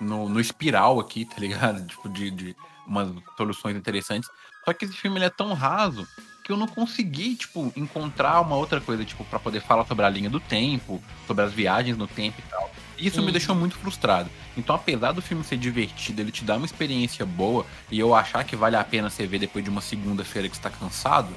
[0.00, 1.84] no, no espiral aqui, tá ligado?
[1.86, 2.56] Tipo, de, de
[2.86, 4.28] umas soluções interessantes.
[4.64, 6.06] Só que esse filme ele é tão raso
[6.44, 10.08] que eu não consegui, tipo, encontrar uma outra coisa, tipo, para poder falar sobre a
[10.08, 12.70] linha do tempo, sobre as viagens no tempo e tal.
[12.98, 13.32] E isso me Uhum.
[13.32, 14.28] deixou muito frustrado.
[14.56, 18.42] Então, apesar do filme ser divertido, ele te dá uma experiência boa e eu achar
[18.44, 21.28] que vale a pena você ver depois de uma segunda-feira que você tá cansado,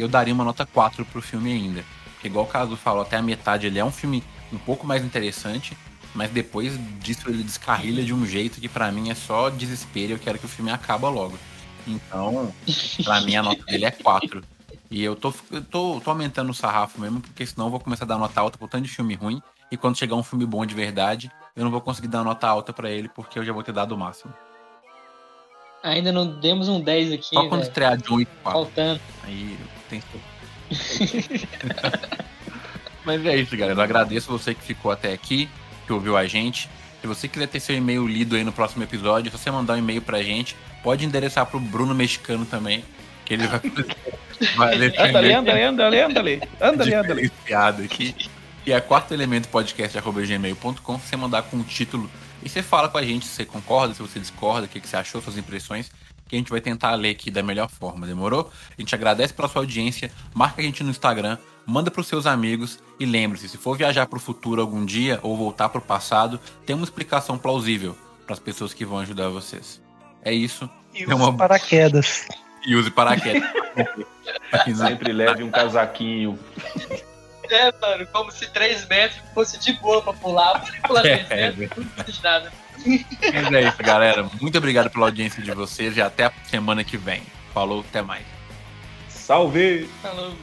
[0.00, 1.84] eu daria uma nota 4 pro filme ainda.
[2.14, 5.04] Porque, igual o Caso falou, até a metade ele é um filme um pouco mais
[5.04, 5.76] interessante,
[6.14, 10.12] mas depois disso ele descarrilha de um jeito que pra mim é só desespero e
[10.12, 11.38] eu quero que o filme acabe logo.
[11.86, 12.52] Então,
[13.04, 14.42] pra mim a nota dele é 4.
[14.90, 18.04] E eu tô, eu tô, tô aumentando o sarrafo mesmo, porque senão eu vou começar
[18.04, 19.42] a dar nota alta por tanto de filme ruim.
[19.70, 22.72] E quando chegar um filme bom de verdade, eu não vou conseguir dar nota alta
[22.72, 24.32] pra ele, porque eu já vou ter dado o máximo.
[25.82, 27.62] Ainda não demos um 10 aqui, Só quando velho.
[27.62, 28.60] estrear John Wick 4.
[28.60, 29.00] Faltando.
[29.24, 29.58] Aí
[29.88, 30.02] tem
[33.04, 33.78] Mas é isso, galera.
[33.78, 35.48] Eu agradeço você que ficou até aqui,
[35.86, 36.68] que ouviu a gente.
[37.00, 39.78] Se você quiser ter seu e-mail lido aí no próximo episódio, se você mandar um
[39.78, 42.84] e-mail pra gente, pode endereçar pro Bruno Mexicano também,
[43.24, 46.42] que ele vai, seu Anda ali, anda ali, anda ali, anda ali.
[46.60, 47.32] Anda ali, anda ali.
[47.84, 48.14] aqui.
[48.66, 50.98] E é quarto elemento podcast.gmail.com.
[50.98, 52.10] Você mandar com o título
[52.42, 54.88] e você fala com a gente se você concorda, se você discorda, o que, que
[54.88, 55.90] você achou, suas impressões,
[56.28, 58.50] que a gente vai tentar ler aqui da melhor forma, demorou?
[58.76, 62.78] A gente agradece pela sua audiência, marca a gente no Instagram, manda pros seus amigos
[63.00, 66.84] e lembre-se, se for viajar pro futuro algum dia ou voltar pro passado, tem uma
[66.84, 67.96] explicação plausível
[68.26, 69.80] para as pessoas que vão ajudar vocês.
[70.22, 70.68] É isso.
[70.94, 72.26] E É uma- os paraquedas.
[72.66, 73.48] E use paraquedas.
[74.76, 76.38] Sempre leve um casaquinho.
[77.50, 80.64] É, mano, como se 3 metros fosse de boa pra pular.
[80.86, 82.52] Pular 3 É, metros, não precisa de nada.
[82.86, 84.28] Mas é isso, galera.
[84.40, 87.22] Muito obrigado pela audiência de vocês e até a semana que vem.
[87.52, 88.24] Falou, até mais.
[89.08, 89.88] Salve!
[90.02, 90.34] Falou.